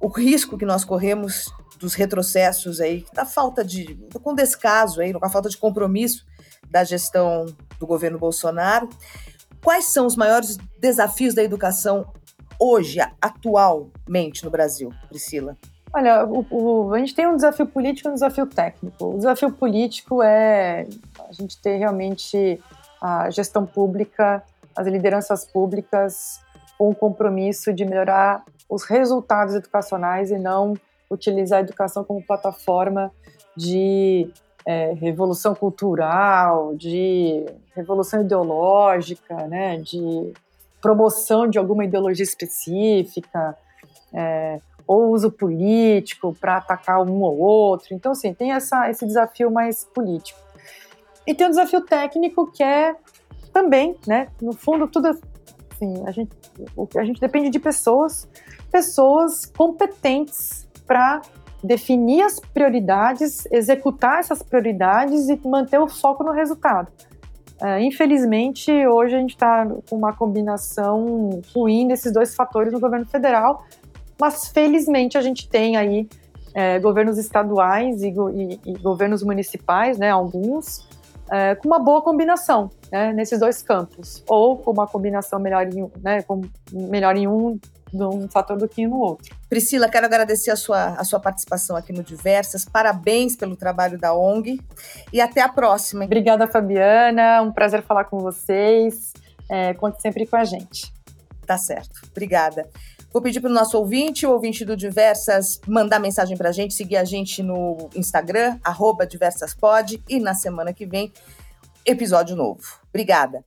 o 0.00 0.08
risco 0.08 0.56
que 0.56 0.64
nós 0.64 0.86
corremos 0.86 1.52
dos 1.78 1.92
retrocessos 1.92 2.80
aí, 2.80 3.04
da 3.12 3.26
falta 3.26 3.62
de, 3.62 3.94
com 4.22 4.34
descaso 4.34 5.02
aí, 5.02 5.12
com 5.12 5.22
a 5.22 5.28
falta 5.28 5.50
de 5.50 5.58
compromisso 5.58 6.24
da 6.70 6.82
gestão 6.82 7.44
do 7.78 7.86
governo 7.86 8.18
Bolsonaro. 8.18 8.88
Quais 9.64 9.86
são 9.86 10.04
os 10.06 10.14
maiores 10.14 10.58
desafios 10.78 11.34
da 11.34 11.42
educação 11.42 12.06
hoje, 12.60 13.00
atualmente 13.18 14.44
no 14.44 14.50
Brasil, 14.50 14.92
Priscila? 15.08 15.56
Olha, 15.90 16.26
o, 16.26 16.44
o, 16.50 16.92
a 16.92 16.98
gente 16.98 17.14
tem 17.14 17.26
um 17.26 17.34
desafio 17.34 17.66
político 17.66 18.08
e 18.08 18.10
um 18.10 18.14
desafio 18.14 18.46
técnico. 18.46 19.14
O 19.14 19.16
desafio 19.16 19.50
político 19.50 20.22
é 20.22 20.86
a 21.18 21.32
gente 21.32 21.58
ter 21.62 21.78
realmente 21.78 22.60
a 23.00 23.30
gestão 23.30 23.64
pública, 23.64 24.42
as 24.76 24.86
lideranças 24.86 25.46
públicas 25.46 26.40
com 26.76 26.90
o 26.90 26.94
compromisso 26.94 27.72
de 27.72 27.86
melhorar 27.86 28.44
os 28.68 28.84
resultados 28.84 29.54
educacionais 29.54 30.30
e 30.30 30.36
não 30.36 30.74
utilizar 31.10 31.60
a 31.60 31.62
educação 31.62 32.04
como 32.04 32.22
plataforma 32.22 33.10
de 33.56 34.30
é, 34.66 34.92
revolução 34.92 35.54
cultural, 35.54 36.74
de 36.74 37.44
revolução 37.74 38.22
ideológica, 38.22 39.34
né, 39.46 39.76
de 39.78 40.32
promoção 40.80 41.48
de 41.48 41.58
alguma 41.58 41.84
ideologia 41.84 42.24
específica, 42.24 43.56
é, 44.12 44.60
ou 44.86 45.10
uso 45.12 45.30
político 45.30 46.36
para 46.38 46.58
atacar 46.58 47.02
um 47.02 47.22
ou 47.22 47.38
outro. 47.38 47.94
Então, 47.94 48.12
assim, 48.12 48.34
tem 48.34 48.52
essa, 48.52 48.90
esse 48.90 49.06
desafio 49.06 49.50
mais 49.50 49.84
político. 49.84 50.38
E 51.26 51.34
tem 51.34 51.46
um 51.46 51.50
desafio 51.50 51.80
técnico 51.80 52.50
que 52.50 52.62
é 52.62 52.94
também, 53.52 53.96
né? 54.06 54.28
No 54.42 54.52
fundo, 54.52 54.86
tudo 54.86 55.08
assim, 55.08 56.04
a 56.06 56.10
gente, 56.10 56.30
a 56.98 57.04
gente 57.04 57.20
depende 57.20 57.48
de 57.48 57.58
pessoas, 57.58 58.28
pessoas 58.70 59.46
competentes 59.46 60.68
para 60.86 61.22
definir 61.64 62.22
as 62.22 62.38
prioridades, 62.38 63.46
executar 63.50 64.18
essas 64.20 64.42
prioridades 64.42 65.28
e 65.30 65.40
manter 65.48 65.78
o 65.78 65.88
foco 65.88 66.22
no 66.22 66.30
resultado. 66.30 66.92
É, 67.62 67.82
infelizmente, 67.82 68.70
hoje 68.86 69.14
a 69.14 69.18
gente 69.18 69.30
está 69.30 69.66
com 69.88 69.96
uma 69.96 70.12
combinação 70.12 71.40
ruim 71.54 71.88
desses 71.88 72.12
dois 72.12 72.34
fatores 72.34 72.72
no 72.72 72.78
governo 72.78 73.06
federal, 73.06 73.64
mas 74.20 74.48
felizmente 74.48 75.16
a 75.16 75.22
gente 75.22 75.48
tem 75.48 75.76
aí 75.76 76.06
é, 76.52 76.78
governos 76.78 77.16
estaduais 77.16 78.02
e, 78.02 78.08
e, 78.08 78.60
e, 78.66 78.78
governos 78.78 79.22
municipais, 79.22 79.98
né, 79.98 80.10
alguns, 80.10 80.86
é, 81.30 81.54
com 81.54 81.66
uma 81.66 81.78
boa 81.78 82.02
combinação 82.02 82.70
né, 82.92 83.12
nesses 83.12 83.40
dois 83.40 83.62
campos, 83.62 84.22
ou 84.28 84.58
com 84.58 84.70
uma 84.70 84.86
combinação 84.86 85.38
melhor 85.40 85.66
em, 85.66 85.90
né, 86.02 86.22
com, 86.22 86.42
melhor 86.72 87.16
em 87.16 87.26
um 87.26 87.58
de 87.94 88.04
um 88.04 88.28
fator 88.28 88.56
do 88.56 88.68
que 88.68 88.86
no 88.86 88.98
outro. 88.98 89.34
Priscila, 89.48 89.88
quero 89.88 90.06
agradecer 90.06 90.50
a 90.50 90.56
sua, 90.56 90.94
a 90.94 91.04
sua 91.04 91.20
participação 91.20 91.76
aqui 91.76 91.92
no 91.92 92.02
Diversas. 92.02 92.64
Parabéns 92.64 93.36
pelo 93.36 93.56
trabalho 93.56 93.98
da 93.98 94.14
ONG 94.14 94.60
e 95.12 95.20
até 95.20 95.40
a 95.40 95.48
próxima. 95.48 96.04
Obrigada, 96.04 96.46
Fabiana. 96.48 97.40
Um 97.42 97.52
prazer 97.52 97.82
falar 97.82 98.04
com 98.04 98.18
vocês. 98.18 99.12
É, 99.48 99.74
conte 99.74 100.02
sempre 100.02 100.26
com 100.26 100.36
a 100.36 100.44
gente. 100.44 100.92
Tá 101.46 101.56
certo. 101.56 102.00
Obrigada. 102.10 102.68
Vou 103.12 103.22
pedir 103.22 103.40
para 103.40 103.50
o 103.50 103.54
nosso 103.54 103.78
ouvinte, 103.78 104.26
o 104.26 104.32
ouvinte 104.32 104.64
do 104.64 104.76
Diversas, 104.76 105.60
mandar 105.68 106.00
mensagem 106.00 106.36
para 106.36 106.48
a 106.48 106.52
gente, 106.52 106.74
seguir 106.74 106.96
a 106.96 107.04
gente 107.04 107.44
no 107.44 107.88
Instagram, 107.94 108.58
diversaspod, 109.08 110.02
e 110.08 110.18
na 110.18 110.34
semana 110.34 110.72
que 110.72 110.84
vem, 110.84 111.12
episódio 111.86 112.34
novo. 112.34 112.64
Obrigada. 112.88 113.44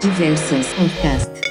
Diversas 0.00 0.74
Podcast. 0.74 1.45